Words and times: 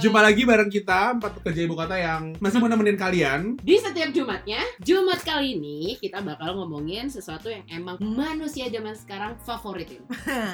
Jumpa 0.00 0.24
lagi 0.24 0.48
bareng 0.48 0.72
kita 0.72 1.20
empat 1.20 1.36
pekerja 1.40 1.60
ibu 1.68 1.76
kota 1.76 1.92
yang 1.92 2.32
masih 2.40 2.56
mau 2.56 2.72
nemenin 2.72 2.96
kalian. 2.96 3.60
Di 3.60 3.76
setiap 3.76 4.08
Jumatnya, 4.10 4.64
Jumat 4.80 5.20
kali 5.20 5.60
ini 5.60 6.00
kita 6.00 6.24
bakal 6.24 6.56
ngomongin 6.56 7.12
sesuatu 7.12 7.52
yang 7.52 7.60
emang 7.68 8.00
manusia 8.00 8.72
zaman 8.72 8.96
sekarang 8.96 9.36
favoritin. 9.44 10.00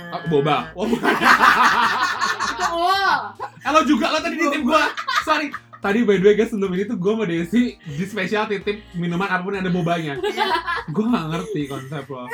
Oh, 0.06 0.22
boba. 0.30 0.72
Oh. 0.74 0.88
Oh, 2.56 3.14
Halo 3.62 3.80
juga 3.84 4.10
lo 4.10 4.18
tadi 4.18 4.34
nitip 4.34 4.62
gua. 4.64 4.90
Sorry. 5.22 5.52
Tadi 5.76 6.02
by 6.02 6.18
the 6.18 6.24
way 6.24 6.34
guys 6.34 6.50
sebelum 6.50 6.72
ini 6.72 6.88
tuh 6.88 6.98
gue 6.98 7.12
sama 7.14 7.24
Desi 7.28 7.76
di 7.78 8.04
spesial 8.08 8.48
titip 8.48 8.80
minuman 8.96 9.28
apa 9.28 9.44
pun 9.44 9.54
yang 9.54 9.62
ada 9.62 9.70
bobanya. 9.70 10.14
gue 10.88 11.04
gak 11.06 11.26
ngerti 11.30 11.62
konsep 11.68 12.02
lo. 12.10 12.26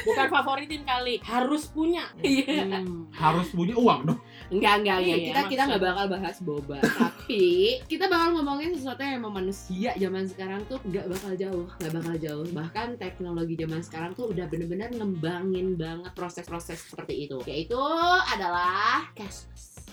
Bukan 0.00 0.26
favoritin 0.28 0.82
kali, 0.84 1.20
harus 1.24 1.68
punya. 1.70 2.08
iya. 2.20 2.82
Hmm. 2.82 3.08
Harus 3.14 3.48
punya 3.52 3.76
uang 3.78 4.10
dong. 4.10 4.20
Enggak, 4.50 4.82
enggak, 4.82 4.96
enggak. 4.98 5.18
Iya, 5.18 5.26
Kita 5.30 5.40
kita 5.46 5.62
nggak 5.70 5.82
bakal 5.82 6.06
bahas 6.10 6.36
boba, 6.42 6.78
tapi 7.00 7.42
kita 7.86 8.10
bakal 8.10 8.34
ngomongin 8.34 8.74
sesuatu 8.74 8.98
yang 8.98 9.22
emang 9.22 9.38
manusia 9.38 9.94
zaman 9.94 10.26
sekarang 10.26 10.66
tuh 10.66 10.82
nggak 10.82 11.06
bakal 11.06 11.32
jauh, 11.38 11.66
nggak 11.78 11.92
bakal 11.94 12.14
jauh. 12.18 12.46
Bahkan 12.50 12.88
teknologi 12.98 13.54
zaman 13.54 13.80
sekarang 13.86 14.10
tuh 14.18 14.34
udah 14.34 14.50
bener-bener 14.50 14.90
ngembangin 14.90 15.78
banget 15.78 16.12
proses-proses 16.18 16.82
seperti 16.82 17.30
itu. 17.30 17.38
Yaitu 17.46 17.78
adalah 18.34 19.06
cashless. 19.14 19.86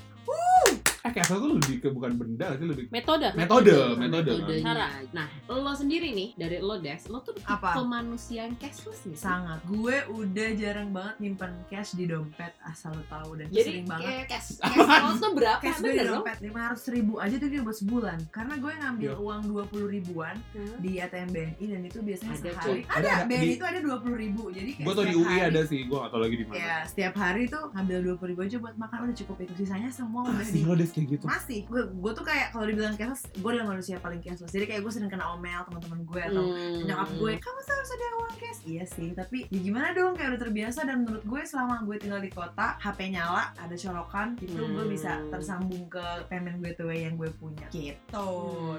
Eh 1.07 1.13
kayak 1.13 1.27
tuh 1.29 1.51
lebih 1.53 1.75
ke 1.77 1.87
bukan 1.89 2.11
benda 2.13 2.47
sih 2.53 2.65
lebih 2.65 2.85
Metode. 2.87 3.31
metode, 3.31 3.71
metode. 3.95 4.27
kan. 4.29 4.43
Metodenya. 4.43 4.63
Cara. 4.65 4.87
Nah, 5.11 5.27
lo 5.47 5.71
sendiri 5.71 6.09
nih 6.11 6.29
dari 6.33 6.57
lo 6.59 6.75
Des, 6.77 7.01
lo 7.05 7.19
tuh 7.19 7.33
Apa? 7.41 7.79
manusia 7.81 8.43
yang 8.43 8.55
cashless 8.55 9.03
nih. 9.03 9.15
sangat 9.15 9.59
gue 9.65 9.95
udah 10.09 10.49
jarang 10.53 10.89
banget 10.89 11.15
nyimpen 11.19 11.51
cash 11.67 11.93
di 11.93 12.05
dompet 12.05 12.51
asal 12.61 12.91
lo 12.91 13.03
tahu 13.07 13.35
dan 13.35 13.47
Jadi 13.47 13.63
sering 13.63 13.85
banget 13.85 14.27
cash, 14.27 14.59
cash 14.59 14.75
lo 15.05 15.11
tuh 15.17 15.31
berapa? 15.33 15.59
cash 15.59 15.79
gue 15.79 15.93
di 15.93 16.03
dompet 16.03 16.37
lima 16.41 16.59
ratus 16.67 16.85
ribu 16.89 17.13
aja 17.17 17.35
tuh 17.35 17.47
dia 17.47 17.61
buat 17.61 17.77
sebulan 17.77 18.17
karena 18.29 18.53
gue 18.55 18.71
ngambil 18.73 19.05
Iya. 19.07 19.15
uang 19.17 19.41
dua 19.45 19.63
puluh 19.65 19.87
ribuan 19.87 20.35
Hmm. 20.49 20.75
di 20.77 20.97
ATM 20.97 21.29
BNI 21.29 21.65
dan 21.65 21.81
itu 21.81 21.99
biasanya 21.99 22.33
Ada, 22.33 22.41
sehari 22.41 22.59
cuy. 22.59 22.79
ada, 22.83 22.97
Ada, 22.97 23.09
ada. 23.09 23.25
BNI 23.25 23.53
itu 23.53 23.65
ada 23.65 23.79
dua 23.79 23.97
puluh 23.97 24.17
ribu 24.17 24.43
jadi 24.49 24.71
Gue 24.77 24.93
tau 24.93 25.05
di 25.05 25.15
UI 25.15 25.27
hari- 25.29 25.47
ada 25.47 25.61
sih, 25.63 25.79
gue 25.81 25.97
gak 25.97 26.09
tau 26.09 26.19
lagi 26.19 26.35
di 26.35 26.45
mana. 26.45 26.55
ya 26.57 26.75
setiap 26.83 27.13
hari 27.15 27.43
tuh 27.45 27.63
ngambil 27.71 27.97
dua 28.01 28.15
puluh 28.15 28.29
ribu 28.29 28.41
aja 28.43 28.57
buat 28.57 28.75
makan 28.75 28.97
udah 29.05 29.15
cukup 29.15 29.37
itu 29.39 29.53
sisanya 29.55 29.89
semua 29.89 30.21
udah 30.25 30.35
Masih 30.37 30.53
di 30.53 30.61
kayak 30.97 31.07
gitu. 31.11 31.25
masih 31.25 31.59
gue 31.63 31.81
gue 31.87 32.11
tuh 32.11 32.25
kayak 32.25 32.47
kalau 32.49 32.65
dibilang 32.65 32.95
cashless 32.95 33.29
gue 33.29 33.45
adalah 33.47 33.67
manusia 33.69 33.95
paling 33.97 34.17
cashless. 34.17 34.49
Jadi 34.49 34.65
kayak 34.65 34.81
gue 34.81 34.91
sering 34.91 35.07
kena 35.07 35.29
omel 35.29 35.61
teman-teman 35.63 35.99
gue 36.03 36.21
atau 36.23 36.43
Hmm. 36.43 36.81
nyokap 36.83 37.09
gue 37.13 37.31
kamu 37.37 37.59
tuh 37.61 37.73
harus 37.73 37.91
ada 37.91 38.05
uang 38.17 38.35
cash. 38.35 38.59
Iya 38.63 38.83
sih 38.85 39.09
tapi 39.11 39.37
ya 39.45 39.59
gimana 39.59 39.87
dong 39.91 40.11
kayak 40.11 40.29
udah 40.31 40.41
terbiasa. 40.41 40.79
Dan 40.83 41.03
menurut 41.03 41.23
gue 41.23 41.41
selama 41.43 41.75
gue 41.81 41.95
tinggal 41.97 42.17
di 42.17 42.29
kota 42.29 42.75
HP 42.77 42.99
nyala 43.09 43.53
ada 43.53 43.75
colokan 43.75 44.33
itu 44.39 44.57
gue 44.57 44.65
Hmm. 44.79 44.89
bisa 44.89 45.11
tersambung 45.27 45.85
ke 45.87 46.01
payment 46.25 46.57
gateway 46.59 47.03
yang 47.03 47.13
gue 47.13 47.29
punya. 47.33 47.67
Gitu. 47.69 48.27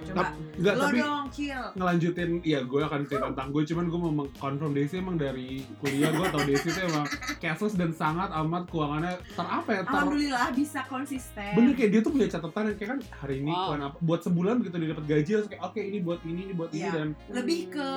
Coba 0.05 0.35
Enggak, 0.53 0.75
lo 0.75 0.85
tapi 0.85 0.99
dong 0.99 1.27
chill. 1.31 1.63
ngelanjutin 1.75 2.31
ya 2.43 2.61
gue 2.61 2.81
akan 2.81 3.01
cerita 3.05 3.27
tentang 3.29 3.49
gue 3.49 3.63
cuman 3.65 3.85
gue 3.87 3.99
mau 4.01 4.13
mengkonfirm 4.17 4.73
Desi 4.73 4.95
emang 4.97 5.17
dari 5.17 5.49
kuliah 5.79 6.11
gue 6.11 6.27
tau 6.27 6.43
Desi 6.43 6.69
tuh 6.69 6.83
emang 6.85 7.07
cashless 7.39 7.75
dan 7.75 7.91
sangat 7.91 8.29
amat 8.33 8.67
keuangannya 8.67 9.15
ter 9.29 9.47
apa 9.47 9.71
ya 9.71 9.81
ter 9.81 9.91
alhamdulillah 9.91 10.49
bisa 10.53 10.81
konsisten. 10.87 11.53
Bener 11.55 11.73
kayak 11.73 11.91
dia 11.91 12.01
tuh 12.01 12.08
punya 12.11 12.27
catatan 12.29 12.63
yang 12.65 12.77
kayak 12.77 12.91
kan 12.91 13.01
hari 13.19 13.35
ini 13.39 13.51
Wow. 13.51 13.77
apa 13.81 13.99
buat 14.01 14.21
sebulan 14.21 14.55
begitu 14.57 14.75
dia 14.77 14.91
dapat 14.91 15.07
gaji 15.07 15.31
harus 15.33 15.47
kayak 15.47 15.63
oke 15.63 15.81
ini 15.81 15.99
buat 15.99 16.21
ini 16.23 16.41
ini 16.43 16.53
buat 16.53 16.71
ini 16.71 16.81
Iya. 16.81 16.91
dan 16.93 17.09
lebih 17.31 17.61
ke 17.69 17.89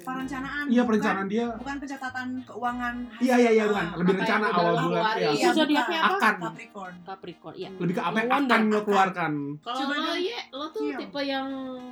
perencanaan 0.00 0.64
iya 0.66 0.74
bukan- 0.76 0.88
perencanaan 0.88 1.26
dia 1.26 1.46
bukan 1.54 1.76
pencatatan 1.78 2.26
keuangan 2.42 2.94
iya 3.18 3.34
iya 3.36 3.50
iya 3.52 3.64
bukan 3.66 3.86
lebih 3.96 4.12
apa 4.12 4.20
rencana 4.20 4.46
awal 4.50 4.74
bulan 4.80 5.02
ya 5.04 5.30
iya. 5.30 5.30
Itu 5.30 5.48
zodiaknya 5.56 5.98
apa? 6.00 6.16
akan 6.16 6.34
Capricorn 6.42 6.94
Capricorn. 7.02 7.54
Iya. 7.54 7.68
lebih 7.76 7.94
ke 7.94 8.02
apa 8.02 8.16
yang 8.18 8.30
akan 8.30 8.60
lo 8.66 8.80
keluarkan 8.82 9.32
Kalau 9.60 9.78
Coba 9.80 9.94
lo 9.96 10.14
ya, 10.14 10.40
lo 10.50 10.66
tuh 10.68 10.82
Chill. 10.82 10.98
tipe 11.00 11.20
yang 11.22 11.46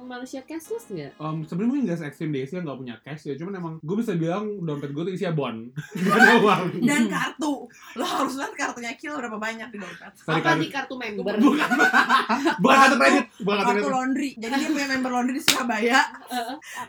manusia 0.04 0.40
cashless 0.42 0.86
nggak? 0.88 1.12
Um, 1.18 1.42
sebenarnya 1.42 1.68
mungkin 1.68 1.84
gak 1.86 1.98
se-ekstrim 1.98 2.30
Desi 2.30 2.52
yang 2.52 2.64
gak 2.64 2.78
punya 2.78 2.96
cash 3.00 3.22
ya 3.24 3.34
cuman 3.34 3.52
emang 3.54 3.74
gue 3.78 3.96
bisa 3.96 4.12
bilang 4.14 4.44
dompet 4.60 4.90
gue 4.90 5.02
tuh 5.02 5.12
isinya 5.12 5.34
bon 5.34 5.56
gak 5.98 6.16
ada 6.16 6.34
uang 6.38 6.62
dan 6.80 7.02
kartu 7.06 7.52
lo 7.94 8.04
harus 8.04 8.34
lihat 8.34 8.52
kartunya 8.54 8.92
kill 8.94 9.14
berapa 9.14 9.36
banyak 9.36 9.68
di 9.68 9.78
dompet 9.78 10.12
Apa 10.18 10.40
kartu- 10.40 10.60
di 10.60 10.68
kartu 10.68 10.94
member? 10.94 11.34
bukan 12.62 12.76
bukan 12.76 12.76
kartu 12.78 12.96
kredit 12.98 13.24
bukan 13.42 13.58
kartu 13.64 13.88
laundry. 13.90 14.30
Jadi 14.38 14.52
dia 14.54 14.68
punya 14.70 14.88
member 14.94 15.10
laundry 15.10 15.34
di 15.38 15.42
Surabaya. 15.44 16.00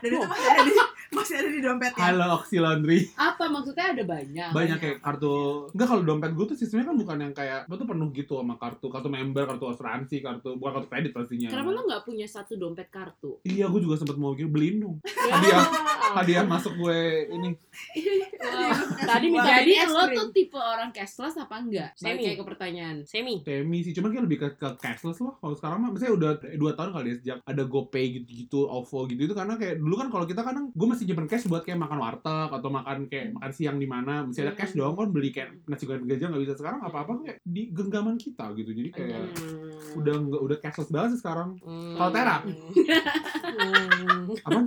Dan 0.00 0.08
itu 0.14 0.26
masih 0.26 0.48
ada 0.48 0.62
di 0.64 0.72
masih 1.10 1.42
ada 1.42 1.50
di 1.50 1.58
dompetnya 1.58 1.98
halo 1.98 2.38
Oxy 2.38 2.62
Laundry 2.62 3.10
Apa 3.18 3.50
maksudnya 3.50 3.90
ada 3.90 4.06
banyak? 4.06 4.50
banyak 4.54 4.78
kayak 4.78 4.98
kartu 5.02 5.66
enggak 5.74 5.88
kalau 5.90 6.02
dompet 6.06 6.30
gue 6.32 6.46
tuh 6.46 6.56
sistemnya 6.56 6.86
kan 6.86 6.96
bukan 6.96 7.16
yang 7.18 7.34
kayak 7.34 7.66
gue 7.66 7.76
tuh 7.76 7.88
penuh 7.88 8.08
gitu 8.14 8.38
sama 8.38 8.54
kartu 8.54 8.86
kartu 8.86 9.08
member 9.10 9.42
kartu 9.44 9.66
asuransi 9.66 10.16
kartu 10.22 10.54
bukan 10.54 10.70
kartu 10.78 10.88
kredit 10.88 11.10
pastinya 11.10 11.50
Kenapa 11.50 11.70
lo 11.74 11.80
nggak 11.82 12.02
punya 12.06 12.26
satu 12.26 12.54
dompet 12.54 12.86
kartu? 12.88 13.42
iya 13.42 13.66
gue 13.66 13.80
juga 13.82 13.98
sempat 13.98 14.14
mau 14.14 14.38
gitu 14.38 14.46
beliin 14.46 14.78
dong 14.78 14.96
hadiah 15.34 15.66
hadiah 16.14 16.44
masuk 16.46 16.74
gue 16.74 16.98
ini. 17.28 17.50
Tadi 19.00 19.26
minta 19.30 19.50
Jadi 19.50 19.72
lo 19.86 20.02
tuh 20.10 20.28
tipe 20.30 20.58
orang 20.58 20.90
cashless 20.90 21.38
apa 21.38 21.58
enggak? 21.58 21.90
Semi. 21.94 22.22
Kayak 22.22 22.38
ke 22.38 22.44
pertanyaan. 22.46 22.96
Semi. 23.02 23.42
semi 23.42 23.78
sih 23.80 23.92
cuman 23.94 24.10
kayak 24.10 24.24
lebih 24.26 24.38
ke, 24.38 24.48
ke 24.54 24.68
cashless 24.78 25.18
loh 25.18 25.38
kalau 25.38 25.54
sekarang 25.54 25.78
mah 25.82 25.90
misalnya 25.90 26.14
udah 26.14 26.30
dua 26.54 26.72
tahun 26.74 26.90
kali 26.92 27.06
ya 27.06 27.16
sejak 27.18 27.36
ada 27.42 27.62
GoPay 27.62 28.04
gitu-gitu 28.16 28.66
OVO 28.66 29.06
gitu 29.06 29.20
itu 29.26 29.34
karena 29.34 29.54
kayak 29.54 29.78
dulu 29.78 29.94
kan 29.96 30.08
kalau 30.08 30.26
kita 30.26 30.42
kadang 30.42 30.70
gue 30.70 30.86
masih 30.88 30.99
nyimpen 31.02 31.26
cash 31.26 31.44
buat 31.44 31.60
kayak 31.60 31.78
makan 31.78 31.98
warteg 31.98 32.20
atau 32.50 32.68
makan 32.68 32.98
kayak 33.06 33.32
makan 33.32 33.50
siang 33.50 33.76
di 33.76 33.84
mana 33.84 34.22
mesti 34.22 34.40
ada 34.40 34.52
cash 34.52 34.72
dong 34.72 34.92
kan 34.92 35.08
beli 35.08 35.30
kayak 35.30 35.56
nasi 35.64 35.84
goreng 35.84 36.04
gajah 36.04 36.26
nggak 36.26 36.42
bisa 36.42 36.54
sekarang 36.54 36.80
apa-apa 36.80 37.12
kayak 37.22 37.38
di 37.42 37.68
genggaman 37.68 38.14
kita 38.14 38.50
gitu 38.54 38.70
jadi 38.70 38.90
kayak 38.90 39.22
Hmm. 39.32 39.98
udah 39.98 40.14
nggak 40.20 40.42
udah 40.42 40.56
cashless 40.58 40.88
banget 40.88 41.08
sih 41.12 41.20
sekarang 41.20 41.58
Hmm. 41.60 41.94
Kalau 41.94 42.10
Tera? 42.10 42.36
Hmm. 42.40 44.30
apa 44.38 44.60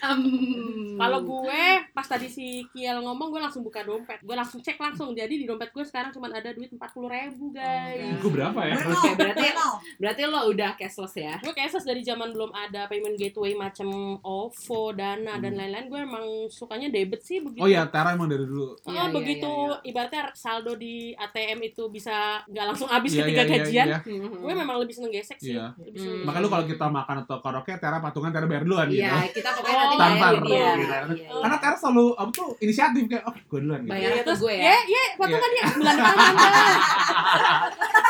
Um, 0.00 0.94
Kalau 0.96 1.20
gue 1.20 1.62
pas 1.90 2.06
tadi 2.06 2.28
si 2.28 2.46
Kiel 2.68 2.98
ngomong 2.98 3.28
gue 3.28 3.40
langsung 3.40 3.60
buka 3.60 3.82
dompet. 3.82 4.22
Gue 4.22 4.32
langsung 4.32 4.58
cek 4.58 4.78
langsung. 4.78 5.10
Jadi 5.10 5.34
di 5.36 5.44
dompet 5.44 5.68
gue 5.68 5.82
sekarang 5.82 6.10
cuma 6.10 6.30
ada 6.30 6.50
duit 6.50 6.70
40 6.70 6.78
ribu 7.08 7.50
guys. 7.50 8.14
gue 8.16 8.30
berapa 8.30 8.60
ya 8.62 8.74
Oke, 8.78 9.10
berarti- 9.16 9.42
gue 9.42 9.50
nol. 9.52 9.74
berarti 9.98 10.22
lo 10.24 10.40
udah 10.48 10.70
cashless 10.72 11.14
ya? 11.14 11.34
Gue 11.38 11.50
cashless 11.50 11.82
dari 11.82 12.00
zaman 12.00 12.30
belum 12.30 12.50
ada 12.52 12.86
payment 12.86 13.16
gateway 13.16 13.52
macam 13.54 13.88
OVO, 14.20 14.80
Dana 14.92 15.27
dan 15.34 15.50
Hmm. 15.50 15.60
lain-lain. 15.60 15.86
Gue 15.86 16.00
emang 16.00 16.24
sukanya 16.48 16.88
debit 16.88 17.20
sih 17.20 17.38
begitu. 17.38 17.60
oh 17.60 17.68
iya 17.68 17.84
Tera 17.84 18.10
emang 18.10 18.26
dari 18.26 18.42
dulu 18.42 18.72
Oh, 18.78 18.88
Iya, 18.88 19.02
iya, 19.02 19.04
begitu 19.10 19.44
iya, 19.44 19.76
ibaratnya 19.84 20.22
saldo 20.32 20.72
di 20.74 20.94
ATM 21.12 21.58
itu 21.62 21.82
bisa 21.88 22.14
nggak 22.44 22.64
langsung 22.66 22.86
habis 22.86 23.12
Iya, 23.12 23.20
ketika 23.22 23.36
iya, 23.36 23.44
iya, 23.44 23.58
gajian. 23.60 23.86
iya. 23.86 23.98
Gue 24.30 24.52
memang 24.54 24.76
lebih 24.78 24.94
seneng 24.94 25.10
gesek 25.10 25.36
sih. 25.36 25.52
Iya. 25.52 25.76
Lebih 25.76 25.98
seneng 25.98 26.14
Hmm. 26.14 26.24
makanya 26.24 26.40
lu 26.40 26.50
kalau 26.50 26.64
kita 26.66 26.86
makan 26.88 27.16
atau 27.22 27.36
karaoke 27.38 27.72
Tera 27.74 27.98
patungan 27.98 28.30
Tera 28.30 28.46
bayar 28.46 28.62
duluan 28.62 28.86
gitu 28.86 29.00
Iya, 29.00 29.28
kita 29.28 29.48
pokoknya 29.52 29.76
Oh, 29.78 29.98
nanti 29.98 30.16
dia. 30.46 30.70
Gitu. 30.72 30.94
Iya, 31.18 31.28
karena 31.38 31.56
Tera 31.58 31.76
selalu 31.76 32.04
apa 32.14 32.30
tuh 32.32 32.48
inisiatif 32.58 33.02
kayak 33.06 33.24
oke 33.24 33.40
gue 33.42 33.58
duluan 33.60 33.80
gitu 33.80 33.90
Bayar 33.90 34.08
Iya, 34.08 34.16
ke 34.16 34.24
terus 34.24 34.40
gue 34.40 34.54
ya. 34.54 34.62
ya, 34.64 34.78
ya, 34.86 35.02
potongan 35.16 35.50
dia 35.50 35.64
bulan 35.70 35.94
depan 35.94 36.16
Anda. 36.16 36.48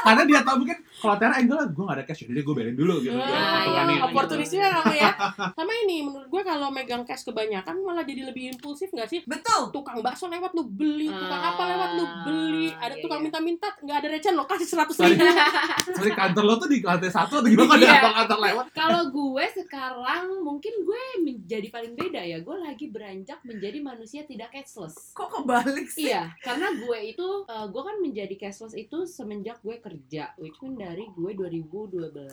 karena 0.01 0.23
dia 0.25 0.41
tahu 0.43 0.57
mungkin 0.59 0.79
kalau 0.99 1.15
Tera 1.15 1.39
enggak 1.39 1.57
lah 1.57 1.69
gue 1.69 1.85
gak 1.85 1.97
ada 1.97 2.05
cash 2.05 2.21
jadi 2.25 2.41
gue 2.41 2.55
bayarin 2.55 2.75
dulu 2.75 2.95
gitu 3.01 3.15
Nah, 3.15 3.27
iya, 3.63 3.83
iya. 3.83 3.83
gitu. 3.89 4.05
Oportunisnya 4.09 4.67
kamu 4.73 4.95
ya. 4.95 5.11
Sama 5.53 5.73
ini 5.85 5.97
menurut 6.03 6.27
gue 6.27 6.43
kalau 6.43 6.69
megang 6.69 7.03
cash 7.03 7.23
kebanyakan 7.23 7.77
malah 7.81 8.03
jadi 8.03 8.23
lebih 8.25 8.53
impulsif 8.53 8.89
nggak 8.89 9.07
sih? 9.07 9.21
betul 9.25 9.71
Tukang 9.71 10.01
bakso 10.01 10.27
lewat 10.27 10.53
lu 10.53 10.65
beli, 10.65 11.07
tukang 11.07 11.39
Ah, 11.39 11.51
apa 11.53 11.63
lewat 11.67 11.91
lu 11.95 12.05
beli. 12.25 12.67
Ada 12.73 12.95
iya, 12.95 13.03
tukang 13.03 13.21
iya. 13.21 13.27
minta-minta 13.27 13.69
nggak 13.79 13.97
ada 13.97 14.09
receh 14.09 14.33
lo 14.33 14.45
kasih 14.45 14.67
seratus 14.67 14.97
ribu. 14.99 15.23
Sorry, 15.95 16.13
kantor 16.13 16.43
lo 16.43 16.55
tuh 16.57 16.69
di 16.69 16.79
lantai 16.81 17.11
satu 17.11 17.39
atau 17.39 17.47
gimana 17.47 17.75
ada 17.75 17.85
Iya. 17.85 18.01
kantor 18.17 18.39
lewat 18.43 18.65
Kalau 18.73 19.03
gue 19.09 19.45
sekarang 19.55 20.25
mungkin 20.41 20.75
gue 20.83 21.03
menjadi 21.23 21.69
paling 21.69 21.93
beda 21.95 22.23
ya. 22.25 22.39
Gue 22.41 22.57
lagi 22.59 22.89
beranjak 22.89 23.39
menjadi 23.45 23.79
manusia 23.79 24.25
tidak 24.25 24.51
cashless. 24.51 25.13
kok 25.13 25.29
kebalik 25.31 25.87
sih 25.87 26.09
Iya, 26.09 26.33
karena 26.41 26.73
gue 26.75 26.99
itu 27.05 27.27
uh, 27.45 27.67
gue 27.69 27.83
kan 27.83 27.97
menjadi 28.01 28.35
cashless 28.35 28.73
itu 28.73 29.05
semenjak 29.05 29.61
gue 29.61 29.77
kerja, 29.79 30.33
which 30.41 30.57
mean 30.59 30.75
dari 30.89 31.05
gue 31.11 31.31
2012. 31.37 32.33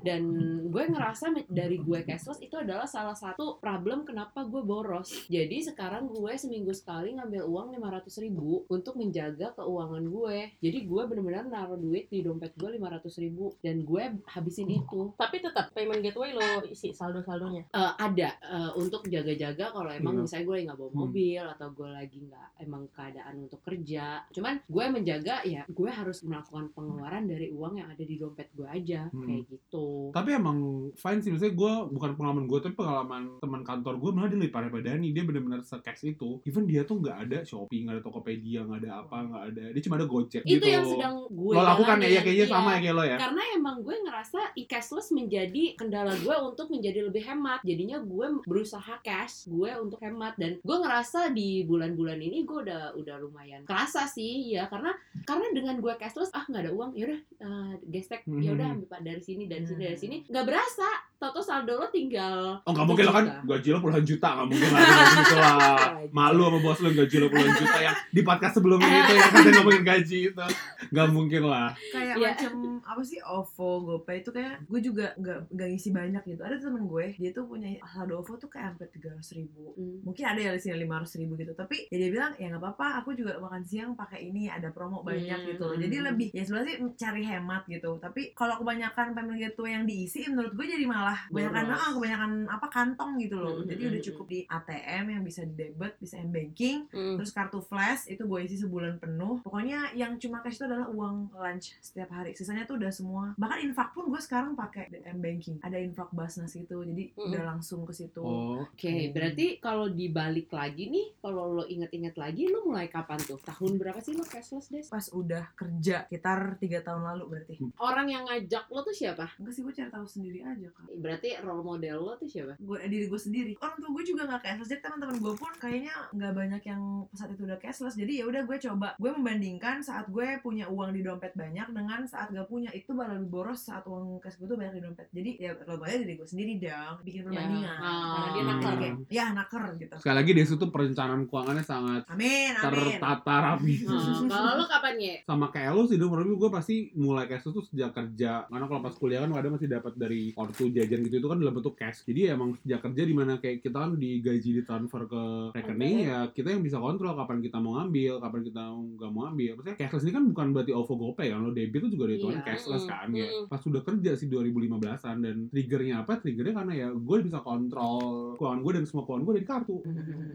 Dan 0.00 0.22
gue 0.66 0.84
ngerasa 0.86 1.32
dari 1.46 1.76
gue 1.76 2.00
cashless 2.02 2.40
itu 2.40 2.56
adalah 2.56 2.84
salah 2.84 3.14
satu 3.14 3.56
problem 3.56 4.04
kenapa 4.04 4.44
gue 4.44 4.60
boros. 4.60 5.08
Jadi 5.26 5.64
sekarang 5.64 6.08
gue 6.08 6.32
seminggu 6.34 6.72
sekali 6.72 7.16
ngambil 7.16 7.42
uang 7.42 7.68
500 7.76 8.24
ribu 8.24 8.64
untuk 8.68 8.96
menjaga 8.96 9.52
keuangan 9.54 10.04
gue. 10.04 10.38
Jadi 10.58 10.78
gue 10.82 11.02
bener-bener 11.04 11.44
naruh 11.46 11.76
duit 11.76 12.08
di 12.08 12.20
dompet 12.20 12.52
gue 12.54 12.70
500 12.70 13.24
ribu 13.24 13.56
dan 13.60 13.80
gue 13.80 14.04
habisin 14.26 14.68
itu. 14.70 15.12
Tapi 15.16 15.40
tetap 15.40 15.72
payment 15.72 16.00
gateway 16.00 16.32
lo 16.32 16.64
isi 16.66 16.92
saldo-saldonya. 16.92 17.68
Eh, 17.70 17.92
ada 17.96 18.30
eh, 18.38 18.70
untuk 18.76 19.06
jaga-jaga 19.06 19.70
kalau 19.70 19.88
emang 19.88 20.12
Iya. 20.12 20.22
misalnya 20.22 20.44
gue 20.44 20.54
lagi 20.54 20.66
nggak 20.66 20.78
bawa 20.78 20.90
Hmm. 20.90 21.00
mobil 21.00 21.44
atau 21.46 21.68
gue 21.70 21.88
lagi 21.88 22.18
nggak 22.20 22.48
emang 22.60 22.82
keadaan 22.90 23.34
untuk 23.40 23.60
kerja 23.62 24.06
cuman 24.28 24.58
gue 24.60 24.84
menjaga 24.90 25.36
ya 25.46 25.62
gue 25.64 25.86
harus 25.86 26.18
melakukan 26.22 26.66
pengeluaran 26.70 27.24
dari 27.24 27.48
uang 27.48 27.69
uang 27.70 27.78
yang 27.78 27.86
ada 27.88 28.02
di 28.02 28.16
dompet 28.16 28.50
gue 28.50 28.66
aja 28.66 29.06
Hmm. 29.08 29.22
kayak 29.22 29.42
gitu 29.48 30.10
Tapi 30.10 30.30
emang 30.32 30.58
fine 30.92 31.20
sih, 31.20 31.30
misalnya 31.30 31.54
gue 31.54 31.72
bukan 31.88 32.10
pengalaman 32.12 32.44
gue, 32.44 32.58
tapi 32.58 32.74
pengalaman 32.74 33.38
teman 33.38 33.62
kantor 33.62 33.94
gue 33.96 34.10
malah 34.10 34.26
dia 34.26 34.36
lebih 34.36 34.50
parah 34.50 34.66
daripada 34.66 34.90
Dani. 34.90 35.08
Dia 35.10 35.22
bener-bener 35.22 35.62
se-cash 35.62 36.02
itu. 36.04 36.42
Even 36.42 36.64
dia 36.64 36.82
tuh 36.82 36.98
nggak 36.98 37.16
ada 37.20 37.38
Shopee, 37.40 37.86
nggak 37.86 37.94
ada 37.94 38.02
Tokopedia, 38.02 38.60
nggak 38.62 38.80
ada 38.80 38.90
apa, 39.00 39.16
nggak 39.20 39.42
ada. 39.46 39.64
Dia 39.70 39.82
cuma 39.82 39.94
ada 39.94 40.06
Gojek 40.06 40.42
itu 40.42 40.50
gitu. 40.52 40.66
yang 40.66 40.82
sedang 40.84 41.14
gue 41.28 41.52
Lo 41.52 41.62
lakukan 41.62 41.96
ya, 42.00 42.08
ya 42.08 42.20
kayaknya 42.20 42.38
Iya. 42.40 42.50
sama 42.50 42.70
ya 42.70 42.78
kayak 42.80 42.96
lo 42.96 43.04
ya. 43.04 43.16
karena 43.20 43.42
emang 43.52 43.76
gue 43.80 43.96
ngerasa 44.00 44.40
e-cashless 44.56 45.08
menjadi 45.10 45.62
kendala 45.76 46.14
gue 46.16 46.34
untuk 46.40 46.66
menjadi 46.68 47.00
lebih 47.04 47.22
hemat 47.22 47.60
jadinya 47.62 47.98
gue 48.00 48.26
berusaha 48.42 48.94
cash 49.00 49.46
gue 49.46 49.70
untuk 49.76 50.00
hemat 50.00 50.34
dan 50.34 50.58
gue 50.58 50.76
ngerasa 50.76 51.30
di 51.30 51.62
bulan-bulan 51.62 52.18
ini 52.18 52.42
gue 52.42 52.58
udah 52.60 52.96
udah 52.96 53.16
lumayan 53.18 53.62
kerasa 53.62 54.06
sih 54.06 54.50
ya 54.50 54.66
karena 54.66 54.90
karena 55.22 55.46
dengan 55.52 55.76
gue 55.78 55.92
cashless 55.94 56.30
ah 56.30 56.42
nggak 56.42 56.62
ada 56.64 56.72
uang 56.72 56.90
ya 56.94 57.04
udah 57.06 57.20
eh, 57.38 57.72
gestek 57.86 58.22
ya 58.26 58.50
udah 58.50 58.68
Mhm. 58.68 58.74
ambil 58.80 59.00
dari 59.02 59.20
sini 59.20 59.44
dari 59.44 59.64
sini 59.64 59.80
dari 59.82 59.94
Hmm. 59.94 60.02
sini 60.02 60.16
nggak 60.26 60.46
berasa 60.46 60.88
toto 61.20 61.38
saldo 61.38 61.76
lo 61.76 61.86
tinggal 61.86 62.56
Oh 62.64 62.72
nggak 62.72 62.86
mungkin 62.86 63.04
lo 63.04 63.12
kan 63.12 63.24
gaji 63.44 63.68
lo 63.70 63.78
puluhan 63.78 64.00
juta 64.02 64.28
nggak 64.32 64.48
mungkin 64.48 64.70
lah 64.70 64.80
gitu 65.12 65.36
lah. 65.36 65.78
Malu 66.10 66.42
sama 66.42 66.58
bos 66.58 66.78
lo 66.80 66.88
gaji 66.90 67.16
lo 67.16 67.28
puluhan 67.28 67.52
juta 67.54 67.78
yang 67.78 67.96
di 68.08 68.20
podcast 68.20 68.54
sebelumnya 68.56 68.88
itu 68.88 69.12
yang 69.12 69.28
katanya 69.28 69.50
ngomongin 69.54 69.84
gaji 69.84 70.18
itu 70.26 70.46
nggak 70.90 71.08
mungkin 71.10 71.42
lah. 71.44 71.68
kayak 71.92 72.14
Iya. 72.16 72.26
macam 72.32 72.52
apa 72.82 73.02
sih 73.02 73.20
OVO, 73.20 73.68
GoPay 73.82 74.16
itu 74.18 74.30
kayak 74.30 74.64
gue 74.64 74.80
juga 74.80 75.06
nggak 75.14 75.38
nggak 75.50 75.68
ngisi 75.70 75.90
banyak 75.90 76.22
gitu. 76.26 76.40
Ada 76.40 76.56
temen 76.58 76.84
gue 76.84 77.06
dia 77.14 77.30
tuh 77.30 77.44
punya 77.44 77.68
saldo 77.86 78.14
OVO 78.18 78.34
tuh 78.36 78.48
kayak 78.48 78.66
hampir 78.72 78.88
tiga 78.90 79.12
ribu. 79.12 79.76
Hmm. 79.76 80.00
Mungkin 80.02 80.24
ada 80.24 80.40
yang 80.40 80.54
di 80.54 80.60
sini 80.60 80.80
lima 80.80 80.98
ribu 80.98 81.32
gitu. 81.36 81.52
Tapi 81.52 81.86
ya 81.86 81.96
dia 81.98 82.10
bilang 82.10 82.32
ya 82.34 82.48
nggak 82.48 82.58
apa-apa. 82.58 83.04
Aku 83.04 83.12
juga 83.12 83.36
makan 83.36 83.60
siang 83.60 83.92
pakai 83.92 84.24
ini 84.24 84.48
ada 84.48 84.72
promo 84.72 85.04
banyak 85.04 85.36
Hmm. 85.36 85.48
gitu. 85.52 85.66
Jadi 85.76 85.96
lebih 86.00 86.28
ya 86.32 86.42
sebenarnya 86.42 86.74
sih 86.74 86.88
cari 86.96 87.22
hemat 87.22 87.62
gitu. 87.66 88.00
Tapi 88.00 88.32
kalau 88.32 88.56
kebanyakan 88.56 89.12
payment 89.12 89.38
gateway 89.38 89.70
yang 89.72 89.84
diisi 89.84 90.24
menurut 90.26 90.52
gue 90.52 90.66
jadi 90.66 90.84
malah 90.84 91.09
kebanyakan 91.26 91.64
Boros. 91.66 91.78
ah, 91.78 91.90
kebanyakan 91.92 92.32
apa 92.46 92.66
kantong 92.68 93.12
gitu 93.18 93.36
loh. 93.36 93.56
Hmm, 93.56 93.66
Jadi 93.66 93.80
hmm, 93.80 93.90
udah 93.90 94.00
hmm, 94.00 94.08
cukup 94.10 94.26
di 94.26 94.40
ATM 94.44 95.04
yang 95.08 95.22
bisa 95.22 95.40
di 95.42 95.54
debit, 95.54 95.92
bisa 95.96 96.14
m 96.16 96.28
banking, 96.28 96.78
Hmm. 96.90 97.16
terus 97.16 97.30
kartu 97.30 97.60
flash 97.60 98.06
itu 98.06 98.22
gue 98.22 98.40
isi 98.40 98.56
sebulan 98.56 98.98
penuh 98.98 99.38
pokoknya 99.40 99.92
yang 99.92 100.16
cuma 100.16 100.40
cash 100.40 100.56
itu 100.56 100.64
adalah 100.64 100.88
uang 100.88 101.30
lunch 101.32 101.76
setiap 101.80 102.10
hari 102.10 102.32
sisanya 102.32 102.62
tuh 102.62 102.76
udah 102.76 102.90
semua 102.90 103.24
bahkan 103.36 103.60
infak 103.60 103.90
pun 103.90 104.06
gue 104.06 104.18
sekarang 104.18 104.52
pakai 104.52 104.86
m 105.06 105.18
banking 105.18 105.56
ada 105.60 105.76
infak 105.76 106.10
basnas 106.10 106.50
gitu 106.50 106.82
jadi 106.82 107.10
Mm-mm. 107.10 107.26
udah 107.26 107.42
langsung 107.46 107.82
ke 107.82 107.92
situ 107.92 108.18
Oh, 108.20 108.62
Oke, 108.62 109.10
berarti 109.10 109.58
kalau 109.58 109.88
dibalik 109.88 110.50
lagi 110.50 110.86
nih, 110.86 111.16
kalau 111.18 111.52
lo 111.52 111.64
inget-inget 111.64 112.14
lagi, 112.14 112.46
lo 112.46 112.64
mulai 112.64 112.86
kapan 112.86 113.16
tuh? 113.18 113.38
Tahun 113.40 113.72
berapa 113.74 113.98
sih 113.98 114.12
lo 114.12 114.22
cashless 114.22 114.68
des? 114.68 114.86
pas 114.86 115.06
udah 115.10 115.44
kerja 115.54 116.04
sekitar 116.04 116.38
tiga 116.56 116.80
tahun 116.80 117.02
lalu 117.06 117.24
berarti 117.26 117.54
Orang 117.76 118.06
yang 118.06 118.24
ngajak 118.24 118.68
lo 118.68 118.80
tuh 118.80 118.92
siapa? 118.92 119.30
enggak 119.36 119.52
sih 119.52 119.62
gue 119.62 119.72
cari 119.72 119.88
tahu 119.88 120.04
sendiri 120.04 120.40
aja 120.42 120.68
kan 120.70 120.84
Berarti 121.00 121.28
role 121.40 121.64
model 121.64 121.96
lo 121.98 122.12
tuh 122.14 122.28
siapa? 122.28 122.54
gue 122.56 122.78
diri 122.86 123.06
gue 123.06 123.18
sendiri. 123.18 123.52
Orang 123.56 123.76
tua 123.76 123.90
gue 123.90 124.04
juga 124.04 124.22
nggak 124.26 124.42
cashless. 124.42 124.68
Jadi 124.68 124.80
teman-teman 124.80 125.16
gue 125.18 125.34
pun 125.34 125.52
kayaknya 125.56 125.94
nggak 126.12 126.32
banyak 126.32 126.62
yang 126.64 126.82
saat 127.10 127.30
itu 127.30 127.42
udah 127.42 127.58
cashless. 127.58 127.94
Jadi 127.94 128.12
ya 128.20 128.24
udah 128.26 128.42
gue 128.44 128.56
coba. 128.60 128.88
Gue 128.96 129.10
membandingkan 129.10 129.80
saat 129.80 130.06
gue 130.06 130.38
punya 130.40 130.68
uang 130.68 130.92
di 130.92 131.00
dompet 131.00 131.32
banyak 131.32 131.68
dengan 131.70 132.04
saat 132.04 132.28
gak 132.28 132.46
punya. 132.46 132.68
Itu 132.70 132.92
bakal 132.92 133.16
lebih 133.16 133.30
boros 133.30 133.60
saat 133.60 133.82
uang 133.84 134.20
cash 134.20 134.36
gue 134.36 134.46
tuh 134.46 134.54
banyak 134.54 134.76
di 134.76 134.82
dompet. 134.82 135.06
Jadi 135.10 135.30
ya 135.38 135.56
kalau 135.56 135.78
banyak 135.78 136.04
diri 136.04 136.14
gue 136.14 136.28
sendiri 136.28 136.52
dong. 136.58 136.94
Bikin 137.02 137.20
perbandingan. 137.24 137.76
Ah, 137.76 138.28
dia 138.30 138.40
Hmm. 138.40 138.50
nakal. 138.50 138.72
Kayak, 138.76 138.94
ya 139.08 139.24
naker 139.30 139.64
gitu. 139.76 139.94
Sekali 139.96 140.16
lagi 140.16 140.30
Desu 140.32 140.54
tuh 140.56 140.68
perencanaan 140.68 141.22
keuangannya 141.24 141.62
sangat 141.62 142.02
amin 142.06 142.52
amin. 142.52 142.98
tertata 143.00 143.34
rapi. 143.48 143.74
Hmm, 143.82 144.26
kalau 144.26 144.52
lo 144.56 144.64
kapan 144.66 144.94
ya? 144.96 145.16
sama 145.24 145.46
kayak 145.48 145.70
lo 145.72 145.82
sih 145.84 145.96
dong 145.96 146.10
menurut 146.10 146.36
gue 146.36 146.50
pasti 146.50 146.74
mulai 146.94 147.24
cash 147.24 147.46
tuh 147.46 147.62
sejak 147.62 147.90
kerja. 147.90 148.44
Karena 148.44 148.66
kalau 148.66 148.80
pas 148.80 148.92
kuliah 148.92 149.22
kan 149.22 149.30
ada 149.30 149.48
masih 149.48 149.68
dapat 149.68 149.92
dari 149.94 150.32
ortu 150.34 150.66
jajan 150.90 151.06
gitu 151.06 151.16
itu 151.16 151.28
kan 151.28 151.38
dalam 151.38 151.54
bentuk 151.54 151.74
cash. 151.74 152.02
Jadi 152.02 152.26
emang 152.26 152.58
sejak 152.58 152.82
kerja 152.82 153.02
di 153.02 153.14
mana 153.14 153.38
kayak 153.38 153.62
kita 153.62 153.78
kan 153.78 153.94
digaji 153.94 154.50
ditransfer 154.52 155.06
ke 155.06 155.22
rekening 155.54 155.96
ya 156.02 156.26
kita 156.28 156.50
yang 156.50 156.60
bisa 156.60 156.76
kontrol 156.76 157.14
kapan 157.14 157.38
kita 157.38 157.56
mau 157.56 157.78
ngambil 157.78 158.18
kapan 158.18 158.40
kita 158.42 158.62
nggak 158.66 159.10
mau 159.10 159.22
ambil 159.26 159.50
maksudnya 159.54 159.76
cashless 159.78 160.02
ini 160.02 160.12
kan 160.12 160.24
bukan 160.26 160.46
berarti 160.50 160.72
OVO 160.72 160.94
GoPay 160.96 161.30
kan 161.30 161.40
lo 161.40 161.50
debit 161.50 161.78
tuh 161.80 161.90
juga 161.90 162.04
dihitungan 162.08 162.36
Iya. 162.36 162.44
cashless 162.44 162.84
kan 162.84 163.08
ya. 163.10 163.22
Mm-mm. 163.22 163.46
pas 163.46 163.60
sudah 163.60 163.80
kerja 163.80 164.10
sih 164.12 164.26
2015an 164.26 165.16
dan 165.20 165.36
triggernya 165.48 165.94
apa? 166.00 166.12
Triggernya 166.16 166.54
karena 166.56 166.72
ya 166.74 166.88
gue 166.90 167.16
bisa 167.20 167.38
kontrol 167.38 168.00
keuangan 168.34 168.60
gue 168.60 168.72
dan 168.74 168.84
semua 168.84 169.04
keuangan 169.04 169.22
gue 169.22 169.34
dari 169.36 169.46
kartu. 169.46 169.76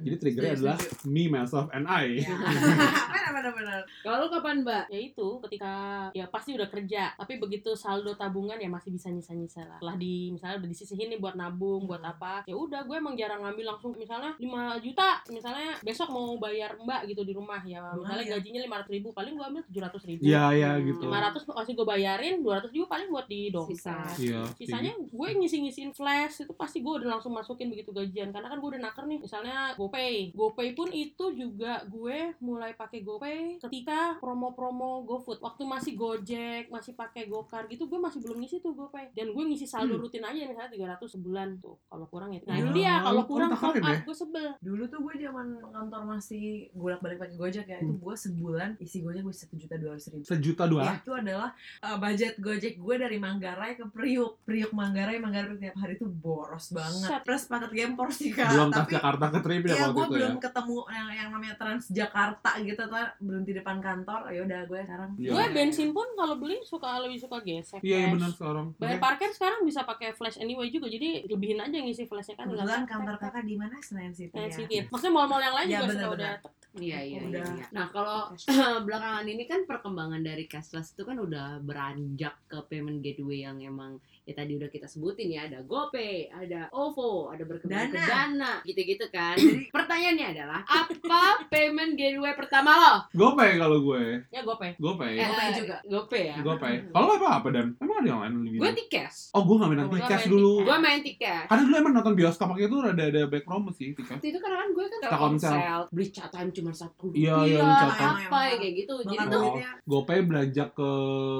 Jadi 0.01 0.15
triggernya 0.15 0.53
Setuju, 0.53 0.63
adalah 0.63 0.77
me 1.05 1.23
myself 1.27 1.67
and 1.71 1.85
I. 1.85 2.21
Ya 2.21 2.35
benar 3.11 3.31
benar 3.33 3.53
benar. 3.53 3.79
Kalau 3.99 4.25
kapan 4.29 4.55
mbak? 4.61 4.83
ya 4.87 4.99
itu 5.01 5.27
ketika 5.41 5.73
ya 6.11 6.25
pasti 6.27 6.53
udah 6.53 6.69
kerja 6.69 7.11
tapi 7.15 7.33
begitu 7.35 7.73
saldo 7.73 8.13
tabungan 8.13 8.55
ya 8.55 8.69
masih 8.69 8.93
bisa 8.93 9.09
nyisa-nyisa 9.09 9.65
lah. 9.65 9.77
Setelah 9.77 9.97
di 9.97 10.29
misalnya 10.29 10.44
udah 10.55 10.67
disisihin 10.67 11.07
nih 11.07 11.17
buat 11.17 11.33
nabung 11.33 11.85
buat 11.85 12.01
apa. 12.01 12.45
Ya 12.45 12.53
udah 12.53 12.81
gue 12.81 12.95
emang 12.95 13.15
jarang 13.15 13.41
ngambil 13.41 13.65
langsung. 13.67 13.91
Misalnya 13.95 14.35
5 14.35 14.45
juta 14.79 15.09
misalnya 15.27 15.73
besok 15.81 16.09
mau 16.09 16.37
bayar 16.37 16.77
mbak 16.77 17.07
gitu 17.07 17.21
di 17.21 17.31
rumah 17.31 17.59
ya 17.59 17.81
misalnya 17.93 18.21
Lumayan. 18.21 18.33
gajinya 18.37 18.59
500 18.85 18.93
ribu 18.93 19.07
paling 19.09 19.33
gue 19.33 19.45
ambil 19.45 19.63
700 19.65 20.05
ribu. 20.05 20.21
Iya 20.21 20.43
iya 20.51 20.69
Hmm. 20.71 20.85
gitu. 20.85 21.05
500 21.05 21.41
masih 21.47 21.73
gue 21.73 21.87
bayarin 21.87 22.35
200 22.39 22.69
ribu 22.69 22.85
paling 22.85 23.07
buat 23.07 23.25
di 23.25 23.49
dompet. 23.49 23.73
Sisa. 23.73 23.97
Iya. 24.17 24.41
sisanya 24.55 24.91
gue 24.93 25.29
ngisi-ngisiin 25.35 25.91
flash 25.91 26.41
itu 26.41 26.53
pasti 26.53 26.79
gue 26.79 26.93
udah 26.93 27.09
langsung 27.11 27.31
masukin 27.31 27.67
begitu 27.67 27.89
gajian. 27.89 28.29
Karena 28.29 28.47
kan 28.47 28.57
gue 28.57 28.69
udah 28.69 28.81
naker 28.83 29.05
nih 29.05 29.19
misalnya 29.19 29.73
GoPay. 29.75 30.33
GoPay 30.33 30.69
pun 30.71 30.89
itu 30.91 31.25
juga 31.31 31.81
gue 31.85 32.17
mulai 32.39 32.73
pakai 32.73 32.99
GoPay 32.99 33.59
ketika 33.61 34.19
promo-promo 34.19 35.01
GoFood. 35.03 35.39
Waktu 35.39 35.63
masih 35.63 35.93
Gojek 35.95 36.67
masih 36.67 36.91
pakai 36.93 37.25
GoCar 37.25 37.65
gitu 37.65 37.85
gue 37.85 37.97
masih 37.97 38.19
belum 38.19 38.37
ngisi 38.37 38.59
tuh 38.59 38.73
GoPay. 38.73 39.11
Dan 39.11 39.31
gue 39.31 39.43
ngisi 39.45 39.63
saldo 39.65 39.95
rutin 39.95 40.21
aja 40.21 40.34
misalnya 40.45 40.71
300 40.97 41.07
sebulan 41.09 41.47
tuh 41.57 41.75
kalau 41.85 42.05
kurang 42.05 42.29
ya 42.29 42.39
nah 42.43 42.55
itu 42.55 42.65
Oh, 42.65 42.73
dia 42.73 42.93
kalau 42.99 43.23
kurang 43.23 43.49
top 43.49 43.63
up 43.63 43.73
ya? 43.77 43.97
gue 44.01 44.15
sebel 44.15 44.49
dulu 44.59 44.83
tuh 44.85 44.99
gue 45.01 45.13
zaman 45.19 45.47
kantor 45.65 46.01
masih 46.05 46.43
bolak 46.71 46.99
balik 46.99 47.17
pakai 47.17 47.35
gojek 47.35 47.65
ya 47.65 47.77
itu 47.77 47.87
Hmm. 47.87 48.01
gue 48.01 48.15
sebulan 48.17 48.69
isi 48.77 48.97
gojek 48.99 49.21
gue 49.21 49.31
satu 49.31 49.55
juta 49.55 49.75
dua 49.75 49.91
ratus 49.91 50.07
ribu 50.09 50.23
Sejuta 50.25 50.63
dua. 50.65 50.81
Ya, 50.81 50.93
itu 50.97 51.11
adalah 51.13 51.49
uh, 51.79 51.97
budget 51.97 52.33
Gojek 52.37 52.75
gue 52.75 52.95
dari 52.97 53.15
Manggarai 53.15 53.73
ke 53.73 53.85
Priuk. 53.85 54.41
Priuk 54.41 54.71
Manggarai, 54.71 55.15
Manggarai 55.15 55.53
tiap 55.55 55.75
hari 55.75 55.93
itu 55.93 56.07
boros 56.07 56.71
banget. 56.71 57.07
Set. 57.07 57.21
Plus 57.21 57.43
paket 57.45 57.71
gempor 57.71 58.09
sih 58.09 58.29
kak. 58.29 58.49
Belum 58.49 58.69
Tapi 58.69 58.91
Jakarta 58.91 59.25
ke 59.29 59.39
trip 59.39 59.61
ya 59.63 59.69
ya 59.69 59.81
waktu 59.85 59.93
gue 59.93 60.01
itu 60.01 60.09
ya. 60.09 60.17
belum 60.17 60.33
ketemu 60.39 60.77
yang 60.89 61.07
yang 61.13 61.27
namanya 61.29 61.55
Transjakarta 61.55 62.51
gitu 62.59 62.81
tuh 62.81 63.05
berhenti 63.19 63.51
depan 63.53 63.77
kantor. 63.79 64.19
Ya 64.27 64.39
udah 64.41 64.59
gue 64.63 64.79
sekarang. 64.81 65.09
Iya. 65.15 65.29
gue 65.29 65.45
bensin 65.53 65.89
pun 65.91 66.07
kalau 66.11 66.35
beli 66.35 66.57
suka 66.61 66.89
lebih 66.97 67.17
suka 67.17 67.37
gesek 67.39 67.79
Iya 67.79 67.95
iya 67.95 68.07
benar 68.09 68.31
seorang. 68.31 68.65
bayar 68.75 68.97
parkir 68.97 69.29
sekarang 69.29 69.61
bisa 69.61 69.83
pakai 69.83 70.14
flash 70.15 70.37
anyway 70.37 70.67
juga 70.67 70.87
jadi 70.87 71.23
lebihin 71.25 71.59
aja 71.59 71.77
ngisi 71.77 72.03
flashnya 72.03 72.35
kan 72.35 72.47
Kebetulan 72.47 72.83
kantor 72.83 73.15
kakak 73.17 73.43
di 73.43 73.55
mana 73.55 73.75
Senayan 73.77 74.11
City 74.11 74.33
Nah, 74.33 74.45
ya. 74.45 74.51
sedikit. 74.51 74.83
Maksudnya 74.89 75.13
mall-mall 75.13 75.39
yang 75.39 75.53
lain 75.53 75.67
Ya, 75.67 75.73
juga 75.77 75.87
bener-bener. 75.91 76.15
udah. 76.15 76.33
Iya 76.75 76.99
iya 77.01 77.19
iya. 77.23 77.39
Iya. 77.45 77.65
Nah 77.71 77.87
kalau 77.87 78.35
belakangan 78.83 79.23
ini 79.25 79.43
kan 79.43 79.63
perkembangan 79.63 80.19
dari 80.19 80.43
cashless 80.45 80.91
itu 80.91 81.03
kan 81.03 81.15
udah 81.17 81.59
beranjak 81.61 82.35
ke 82.45 82.59
payment 82.65 82.99
gateway 82.99 83.41
yang 83.41 83.59
emang 83.59 83.95
ya 84.21 84.33
tadi 84.33 84.55
udah 84.55 84.67
kita 84.67 84.83
sebutin 84.83 85.29
ya 85.29 85.45
ada 85.45 85.61
GoPay, 85.61 86.27
ada 86.27 86.67
OVO, 86.71 87.29
ada 87.29 87.43
berkembang 87.43 87.87
ke 87.87 88.01
Dana. 88.01 88.59
Gitu-gitu 88.61 89.07
kan. 89.07 89.35
Jadi 89.35 89.69
Pertanyaannya 89.69 90.27
adalah 90.31 90.61
apa 90.65 91.23
payment 91.47 91.95
gateway 91.95 92.33
pertama 92.33 92.71
lo? 92.73 92.93
GoPay 93.13 93.55
kalau 93.55 93.79
gue. 93.81 94.27
Ya 94.29 94.41
GoPay. 94.41 94.75
GoPay. 94.75 95.13
GoPay 95.15 95.49
juga. 95.55 95.77
GoPay 95.85 96.23
ya. 96.27 96.35
GoPay. 96.41 96.75
Kalau 96.89 97.07
apa 97.13 97.27
apa 97.39 97.47
dan? 97.49 97.67
Ada 97.95 98.07
yang 98.07 98.19
lain 98.21 98.33
lebih? 98.43 98.59
Gue 98.59 98.71
tiket. 98.85 99.11
Oh 99.31 99.41
gue 99.43 99.55
nggak 99.55 99.69
main 99.69 99.79
Oh, 99.79 99.91
tiket 99.91 100.19
main 100.19 100.31
dulu. 100.31 100.53
Gue 100.63 100.77
main 100.79 101.01
tiket. 101.01 101.43
Karena 101.47 101.61
dulu 101.63 101.75
emang 101.75 101.93
nonton 101.95 102.13
bioskop 102.15 102.47
pakai 102.51 102.63
itu 102.65 102.77
ada 102.81 103.03
ada 103.05 103.21
back 103.27 103.43
promo 103.45 103.69
sih 103.71 103.87
tiket. 103.93 104.17
Waktu 104.17 104.27
itu 104.31 104.39
karena 104.41 104.57
kan 104.57 104.69
gue 104.73 104.85
kan 104.85 104.99
Telkomsel. 105.05 105.55
Beli 105.91 106.07
time 106.11 106.49
cuma 106.51 106.71
satu 106.73 107.05
Iya, 107.15 107.35
iya, 107.45 107.61
apa 107.61 108.39
ya 108.49 108.55
kayak 108.57 108.73
gitu. 108.75 108.93
Jadi 109.05 109.15
tuh 109.29 109.41
duitnya. 109.45 109.69
GoPay 109.85 110.19
belanja 110.25 110.63
ke 110.71 110.91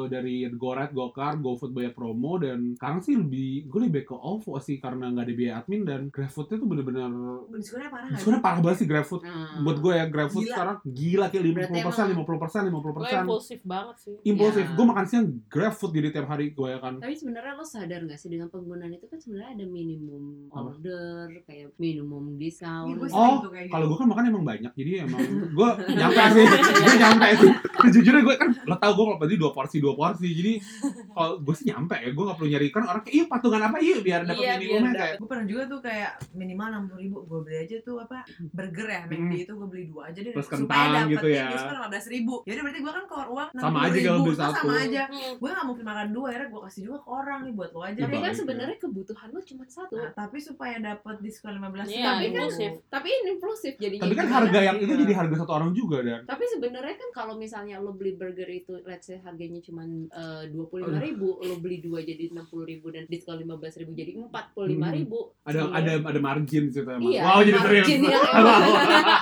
dari 0.07 0.35
GoRide, 0.51 0.93
GoCar, 0.93 1.33
GoFood 1.39 1.71
banyak 1.73 1.93
promo 1.95 2.37
dan 2.37 2.77
sekarang 2.77 2.99
sih 3.01 3.15
lebih 3.17 3.67
gue 3.67 3.79
lebih 3.85 3.93
back 4.01 4.07
ke 4.11 4.15
OVO 4.15 4.57
sih 4.61 4.77
karena 4.77 5.09
nggak 5.11 5.25
ada 5.25 5.33
biaya 5.33 5.53
admin 5.61 5.81
dan 5.83 6.01
GrabFoodnya 6.11 6.55
tuh 6.61 6.67
bener-bener 6.67 7.11
Diskonnya 7.55 7.89
parah 7.89 8.07
sebenarnya 8.13 8.43
parah 8.43 8.59
banget 8.61 8.77
sih 8.83 8.87
GrabFood. 8.87 9.21
Nah, 9.25 9.61
Buat 9.65 9.77
gue 9.81 9.93
ya 9.95 10.05
GrabFood 10.05 10.45
sekarang 10.45 10.77
gila 10.85 11.25
kayak 11.31 11.43
Berarti 11.55 11.71
50 11.79 11.87
persen, 11.87 12.05
50 12.11 12.43
persen, 12.43 12.61
50 12.67 12.73
Gue 12.75 12.93
persen. 12.93 13.21
impulsif 13.23 13.59
banget 13.63 13.95
sih. 14.01 14.15
Impulsif. 14.27 14.65
Ya. 14.67 14.73
Gue 14.75 14.85
makan 14.85 15.05
siang 15.07 15.25
GrabFood 15.47 15.91
jadi 15.95 16.07
tiap 16.11 16.27
hari 16.27 16.44
kali 16.45 16.53
gue 16.53 16.71
kan 16.77 16.93
Tapi 16.97 17.13
sebenarnya 17.13 17.53
lo 17.53 17.63
sadar 17.63 18.01
gak 18.03 18.15
sih 18.15 18.27
dengan 18.27 18.47
penggunaan 18.47 18.91
itu 18.91 19.05
kan 19.05 19.17
sebenarnya 19.17 19.51
ada 19.53 19.65
minimum 19.65 20.23
Apa? 20.47 20.61
order, 20.69 21.25
kayak 21.43 21.73
minimum 21.75 22.35
discount. 22.35 22.85
Gue 22.91 23.07
Oh, 23.11 23.41
kayak 23.45 23.67
kalau 23.67 23.85
gitu. 23.85 23.91
gue 23.91 23.97
kan 23.97 24.07
makan 24.07 24.23
emang 24.27 24.43
banyak 24.43 24.71
jadi 24.73 24.91
emang 25.03 25.19
gue 25.49 25.69
nyampe 25.91 26.21
sih 26.29 26.45
gue 26.45 26.95
nyampe 26.97 27.27
sih 27.35 27.51
sejujurnya 27.85 28.21
gue 28.21 28.35
kan 28.35 28.49
lo 28.61 28.75
tau 28.75 28.91
gue 28.91 29.05
kalau 29.05 29.17
beli 29.17 29.35
dua 29.35 29.51
porsi 29.51 29.77
dua 29.77 29.93
porsi 29.93 30.27
jadi 30.27 30.53
kalau 31.09 31.39
gue 31.39 31.53
sih 31.53 31.65
nyampe 31.65 31.95
ya 31.95 32.09
gue 32.09 32.23
gak 32.23 32.35
perlu 32.35 32.49
nyari 32.49 32.67
kan 32.69 32.83
orang 32.83 33.01
kayak 33.01 33.15
iya 33.15 33.25
patungan 33.25 33.61
apa 33.63 33.77
iya 33.79 33.97
biar 33.99 34.21
dapat 34.23 34.33
Iya, 34.37 34.53
minimumnya 34.55 34.83
biar 34.85 34.99
kayak 34.99 35.15
gue 35.15 35.27
pernah 35.27 35.45
juga 35.45 35.63
tuh 35.65 35.79
kayak 35.81 36.11
minimal 36.33 36.65
enam 36.67 36.83
puluh 36.85 36.99
ribu 36.99 37.17
gue 37.23 37.39
beli 37.41 37.57
aja 37.57 37.75
tuh 37.79 37.95
apa 37.97 38.17
burger 38.51 38.87
ya 38.87 39.01
McD 39.05 39.23
Hmm. 39.25 39.31
itu 39.41 39.53
gue 39.53 39.67
beli 39.67 39.85
dua 39.87 40.01
aja 40.05 40.19
deh 40.19 40.31
Terus 40.31 40.45
supaya 40.45 40.59
kentang 40.85 41.07
gitu 41.09 41.27
ya. 41.29 41.45
diskon 41.49 41.73
lima 41.73 41.87
belas 41.87 42.05
ribu 42.07 42.35
jadi 42.43 42.59
berarti 42.59 42.79
gue 42.79 42.93
kan 42.93 43.05
keluar 43.05 43.27
uang 43.27 43.49
Sama 43.55 43.77
aja 43.81 43.97
kalau 44.01 44.21
beli 44.21 44.35
satu. 44.35 44.53
sama 44.59 44.73
aja 44.77 45.03
Hmm. 45.05 45.33
gue 45.35 45.49
gak 45.51 45.65
mungkin 45.65 45.85
makan 45.85 46.07
dua 46.11 46.27
akhirnya 46.35 46.51
gue 46.51 46.61
kasih 46.65 46.81
juga 46.83 46.97
ke 46.99 47.09
orang 47.09 47.39
nih 47.41 47.53
buat 47.53 47.71
lo 47.71 47.79
aja 47.79 47.95
Iya, 47.95 48.03
Tapi 48.03 48.11
kan 48.13 48.21
balik 48.21 48.27
ya. 48.27 48.37
sebenarnya 48.37 48.77
kebutuhan 48.77 49.27
lo 49.29 49.39
cuma 49.41 49.63
satu. 49.65 49.95
Nah, 49.95 50.11
tapi 50.11 50.37
supaya 50.37 50.75
dapat 50.77 51.15
diskon 51.17 51.53
lima 51.53 51.69
belas 51.69 51.87
Iya, 51.87 52.03
tapi 52.05 52.25
kan 52.25 52.27
impulsif. 52.43 52.71
tapi 52.87 53.07
ini 53.09 53.29
impulsif 53.31 53.73
jadinya. 53.75 54.03
tapi 54.03 54.13
kan 54.13 54.25
gimana? 54.25 54.35
harga 54.37 54.59
yang 54.61 54.77
itu 54.77 54.85
Iya. 54.87 55.01
jadi 55.01 55.13
harga 55.15 55.35
satu 55.37 55.51
orang 55.53 55.71
juga 55.71 55.97
dan 56.01 56.19
Tapi 56.25 56.43
sebenarnya 56.45 56.95
kan 56.97 57.09
kalau 57.13 57.33
misalnya 57.35 57.75
lo 57.77 57.91
beli 57.91 58.11
burger 58.13 58.49
itu 58.49 58.73
let's 58.83 59.05
say 59.05 59.17
harganya 59.17 59.61
cuma 59.61 59.87
dua 60.47 60.65
puluh 60.65 60.83
lima 60.85 60.99
ribu, 60.99 61.39
lo 61.39 61.55
beli 61.55 61.79
dua 61.79 61.99
jadi 62.01 62.27
enam 62.29 62.43
puluh 62.45 62.65
ribu 62.65 62.89
dan 62.89 63.07
diskon 63.07 63.37
lima 63.37 63.55
belas 63.55 63.73
ribu 63.73 63.91
jadi 63.91 64.11
empat 64.13 64.51
puluh 64.51 64.67
lima 64.69 64.91
ribu. 64.91 65.31
ada 65.41 65.71
ada 65.71 65.91
ada 65.97 66.19
margin 66.19 66.67
sih 66.67 66.81
emang 66.81 66.99
Iya, 67.01 67.21
wow 67.23 67.39
jadi 67.39 67.55
serius 67.57 67.85
margin 67.85 67.99
yang 68.03 68.23
Wow. 68.45 68.61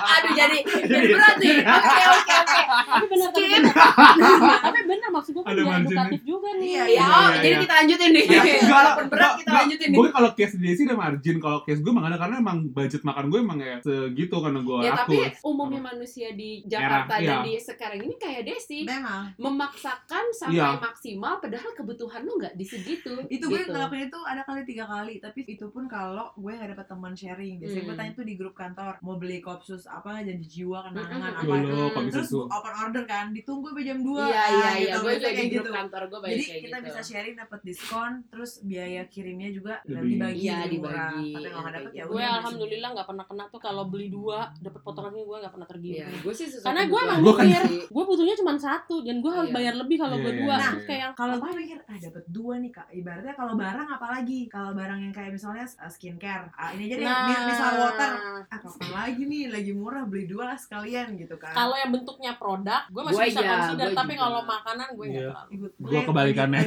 Aduh 0.10 0.34
jadi 0.34 0.58
jadi 0.84 1.08
berat 1.12 1.36
nih. 1.38 1.55
Oke 1.63 2.03
oke 2.10 2.34
oke. 2.36 2.60
Tapi 2.84 3.05
benar 3.08 3.29
tapi 3.29 3.46
benar. 3.46 3.74
Tapi 4.65 4.79
benar 4.86 5.10
maksud 5.12 5.32
gue 5.32 5.43
kan 5.43 5.51
Ada 5.51 5.62
margin 5.63 5.86
edukatif 5.86 6.22
juga 6.24 6.50
nih. 6.53 6.65
Iya, 6.65 6.82
Ya, 6.84 6.86
Iya, 6.89 7.02
oh, 7.05 7.27
iya, 7.27 7.38
jadi 7.38 7.48
iya. 7.50 7.62
kita 7.62 7.74
lanjutin 7.75 8.10
nih. 8.10 8.25
Ya, 8.25 8.41
enggak 8.43 8.62
lah, 8.63 8.74
Walaupun 8.74 9.05
berat 9.07 9.22
enggak, 9.24 9.33
kita 9.33 9.43
enggak. 9.45 9.62
lanjutin 9.62 9.88
nih. 9.88 9.98
Gue 9.98 10.07
kalau 10.10 10.29
case 10.33 10.55
dia 10.55 10.74
sih 10.74 10.83
ada 10.83 10.95
margin, 10.95 11.38
kalau 11.38 11.60
case 11.62 11.79
gue 11.79 11.91
emang 11.91 12.05
ada 12.05 12.17
karena 12.17 12.36
emang 12.38 12.57
budget 12.67 13.01
makan 13.01 13.25
gue 13.27 13.39
emang 13.39 13.60
ya 13.60 13.75
segitu 13.79 14.36
karena 14.36 14.60
gue 14.60 14.77
Ya 14.79 14.91
tapi 14.93 15.15
akur. 15.19 15.50
umumnya 15.50 15.81
manusia 15.83 16.27
di 16.31 16.50
Jakarta 16.63 17.13
Era, 17.15 17.24
dan 17.24 17.38
iya. 17.39 17.45
di 17.45 17.53
sekarang 17.57 18.00
ini 18.01 18.15
kayak 18.15 18.41
Desi 18.43 18.79
memang 18.83 19.24
memaksakan 19.38 20.25
sampai 20.31 20.55
Iya. 20.55 20.77
maksimal 20.77 21.33
padahal 21.38 21.72
kebutuhan 21.74 22.22
lu 22.22 22.36
nggak 22.36 22.53
di 22.53 22.65
segitu. 22.65 23.13
itu 23.25 23.43
gue 23.43 23.60
gitu. 23.60 23.72
ngelakuin 23.72 24.05
itu 24.05 24.19
ada 24.22 24.41
kali 24.43 24.62
tiga 24.63 24.86
kali 24.86 25.17
tapi 25.17 25.45
itu 25.45 25.65
pun 25.67 25.86
kalau 25.86 26.29
gue 26.33 26.51
gak 26.51 26.69
dapet 26.69 26.86
teman 26.86 27.13
sharing 27.13 27.55
biasanya 27.57 27.81
gue 27.81 27.89
Hmm. 27.89 28.00
tanya 28.00 28.13
tuh 28.13 28.24
di 28.24 28.33
grup 28.33 28.53
kantor 28.53 28.93
mau 29.00 29.15
beli 29.15 29.39
kopsus 29.39 29.86
apa 29.86 30.19
janji 30.19 30.45
jiwa 30.45 30.81
kenangan 30.83 31.19
apa 31.31 31.41
Dulu, 31.43 31.57
itu 31.60 31.77
kalau 31.88 32.03
bisa 32.03 32.15
terus 32.15 32.31
open 32.33 32.74
order 32.75 33.03
kan 33.03 33.25
ditunggu 33.29 33.67
sampai 33.67 33.83
jam 33.83 34.00
2 34.00 34.13
Iya 34.24 34.43
iya 34.50 34.69
iya, 34.79 34.93
gue 34.95 35.12
juga 35.13 35.24
di 35.24 35.24
kayak 35.31 35.48
grup 35.48 35.57
gitu 35.60 35.72
kantor 35.72 36.01
gue 36.03 36.19
banyak 36.19 36.33
jadi 36.33 36.43
kayak 36.43 36.62
kita 36.63 36.77
gitu. 36.79 36.92
Bisa 36.93 37.01
sharing 37.03 37.35
dapat 37.35 37.59
diskon 37.63 38.12
terus 38.25 38.51
biaya 38.62 39.01
kirimnya 39.05 39.50
juga 39.50 39.73
Lebih. 39.83 40.05
dibagi 40.13 40.41
Iya, 40.43 40.55
lebih 40.63 40.79
murah 40.79 41.09
dibagi, 41.09 41.29
tapi 41.33 41.43
kalau 41.43 41.62
nggak 41.63 41.63
kayak 41.65 41.73
dapet 41.73 41.91
ya 41.91 42.03
udah 42.03 42.12
Gue 42.13 42.23
alhamdulillah 42.23 42.89
nggak 42.93 43.07
pernah 43.07 43.25
kena 43.25 43.43
tuh 43.50 43.59
kalau 43.59 43.83
beli 43.85 44.07
dua 44.07 44.39
dapat 44.57 44.81
potongannya 44.81 45.23
gue 45.23 45.38
nggak 45.39 45.51
pernah 45.51 45.62
Iya, 45.63 45.73
tergiur. 45.73 46.05
gue 46.21 46.33
sih 46.33 46.45
sesuatu 46.45 46.67
Karena 46.67 46.81
gue 46.83 47.00
emang 47.00 47.19
Gua 47.19 47.33
mikir, 47.35 47.62
gue 47.88 48.03
butuhnya 48.05 48.35
cuma 48.35 48.53
satu 48.55 48.95
dan 49.01 49.15
gue 49.17 49.31
harus 49.31 49.50
Iya. 49.50 49.55
bayar 49.55 49.73
lebih 49.75 49.97
kalau 49.97 50.15
Iya, 50.15 50.21
gue 50.21 50.31
iya, 50.31 50.39
dua. 50.39 50.53
iya, 50.53 50.62
iya. 50.69 50.83
kayak 50.83 51.01
yang 51.01 51.13
kalau 51.13 51.35
gue 51.35 51.51
mikir 51.55 51.77
ah 51.83 51.97
dapat 51.97 52.23
dua 52.27 52.53
nih 52.59 52.71
kak 52.71 52.88
ibaratnya 52.93 53.33
kalau 53.33 53.53
barang 53.55 53.89
apalagi 53.89 54.39
kalau 54.47 54.71
barang 54.71 55.00
yang 55.01 55.13
kayak 55.13 55.31
misalnya 55.31 55.63
skincare 55.88 56.45
ah, 56.53 56.69
ini 56.71 56.83
aja 56.85 56.95
deh 56.95 57.05
nah, 57.05 57.41
misalnya 57.43 57.79
water 57.81 58.12
ah 58.13 58.59
kapan 58.59 58.89
lagi 58.91 59.21
nih 59.23 59.43
lagi 59.50 59.71
murah 59.71 60.03
beli 60.03 60.25
dua 60.25 60.43
lah 60.45 60.57
sekalian 60.57 61.15
gitu 61.15 61.35
kan 61.35 61.53
kalau 61.53 61.73
yang 61.73 61.89
bentuknya 61.89 62.31
produk, 62.33 62.81
gue 62.85 63.01
masih 63.01 63.15
Gua 63.15 63.25
bisa 63.25 63.39
iya, 63.39 63.51
consider. 63.55 63.88
Tapi 63.93 64.13
kalau 64.13 64.39
makanan 64.43 64.88
gue 64.91 65.05
nggak 65.05 65.15
Iya. 65.15 65.31
terlalu. 65.31 65.67
Gue 65.79 66.01
kebalikannya. 66.03 66.62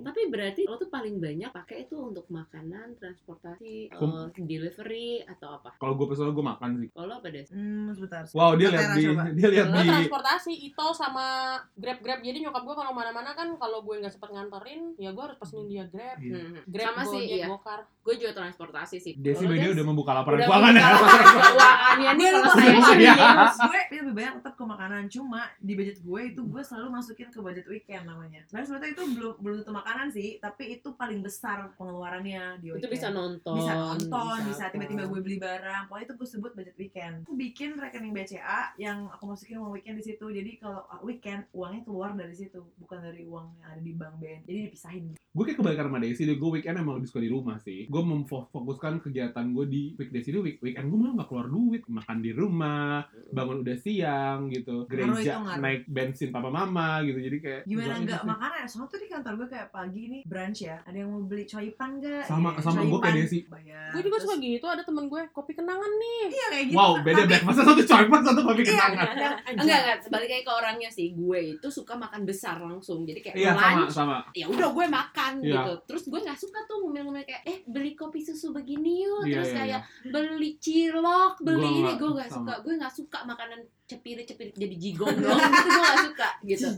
Tapi 0.00 0.20
berarti 0.26 0.62
lo 0.64 0.76
tuh 0.76 0.88
paling 0.88 1.16
banyak 1.16 1.50
pakai 1.50 1.76
itu 1.84 1.96
untuk 1.96 2.26
makanan, 2.26 2.96
transportasi, 2.96 3.92
Kum- 3.92 4.30
eh, 4.30 4.40
delivery 4.40 5.10
atau 5.24 5.56
apa? 5.56 5.76
Kalau 5.76 5.94
gue 5.94 6.06
personal 6.06 6.32
gue 6.32 6.42
makan 6.42 6.70
sih. 6.78 6.88
Kalau 6.90 7.06
lo 7.06 7.14
apa 7.16 7.28
deh? 7.28 7.44
Hmm, 7.48 7.90
sebentar. 7.90 8.22
Wow 8.30 8.52
dia 8.54 8.68
lihat 8.68 8.88
di 8.92 9.02
coba. 9.06 9.22
dia 9.30 9.48
lihat 9.48 9.66
di 9.68 9.80
transportasi 9.82 10.52
itu 10.54 10.86
sama 10.92 11.26
grab 11.74 11.98
grab. 12.00 12.20
Jadi 12.20 12.38
nyokap 12.40 12.62
gue 12.62 12.76
kalau 12.76 12.92
mana-mana 12.92 13.30
kan 13.32 13.48
kalau 13.54 13.80
gue 13.80 13.94
nggak 13.96 14.10
sempet 14.10 14.30
nganterin, 14.30 14.94
ya 14.96 15.10
gue 15.10 15.22
harus 15.22 15.36
pesenin 15.36 15.66
dia 15.66 15.84
grab. 15.86 16.18
Iya. 16.18 16.36
Hmm. 16.36 16.54
Grab 16.66 16.86
Sama 16.92 17.02
sih, 17.06 17.22
iya. 17.30 17.46
Gokar. 17.46 17.80
Gue 18.00 18.14
juga 18.16 18.32
transportasi 18.34 18.96
sih. 18.96 19.12
Desi 19.14 19.44
Des, 19.44 19.70
udah 19.70 19.86
membuka 19.86 20.12
laporan 20.12 20.40
keuangan 20.40 20.72
ya. 20.72 20.82
laporan 20.88 21.24
keuangannya 21.36 22.10
nih 22.12 22.26
kalau 22.30 22.50
saya 22.50 22.68
Iya. 23.00 23.14
gue 23.60 23.98
lebih 24.02 24.14
banyak 24.14 24.34
tetap 24.40 24.54
ke 24.54 24.64
makanan 24.64 25.02
cuma 25.06 25.40
di 25.58 25.72
budget 25.74 25.98
gue 26.00 26.20
itu 26.24 26.40
gue 26.42 26.62
selalu 26.62 26.88
masukin 26.90 27.28
ke 27.28 27.38
budget 27.38 27.66
weekend 27.66 28.04
namanya. 28.04 28.42
Nah 28.50 28.60
sebetulnya 28.60 28.92
itu 28.92 29.04
belum 29.12 29.32
belum 29.38 29.56
tentu 29.60 29.72
makanan 29.72 30.08
sih, 30.08 30.38
tapi 30.38 30.74
itu 30.74 30.94
paling 30.94 31.20
besar 31.20 31.72
pengeluarannya 31.74 32.58
di 32.58 32.66
Itu 32.68 32.74
weekend. 32.78 32.92
bisa 32.92 33.08
nonton. 33.10 33.56
bisa 33.56 33.74
nonton, 33.74 34.38
bisa 34.46 34.64
tiba-tiba 34.68 35.04
gue 35.06 35.20
beli 35.20 35.38
barang. 35.38 35.82
Pokoknya 35.86 36.04
itu 36.04 36.14
gue 36.14 36.28
sebut 36.28 36.52
budget 36.52 36.76
weekend. 36.76 37.16
Aku 37.24 37.34
bikin 37.34 37.74
rekening 37.74 38.12
BCA 38.12 38.74
yang 38.76 39.08
aku 39.08 39.24
masukin 39.26 39.58
uang 39.58 39.72
weekend 39.72 39.96
di 39.96 40.04
situ. 40.04 40.24
Jadi 40.24 40.56
kalau 40.56 40.86
uh, 40.86 41.00
weekend 41.00 41.46
uangnya 41.50 41.82
keluar 41.82 42.10
dari 42.12 42.32
situ, 42.32 42.60
bukan 42.76 42.98
dari 43.00 43.22
uang 43.24 43.58
yang 43.58 43.68
ada 43.70 43.80
di 43.80 43.92
bank 43.92 44.14
BN. 44.18 44.40
Jadi 44.44 44.58
dipisahin. 44.68 45.04
gue 45.30 45.44
kayak 45.46 45.62
kebalikan 45.62 45.86
sama 45.86 46.02
Desi 46.02 46.26
deh. 46.26 46.34
Gue 46.34 46.58
weekend 46.58 46.76
emang 46.76 46.98
lebih 46.98 47.06
suka 47.06 47.22
di 47.22 47.30
rumah 47.30 47.56
sih. 47.62 47.86
Gue 47.86 48.02
memfokuskan 48.02 48.98
kegiatan 49.00 49.46
gue 49.46 49.64
di 49.66 49.82
weekdays 49.94 50.26
ini 50.26 50.38
week 50.40 50.58
weekend 50.58 50.90
gue 50.90 50.98
malah 50.98 51.22
gak 51.22 51.28
keluar 51.30 51.46
duit. 51.46 51.82
Makan 51.86 52.18
di 52.18 52.30
rumah, 52.34 53.06
bangun 53.30 53.62
udah 53.62 53.76
siang 53.78 54.50
gitu. 54.50 54.86
Gereja 54.86 55.38
itu, 55.38 55.60
naik 55.62 55.82
bensin 55.86 56.30
papa 56.30 56.50
mama 56.50 57.02
gitu. 57.02 57.18
Jadi 57.18 57.36
kayak 57.38 57.62
Gimana 57.62 57.94
sih. 57.96 58.26
makanan? 58.26 58.64
Soalnya 58.66 58.90
tuh 58.90 58.99
di 59.00 59.08
kantor 59.08 59.32
gue 59.36 59.48
kayak 59.48 59.68
pagi 59.70 60.02
nih 60.06 60.22
brunch 60.22 60.60
ya. 60.62 60.76
Ada 60.80 60.96
yang 60.96 61.08
mau 61.08 61.22
beli 61.22 61.44
coipan 61.44 61.90
enggak? 61.96 62.24
Sama- 62.24 62.52
sama 62.56 62.80
gue 62.82 62.98
kayak 62.98 63.16
Desi. 63.18 63.38
Bayar. 63.44 63.88
Gue 63.90 64.02
juga 64.02 64.16
suka 64.18 64.34
gitu. 64.36 64.66
Ada 64.66 64.82
temen 64.82 65.04
gue 65.06 65.22
kopi 65.30 65.52
kenangan 65.52 65.88
nih. 65.90 66.22
Iya 66.28 66.46
kayak 66.48 66.64
gitu. 66.66 66.76
Wow, 66.76 66.92
beda 67.00 67.22
beda. 67.24 67.42
Masa 67.42 67.60
satu 67.62 67.82
coipan 67.82 68.20
satu 68.20 68.40
kopi 68.42 68.60
Iya, 68.60 68.70
kenangan. 68.70 69.06
yang- 69.16 69.38
Enggak 69.52 69.78
enggak, 69.80 69.98
sebaliknya 70.00 70.38
ke 70.40 70.52
orangnya 70.52 70.88
sih. 70.88 71.06
Gue 71.12 71.40
itu 71.54 71.68
suka 71.68 71.94
makan 71.94 72.22
besar 72.22 72.56
langsung. 72.58 73.02
Jadi 73.02 73.20
kayak 73.20 73.34
Iya 73.34 73.52
sama 73.52 73.68
lunch, 73.78 73.92
sama. 73.92 74.16
ya 74.32 74.46
udah 74.46 74.68
gue 74.68 74.86
makan 74.86 75.32
Iya. 75.40 75.54
gitu. 75.56 75.72
Terus 75.86 76.02
gue 76.06 76.20
nggak 76.20 76.38
suka 76.38 76.58
tuh 76.62 76.76
ngomel-ngomel 76.80 77.24
kayak 77.24 77.42
eh 77.44 77.58
beli 77.64 77.92
kopi 77.92 78.20
susu 78.20 78.50
begini 78.50 79.02
yuk. 79.02 79.24
Iya, 79.24 79.34
Terus 79.36 79.50
iya, 79.50 79.58
kayak 79.58 79.80
beli 80.06 80.50
cilok, 80.56 81.34
beli 81.40 81.60
Gua 81.62 81.78
ini 81.80 81.92
gue 81.94 82.10
nggak 82.12 82.28
sama. 82.28 82.38
suka. 82.42 82.54
Gue 82.60 82.74
nggak 82.76 82.94
suka 82.94 83.18
makanan 83.24 83.60
cepirit-cepirit 83.90 84.54
jadi 84.54 84.74
jigong 84.76 85.16
dong. 85.16 85.34
gitu 85.34 85.66
gue 85.66 85.82
nggak 85.82 85.98
suka 86.06 86.28
gitu. 86.42 86.68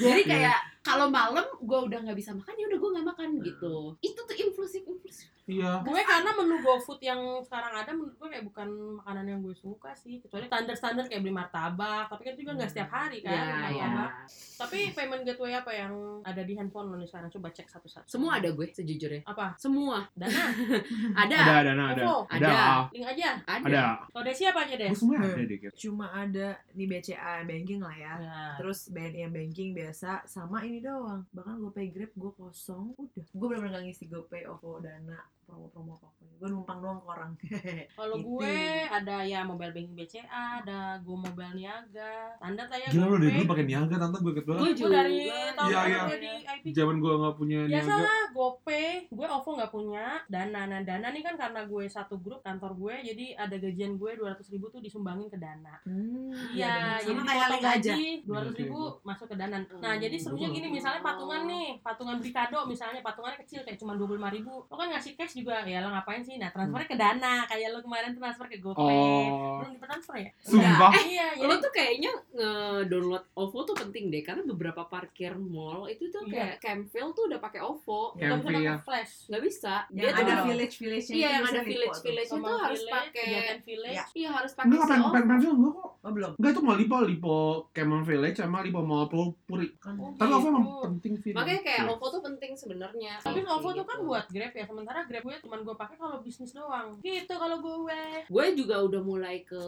Jadi 0.00 0.22
kayak 0.24 0.56
kalau 0.80 1.08
malam 1.08 1.44
gue 1.58 1.78
udah 1.82 1.98
nggak 2.00 2.16
bisa 2.16 2.32
makan 2.32 2.54
ya 2.54 2.64
udah 2.66 2.78
gue 2.78 2.90
nggak 2.92 3.06
makan 3.06 3.28
gitu. 3.40 3.74
Itu 4.00 4.20
tuh 4.20 4.36
impulsif 4.38 4.82
impulsif. 4.82 5.28
Iya. 5.44 5.84
Gue 5.84 6.00
karena 6.00 6.32
menu 6.32 6.56
GoFood 6.58 7.00
yang 7.00 7.20
sekarang 7.38 7.76
ada 7.76 7.92
menurut 7.92 8.16
gue 8.16 8.28
kayak 8.30 8.44
bukan 8.44 8.64
makanan 8.96 9.24
yang 9.26 9.40
gue 9.40 9.52
suka 9.52 9.92
sih. 9.92 10.16
Kecuali 10.16 10.48
standar-standar 10.48 11.04
kayak 11.04 11.20
beli 11.20 11.32
martabak. 11.32 12.08
Tapi 12.08 12.20
kan 12.22 12.32
itu 12.32 12.40
juga 12.40 12.52
nggak 12.56 12.70
setiap 12.70 12.88
hari 12.90 13.20
kan 13.20 13.28
Ya, 13.28 13.44
beli 13.60 13.76
ya. 13.76 13.84
martabak. 13.86 14.12
Tapi 14.54 14.78
payment 14.90 15.22
gateway 15.22 15.52
apa 15.52 15.68
yang 15.70 15.92
ada 16.22 16.40
di 16.40 16.52
handphone 16.54 16.88
lo 16.88 16.96
nih 16.96 17.04
sekarang? 17.04 17.28
Coba 17.28 17.48
cek 17.50 17.68
satu-satu. 17.68 18.08
Semua 18.08 18.40
ada 18.40 18.48
gue 18.48 18.66
sejujurnya. 18.66 19.20
Apa? 19.26 19.52
Semua 19.54 20.00
Dana? 20.14 20.44
ada. 21.22 21.36
Ada 21.36 21.52
ada 21.60 21.72
ada. 21.92 22.02
OVO? 22.02 22.16
Ada. 22.26 22.48
Ada. 22.48 22.64
Link 22.90 23.04
aja. 23.06 23.28
Ada. 23.44 23.66
Ada. 23.68 23.82
Kalau 24.08 24.24
Desi 24.24 24.42
apa 24.44 24.60
aja 24.64 24.74
deh? 24.74 24.88
Gue 24.88 24.96
semua 24.96 25.14
Hmm. 25.14 25.28
ada 25.28 25.42
deh. 25.42 25.58
gitu. 25.58 25.74
cuma 25.84 26.06
ada 26.08 26.53
di 26.72 26.84
BCA 26.86 27.44
banking 27.44 27.80
lah 27.82 27.96
ya. 27.96 28.14
Ya. 28.20 28.40
Terus 28.60 28.88
BNI 28.90 29.26
yang 29.26 29.34
banking 29.34 29.70
biasa 29.74 30.24
sama 30.28 30.62
ini 30.62 30.80
doang. 30.80 31.26
Bahkan 31.34 31.60
GoPay 31.60 31.90
Grab 31.90 32.12
gue 32.14 32.32
kosong. 32.34 32.94
Udah. 32.96 33.26
Gue 33.34 33.46
bener-bener 33.50 33.80
gak 33.80 33.84
ngisi 33.88 34.04
GoPay, 34.08 34.46
OVO, 34.48 34.80
Dana, 34.80 35.18
promo-promo 35.44 35.98
apa 35.98 36.08
pun. 36.18 36.23
Gue 36.44 36.52
numpang 36.52 36.76
doang 36.78 37.00
ke 37.00 37.08
orang. 37.08 37.32
Kalau 37.96 38.14
Gitu. 38.14 38.28
gue 38.28 38.56
ada 38.84 39.16
ya 39.24 39.40
mobile 39.42 39.72
banking 39.72 39.96
BCA, 39.96 40.20
ada 40.60 41.00
Go 41.00 41.16
Mobile 41.16 41.56
Niaga, 41.56 42.36
standar 42.36 42.68
lah 42.68 42.78
ya. 42.78 42.88
Gila 42.90 43.04
lo 43.06 43.16
dari 43.16 43.32
dulu 43.32 43.48
pakai 43.48 43.64
niaga 43.64 43.94
tante 43.96 44.18
gue 44.20 44.32
ket 44.34 44.44
banget. 44.44 44.60
Gue 44.60 44.68
Gue 44.68 44.76
juga. 44.76 44.96
dari 44.98 45.20
tahun 45.24 45.64
Iya, 45.64 45.78
lalu 45.78 45.88
iya. 45.88 46.02
gue 46.04 46.18
di 46.18 46.28
IP. 46.44 46.64
Zaman 46.70 46.96
gue 46.98 47.12
gak 47.16 47.34
punya 47.34 47.58
niaga. 47.62 47.72
Biasalah 47.80 48.20
GoPay, 48.30 48.86
gue 49.08 49.26
OVO 49.30 49.50
nggak 49.54 49.72
punya. 49.72 50.06
Dana, 50.26 50.60
nah 50.66 50.80
Dana 50.82 51.08
nih 51.08 51.22
kan 51.22 51.34
karena 51.34 51.60
gue 51.64 51.84
satu 51.86 52.14
grup 52.18 52.40
kantor 52.42 52.72
gue, 52.74 52.94
jadi 53.06 53.24
ada 53.38 53.56
gajian 53.56 53.92
gue 53.94 54.10
200 54.12 54.44
ribu 54.50 54.68
tuh 54.68 54.80
disumbangin 54.80 55.26
ke 55.26 55.38
Dana. 55.38 55.80
Hmm, 55.82 56.28
Iya, 56.52 57.00
bener. 57.00 57.00
jadi 57.00 57.20
sama 57.22 57.24
kayak 57.24 57.60
gaji 57.62 58.00
200 58.22 58.28
Iya, 58.44 58.58
ribu 58.60 58.80
masuk 59.00 59.26
ke 59.26 59.36
Dana. 59.38 59.56
Nah, 59.74 59.94
Hmm. 59.94 59.96
jadi 59.98 60.16
serunya 60.18 60.48
gini, 60.50 60.68
misalnya 60.68 61.00
patungan 61.00 61.46
nih, 61.46 61.80
patungan 61.80 62.16
beli 62.16 62.30
kado 62.30 62.60
misalnya, 62.66 63.00
patungannya 63.00 63.40
kecil 63.40 63.62
kayak 63.62 63.78
cuma 63.78 63.94
25 63.94 64.28
ribu. 64.30 64.52
Lo 64.62 64.74
kan 64.74 64.90
ngasih 64.90 65.14
cash 65.14 65.34
juga, 65.34 65.64
ya 65.64 65.80
lo 65.80 65.88
ngapain 65.88 66.20
sih? 66.20 66.33
Nah, 66.36 66.50
transfernya 66.50 66.86
ke 66.86 66.96
Dana, 66.96 67.34
kayak 67.44 67.68
lo 67.68 67.78
kemarin 67.80 68.12
transfer 68.12 68.46
ke 68.46 68.58
GoPay. 68.58 68.82
Oh. 69.28 69.58
Belum 69.58 69.72
ditransfer 69.74 70.14
ya? 70.18 70.30
Sumpah. 70.38 70.90
Iya, 70.96 71.26
Lo 71.36 71.42
jadi 71.44 71.54
tuh 71.58 71.72
kayaknya 71.72 72.10
nge-download 72.34 73.24
OVO 73.34 73.58
tuh 73.64 73.76
penting 73.78 74.04
deh 74.08 74.20
karena 74.20 74.42
beberapa 74.42 74.82
parkir 74.84 75.34
mall 75.34 75.86
itu 75.86 76.08
tuh 76.08 76.24
Iya. 76.24 76.54
kayak 76.54 76.56
Campville 76.60 77.12
tuh 77.12 77.24
udah 77.26 77.38
pakai 77.38 77.60
OVO. 77.60 78.00
nggak 78.14 78.36
bisa 78.36 78.50
ya. 78.50 78.74
pakai 78.74 78.84
flash. 78.84 79.14
nggak 79.26 79.42
bisa. 79.42 79.74
Yang 79.88 79.94
Dia 79.94 80.10
tuh 80.10 80.20
ada 80.20 80.34
tuh- 80.34 80.46
village-village-nya 80.46 81.14
Iya, 81.14 81.24
itu 81.24 81.34
yang 81.34 81.44
ada 81.44 81.62
village 81.62 81.98
village 82.00 82.30
itu 82.30 82.42
harus 82.44 82.80
Village, 82.80 82.94
pakai 82.94 83.26
Village. 83.62 83.94
Iya. 83.94 84.04
Iya 84.14 84.28
harus 84.32 84.52
pakai 84.52 84.66
Enggak 84.66 84.80
si 84.80 84.88
pengen 84.88 85.04
pengen 85.06 85.28
enggak 85.54 85.72
kok. 85.74 85.90
Oh 85.96 86.10
belum. 86.10 86.32
Enggak 86.34 86.50
itu 86.50 86.60
mau 86.60 86.74
lipo, 86.74 86.96
lipo 87.00 87.36
Camel 87.70 88.02
Village 88.02 88.38
sama 88.38 88.58
lipo 88.60 88.80
Mall 88.80 89.06
Puri. 89.06 89.68
Kan. 89.78 89.94
Oh, 89.96 90.12
Tapi 90.14 90.30
OVO 90.30 90.48
emang 90.48 90.64
gitu. 90.64 90.80
penting 90.84 91.14
sih. 91.18 91.32
makanya 91.32 91.60
kayak 91.62 91.80
Iya. 91.80 91.90
OVO 91.90 92.06
tuh 92.10 92.22
penting 92.24 92.52
sebenarnya 92.54 93.12
Tapi 93.20 93.38
OVO 93.42 93.68
tuh 93.72 93.84
kan 93.84 93.96
gitu. 93.96 94.06
buat 94.06 94.24
Grab 94.26 94.52
ya, 94.52 94.64
sementara 94.64 94.98
Grab 95.04 95.22
gue 95.22 95.36
cuman 95.40 95.58
gue 95.60 95.74
pakai 95.74 95.96
kalau 95.96 96.13
bisnis 96.18 96.50
doang. 96.50 96.98
Gitu 96.98 97.30
kalau 97.30 97.58
gue. 97.58 98.00
gue 98.24 98.46
juga 98.54 98.78
udah 98.80 99.00
mulai 99.00 99.42
ke 99.42 99.60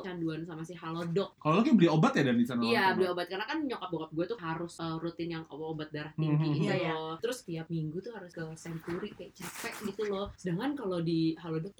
canduan 0.00 0.42
sama 0.42 0.62
si 0.62 0.72
Halodoc 0.72 1.36
Kalau 1.36 1.54
lo 1.54 1.62
kayak 1.62 1.76
beli 1.76 1.88
obat 1.88 2.12
ya 2.12 2.22
dan 2.22 2.36
di 2.36 2.44
sana. 2.44 2.60
Iya 2.60 2.84
beli 2.92 3.08
obat 3.08 3.26
karena 3.26 3.44
kan 3.44 3.58
nyokap 3.60 3.88
bokap 3.88 4.10
gue 4.10 4.24
tuh 4.26 4.38
harus 4.38 4.74
uh, 4.78 4.96
rutin 4.96 5.28
yang 5.30 5.44
obat 5.48 5.90
darah 5.90 6.12
tinggi 6.14 6.28
Mhm. 6.30 6.54
gitu 6.56 6.64
Iya, 6.64 6.74
iya. 6.76 6.92
loh. 6.92 7.14
Terus 7.18 7.38
tiap 7.42 7.66
minggu 7.68 7.98
tuh 7.98 8.12
harus 8.12 8.30
ke 8.30 8.42
Century 8.54 9.10
kayak 9.10 9.32
capek 9.34 9.74
gitu 9.84 10.02
loh. 10.06 10.30
Sedangkan 10.34 10.72
kalau 10.74 11.00
di 11.00 11.34
Halodoc 11.36 11.74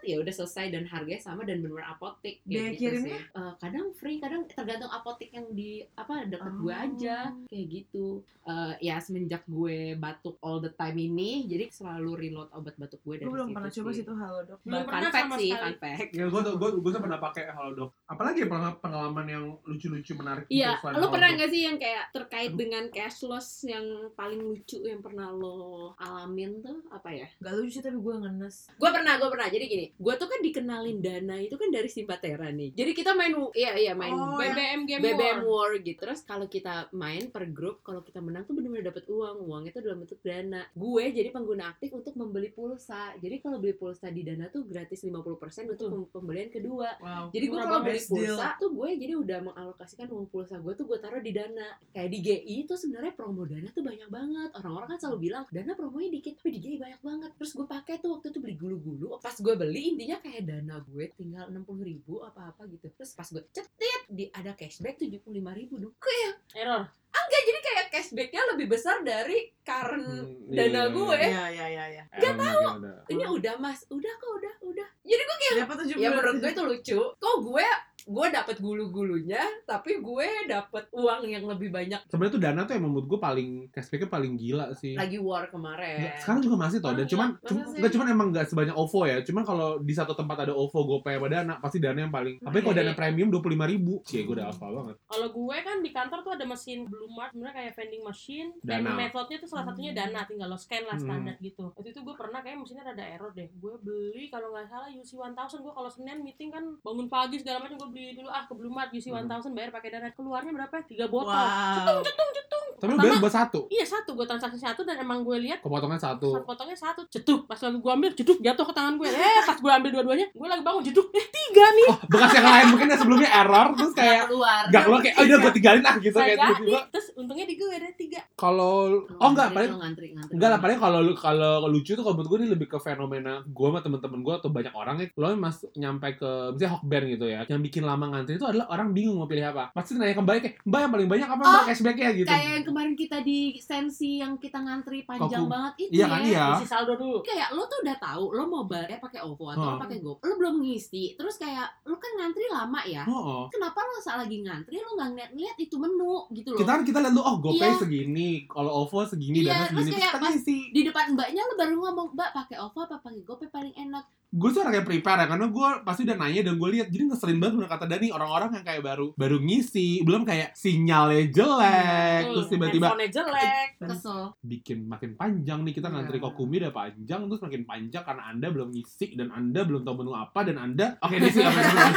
ya 0.00 0.16
udah 0.16 0.32
selesai 0.32 0.72
dan 0.72 0.84
harganya 0.86 1.20
sama 1.20 1.44
dan 1.44 1.60
bener 1.60 1.84
apotek 1.84 2.40
Biaya 2.42 2.56
kayak 2.66 2.72
gitu 2.72 2.82
kirimnya? 2.82 3.18
sih. 3.20 3.36
Eh, 3.36 3.52
kadang 3.58 3.86
free, 3.92 4.16
kadang 4.16 4.42
tergantung 4.46 4.88
apotek 4.88 5.28
yang 5.30 5.46
di 5.50 5.70
apa 5.92 6.24
dekat 6.24 6.52
gue 6.56 6.68
Oh. 6.70 6.82
aja 6.82 7.16
kayak 7.46 7.66
gitu. 7.68 8.06
Eh, 8.40 8.74
ya 8.82 8.96
semenjak 8.96 9.44
gue 9.44 9.94
batuk 9.94 10.40
all 10.40 10.58
the 10.58 10.72
time 10.72 10.96
ini, 10.96 11.44
jadi 11.44 11.68
selalu 11.68 12.16
reload 12.18 12.48
obat 12.50 12.74
batuk 12.74 12.98
gue 13.02 13.14
dari 13.16 13.28
Gue 13.28 13.36
belum 13.36 13.49
pernah 13.52 13.70
coba 13.70 13.90
sih 13.90 14.04
tuh 14.04 14.16
halo 14.16 14.38
dok. 14.44 14.58
Belum 14.62 14.80
Fun 14.80 14.88
pernah 14.88 15.10
fact 15.10 15.24
sama 15.26 15.36
sih, 15.36 15.50
sekali. 15.50 15.62
fun 15.62 15.76
fact. 15.80 16.10
Ya 16.12 16.24
gue 16.26 16.40
tuh 16.42 16.54
gue 16.56 16.70
gue 16.78 16.90
tuh 16.90 17.02
pernah 17.02 17.18
pakai 17.18 17.44
Halodoc. 17.50 17.90
Apalagi 18.06 18.38
ya 18.42 18.48
pengalaman, 18.76 19.26
yang 19.26 19.44
lucu-lucu 19.64 20.12
menarik. 20.14 20.44
gitu 20.46 20.58
Iya, 20.60 20.70
selain 20.80 20.94
lo 20.98 21.06
pernah 21.08 21.28
Halodoc? 21.30 21.36
nggak 21.40 21.50
sih 21.50 21.62
yang 21.64 21.76
kayak 21.78 22.04
terkait 22.12 22.50
Aduh. 22.52 22.58
dengan 22.58 22.84
cashless 22.90 23.48
yang 23.64 23.86
paling 24.14 24.40
lucu 24.40 24.78
yang 24.82 25.00
pernah 25.00 25.28
lo 25.30 25.58
alamin 25.96 26.60
tuh 26.60 26.78
apa 26.90 27.10
ya? 27.10 27.26
Gak 27.38 27.52
lucu 27.56 27.70
sih 27.70 27.82
tapi 27.82 27.96
gue 27.96 28.14
ngenes. 28.14 28.56
Gue 28.76 28.90
pernah, 28.92 29.14
gue 29.16 29.28
pernah. 29.30 29.48
Jadi 29.48 29.64
gini, 29.66 29.86
gue 29.94 30.14
tuh 30.14 30.28
kan 30.28 30.40
dikenalin 30.40 30.98
Dana 31.00 31.36
itu 31.40 31.54
kan 31.56 31.68
dari 31.70 31.88
Simpatera 31.88 32.48
nih. 32.50 32.70
Jadi 32.74 32.90
kita 32.92 33.14
main, 33.14 33.32
iya 33.54 33.72
iya 33.74 33.92
main 33.96 34.12
Oh, 34.12 34.36
BBM, 34.36 34.52
BBM 34.52 34.80
Game 34.86 35.02
BBM 35.02 35.38
War. 35.48 35.70
War 35.72 35.80
gitu. 35.80 35.98
Terus 36.00 36.20
kalau 36.22 36.46
kita 36.46 36.88
main 36.92 37.30
per 37.30 37.48
grup, 37.48 37.80
kalau 37.80 38.00
kita 38.00 38.20
menang 38.20 38.44
tuh 38.44 38.54
bener-bener 38.54 38.90
dapet 38.90 39.08
uang. 39.08 39.44
Uang 39.44 39.62
itu 39.64 39.78
dalam 39.80 40.02
bentuk 40.02 40.20
dana. 40.20 40.62
Gue 40.72 41.10
jadi 41.10 41.30
pengguna 41.30 41.72
aktif 41.72 41.90
untuk 41.90 42.12
membeli 42.14 42.52
pulsa. 42.52 43.16
Jadi 43.16 43.39
kalau 43.40 43.58
beli 43.58 43.72
pulsa 43.72 44.06
di 44.08 44.22
Dana 44.22 44.46
tuh 44.46 44.62
gratis 44.64 45.00
50% 45.00 45.10
untuk 45.10 45.74
Betul. 45.74 45.90
pem- 45.90 46.10
pembelian 46.12 46.48
kedua. 46.48 46.88
Wow. 47.00 47.24
Jadi 47.32 47.44
gue 47.46 47.58
kalau 47.58 47.80
beli 47.80 47.96
Best 47.96 48.08
deal. 48.08 48.36
pulsa 48.36 48.46
tuh 48.56 48.70
gue 48.70 48.88
jadi 48.94 49.14
udah 49.16 49.38
mengalokasikan 49.42 50.06
uang 50.08 50.28
pulsa 50.28 50.56
gue 50.56 50.72
tuh 50.72 50.84
gue 50.84 50.98
taruh 50.98 51.18
di 51.18 51.32
dana. 51.32 51.66
Kayak 51.90 52.10
di 52.12 52.18
GI 52.20 52.56
tuh 52.64 52.76
sebenarnya 52.76 53.12
promo 53.12 53.42
dana 53.44 53.68
tuh 53.68 53.82
banyak 53.82 54.08
banget. 54.08 54.50
Orang-orang 54.54 54.88
kan 54.92 54.98
selalu 55.00 55.18
bilang 55.26 55.44
dana 55.48 55.72
promonya 55.72 56.10
dikit, 56.12 56.38
tapi 56.38 56.50
di 56.54 56.60
GI 56.60 56.76
banyak 56.76 57.00
banget. 57.00 57.30
Terus 57.34 57.50
gue 57.52 57.66
pakai 57.66 57.94
tuh 57.98 58.10
waktu 58.14 58.26
itu 58.30 58.38
beli 58.38 58.54
gulu-gulu. 58.54 59.16
Pas 59.18 59.34
gue 59.34 59.54
beli 59.56 59.96
intinya 59.96 60.20
kayak 60.20 60.42
dana 60.44 60.76
gue 60.80 61.04
tinggal 61.16 61.48
60 61.48 61.64
ribu 61.82 62.20
apa-apa 62.20 62.68
gitu. 62.68 62.86
Terus 62.92 63.16
pas 63.16 63.26
gue 63.26 63.42
cetit 63.50 64.02
di 64.06 64.28
ada 64.30 64.52
cashback 64.52 65.00
75 65.00 65.24
ribu 65.56 65.74
dong. 65.76 65.94
Kayak 65.96 66.34
Error. 66.52 66.84
Enggak 67.10 67.42
jadi 67.42 67.60
kayak 67.60 67.84
cashbacknya 67.90 68.42
lebih 68.54 68.66
besar 68.70 69.02
dari 69.02 69.50
current 69.66 70.06
Hmm, 70.06 70.50
dana 70.50 70.82
iya, 70.86 70.94
gue. 70.94 71.20
Iya 71.20 71.44
iya 71.50 71.66
iya 71.66 71.84
iya. 71.98 72.04
Gak 72.10 72.34
tahu. 72.38 72.62
Ini 73.10 73.24
udah 73.26 73.54
mas, 73.58 73.82
udah 73.90 74.12
kok 74.18 74.30
udah 74.38 74.54
udah. 74.66 74.88
Jadi 75.02 75.22
gue 75.22 75.36
kayak 75.42 75.54
ya 75.98 76.10
menurut 76.10 76.36
gue 76.38 76.50
itu 76.50 76.62
lucu 76.62 77.00
kok 77.18 77.36
gue 77.42 77.66
gue 78.10 78.26
dapet 78.28 78.56
gulu-gulunya 78.58 79.38
tapi 79.64 79.98
gue 79.98 80.28
dapet 80.44 80.90
uang 80.90 81.22
yang 81.24 81.44
lebih 81.44 81.70
banyak 81.70 82.02
Sebenarnya 82.04 82.32
tuh 82.32 82.42
dana 82.42 82.60
tuh 82.62 82.74
yang 82.74 82.84
menurut 82.84 83.06
gue 83.06 83.18
paling 83.18 83.48
cashbacknya 83.70 84.08
paling 84.08 84.34
gila 84.34 84.74
sih. 84.74 84.94
lagi 84.94 85.16
war 85.16 85.46
kemarin 85.46 86.02
Nggak, 86.02 86.14
sekarang 86.18 86.40
juga 86.40 86.56
masih 86.58 86.78
tau 86.80 86.92
dan 86.92 87.06
cuman 87.06 87.28
nggak, 87.32 87.46
cum- 87.46 87.56
masa 87.56 87.70
sih? 87.70 87.78
nggak 87.78 87.92
cuman 87.92 88.06
emang 88.08 88.28
nggak 88.30 88.46
sebanyak 88.46 88.74
OVO 88.74 89.00
ya 89.04 89.18
cuman 89.22 89.42
kalau 89.44 89.68
di 89.78 89.94
satu 89.94 90.12
tempat 90.12 90.36
ada 90.40 90.52
OVO 90.52 90.80
GoPay 90.90 91.14
sama 91.14 91.28
Dana 91.28 91.54
pasti 91.56 91.78
Dana 91.78 91.98
yang 92.00 92.10
paling 92.10 92.34
apalagi 92.40 92.60
kalau 92.60 92.72
Iya, 92.72 92.80
Dana 92.80 92.90
iya. 92.90 92.98
premium 92.98 93.28
dua 93.28 93.38
puluh 93.38 93.54
lima 93.54 93.66
ribu 93.66 94.02
cie 94.02 94.22
gue 94.22 94.34
udah 94.34 94.48
hafal 94.48 94.70
banget 94.74 94.96
Kalau 95.06 95.28
gue 95.28 95.56
kan 95.60 95.76
di 95.78 95.90
kantor 95.90 96.18
tuh 96.20 96.32
ada 96.32 96.44
mesin 96.44 96.78
Blue 96.82 97.06
Mart, 97.08 97.30
sebenarnya 97.30 97.56
kayak 97.56 97.72
vending 97.74 98.02
machine. 98.02 98.48
Dan 98.60 98.82
Dana. 98.82 98.96
metodenya 98.96 99.38
tuh 99.38 99.48
salah 99.48 99.64
satunya 99.64 99.92
Dana, 99.92 100.24
tinggal 100.24 100.48
lo 100.48 100.56
scan 100.56 100.82
lah 100.82 100.96
Hmm. 100.96 101.04
standar 101.04 101.36
gitu. 101.38 101.70
Waktu 101.70 101.88
itu 101.88 102.00
gue 102.00 102.14
pernah 102.14 102.40
kayak 102.40 102.56
mesinnya 102.56 102.82
ada 102.84 103.04
error 103.04 103.30
deh. 103.30 103.48
Gue 103.52 103.74
beli 103.78 104.26
kalau 104.26 104.50
nggak 104.50 104.66
salah 104.66 104.88
UC 104.88 105.10
1000 105.12 105.36
gue 105.60 105.72
kalau 105.72 105.86
Senin 105.88 106.18
meeting 106.20 106.48
kan 106.48 106.64
bangun 106.80 107.06
pagi 107.06 107.36
segala 107.36 107.60
macam 107.60 107.76
gue 107.76 107.90
beli 107.90 107.99
dulu 108.12 108.28
ah 108.28 108.42
ke 108.42 108.52
Blue 108.52 108.68
Mart 108.68 108.90
UC 108.90 109.06
Hmm. 109.06 109.24
1000 109.24 109.52
bayar 109.52 109.70
pakai 109.70 109.88
Dana. 109.90 110.08
Keluarnya 110.10 110.50
berapa? 110.50 110.76
Tiga 110.82 111.06
botol. 111.06 111.30
Wow. 111.30 111.76
Cetung 111.76 112.00
cetung 112.02 112.30
cetung. 112.32 112.66
tapi 112.72 112.86
lu 112.86 112.96
Pertama- 112.96 113.04
bayar 113.10 113.20
buat 113.20 113.34
satu 113.34 113.60
Iya 113.68 113.84
satu, 113.84 114.10
gue 114.10 114.24
transaksi 114.24 114.56
satu 114.58 114.80
dan 114.80 114.96
emang 114.98 115.20
gue 115.20 115.36
lihat 115.38 115.60
kepotongnya 115.60 116.00
satu 116.00 116.32
satu 116.32 116.46
potongnya 116.46 116.72
satu, 116.74 117.00
cetuk. 117.06 117.44
Pas 117.44 117.58
lagi 117.58 117.76
gue 117.76 117.92
ambil, 117.92 118.10
cetuk 118.10 118.38
jatuh 118.38 118.64
ke 118.64 118.72
tangan 118.72 118.94
gue. 118.94 119.04
Eh, 119.06 119.20
pas 119.42 119.52
gue 119.54 119.68
ambil 119.70 119.90
dua-duanya, 119.92 120.26
gue 120.30 120.48
lagi 120.48 120.62
bangun, 120.62 120.82
cetuk. 120.82 121.06
Eh, 121.12 121.26
tiga 121.28 121.66
nih. 121.68 121.86
oh 121.86 121.98
bekas 122.06 122.30
yang 122.32 122.46
lain 122.46 122.66
mungkin 122.68 122.86
yang 122.86 122.96
sebelumnya 122.96 123.28
error 123.28 123.66
terus 123.74 123.92
kayak 123.92 124.22
keluar 124.24 124.62
nggak 124.64 124.82
keluar 124.82 125.00
kayak 125.00 125.14
oh 125.14 125.22
udah 125.22 125.36
gue 125.40 125.52
tinggalin 125.52 125.82
ah 125.82 125.96
gitu 125.98 126.14
Saya 126.14 126.26
kayak 126.26 126.38
tiba-tiba 126.40 126.80
Terus 126.88 127.06
untungnya 127.12 127.44
di 127.44 127.54
gue 127.54 127.68
ada 127.68 127.90
tiga. 127.92 128.20
kalau 128.34 128.74
Lu 128.86 128.98
oh 129.12 129.28
enggak 129.28 129.48
ngantri, 129.50 129.56
paling 129.58 129.70
lu 130.14 130.30
Enggak 130.30 130.48
lah, 130.48 130.58
paling 130.58 130.78
kalau 130.78 130.98
lu- 131.02 131.18
kalau 131.18 131.52
lucu 131.66 131.92
tuh 131.92 132.00
kalau 132.00 132.14
menurut 132.14 132.30
gue 132.30 132.38
ini 132.38 132.48
lebih 132.48 132.66
ke 132.66 132.78
fenomena 132.78 133.34
gue 133.44 133.66
sama 133.66 133.80
temen-temen 133.80 134.20
gue 134.20 134.34
atau 134.36 134.48
banyak 134.48 134.72
orang 134.72 134.96
ya 134.96 135.06
lo 135.12 135.26
mas 135.34 135.56
nyampe 135.74 136.06
ke 136.14 136.30
misalnya 136.50 136.72
Hokben 136.72 137.02
gitu 137.10 137.26
ya 137.26 137.40
yang 137.44 137.60
bikin 137.60 137.82
lama 137.90 138.04
ngantri 138.08 138.34
itu 138.34 138.44
adalah 138.44 138.66
orang 138.68 138.88
bingung 138.90 139.16
mau 139.16 139.26
pilih 139.26 139.46
apa 139.46 139.70
pasti 139.70 139.94
nanya 139.94 140.14
kembali 140.14 140.38
kayak 140.38 140.54
mbak 140.62 140.80
yang 140.80 140.92
paling 140.92 141.08
banyak 141.08 141.28
apa 141.28 141.42
mbak 141.42 141.50
Oh, 141.52 141.64
cashbacknya 141.66 142.08
gitu 142.14 142.26
kayak 142.26 142.50
yang 142.52 142.64
kemarin 142.64 142.94
kita 142.94 143.16
di 143.20 143.38
sensi 143.56 144.10
yang 144.16 144.36
kita 144.36 144.58
ngantri 144.58 145.02
panjang 145.02 145.42
Koku. 145.42 145.50
banget 145.50 145.72
itu 145.78 145.90
iya 145.92 146.00
ya 146.00 146.06
kan 146.06 146.20
iya 146.22 146.46
Isi 146.54 146.66
saldo 146.66 146.94
dulu. 146.94 147.18
kayak 147.20 147.48
lo 147.50 147.62
tuh 147.64 147.78
udah 147.80 147.96
tahu 147.96 148.24
lo 148.30 148.42
mau 148.44 148.64
bayar 148.64 148.98
pakai 148.98 149.20
OVO 149.20 149.44
atau 149.48 149.68
Hmm. 149.68 149.80
pakai 149.80 149.98
Go 149.98 150.16
lo 150.16 150.34
belum 150.36 150.54
ngisi 150.60 151.14
terus 151.14 151.36
kayak 151.36 151.66
lo 151.82 151.96
kan 151.96 152.10
ngantri 152.16 152.46
lama 152.48 152.80
ya 152.82 153.02
oh, 153.04 153.12
oh. 153.12 153.44
kenapa 153.48 153.78
lo 153.80 153.98
saat 153.98 154.18
lagi 154.20 154.40
ngantri 154.40 154.76
lo 154.76 154.94
nggak 154.94 155.08
ngeliat-ngeliat 155.10 155.56
itu 155.58 155.74
menu 155.74 156.14
gitu 156.30 156.48
loh 156.50 156.58
kita 156.58 156.70
kan 156.70 156.82
kita 156.82 156.98
lihat 157.00 157.12
lu 157.12 157.20
oh 157.20 157.36
GoPay 157.38 157.58
Iya. 157.66 157.78
segini 157.78 158.30
kalau 158.46 158.72
OVO 158.80 159.02
segini 159.04 159.36
Iya, 159.40 159.52
dana 159.52 159.66
terus 159.66 159.78
segini 159.82 159.94
kayak 159.96 160.10
terus 160.10 160.22
pas- 160.22 160.32
ngisi 160.32 160.56
di 160.70 160.80
depan 160.82 161.04
mbaknya 161.10 161.42
lo 161.42 161.54
baru 161.54 161.74
ngomong 161.76 162.08
mbak 162.12 162.30
pakai 162.32 162.56
OVO 162.58 162.80
apa 162.80 162.96
pakai 162.98 163.20
GoPay 163.22 163.48
paling 163.48 163.74
enak 163.74 164.04
gue 164.30 164.48
tuh 164.48 164.60
orang 164.60 164.74
yang 164.76 164.86
prepare 164.86 165.18
ya 165.18 165.26
karena 165.26 165.46
gue 165.46 165.68
pasti 165.82 166.00
udah 166.02 166.16
nanya 166.16 166.40
dan 166.40 166.54
gue 166.54 166.68
lihat 166.70 166.86
jadi 166.86 167.02
ngeselin 167.04 167.36
banget 167.36 167.54
bener 167.56 167.68
kata 167.68 167.84
Dani 167.84 168.06
orang-orang 168.08 168.50
yang 168.52 168.64
kayak 168.64 168.82
baru 168.84 169.06
baru 169.12 169.36
ngisi 169.38 169.88
belum 170.00 170.22
kayak 170.22 170.54
sinyalnya 170.54 171.24
jelek 171.28 172.22
Hmm, 172.22 172.32
terus 172.32 172.46
tiba-tiba 172.48 172.86
jelek. 173.02 173.68
kesel 173.76 174.30
bikin 174.40 174.86
makin 174.86 175.14
panjang 175.14 175.60
nih 175.60 175.72
kita 175.72 175.88
ngantri 175.88 176.16
Iya. 176.16 176.24
kokumi 176.24 176.56
udah 176.58 176.70
panjang 176.70 177.20
terus 177.26 177.40
makin 177.40 177.62
panjang 177.64 178.02
karena 178.02 178.22
anda 178.24 178.46
belum 178.48 178.68
ngisi 178.70 179.06
dan 179.14 179.28
anda 179.30 179.60
belum 179.62 179.82
tahu 179.82 179.94
menu 179.98 180.12
apa 180.12 180.40
dan 180.42 180.56
anda 180.58 180.94
oke 181.00 181.10
ini 181.12 181.26
sih 181.26 181.40
apa 181.40 181.58
yang- 181.66 181.96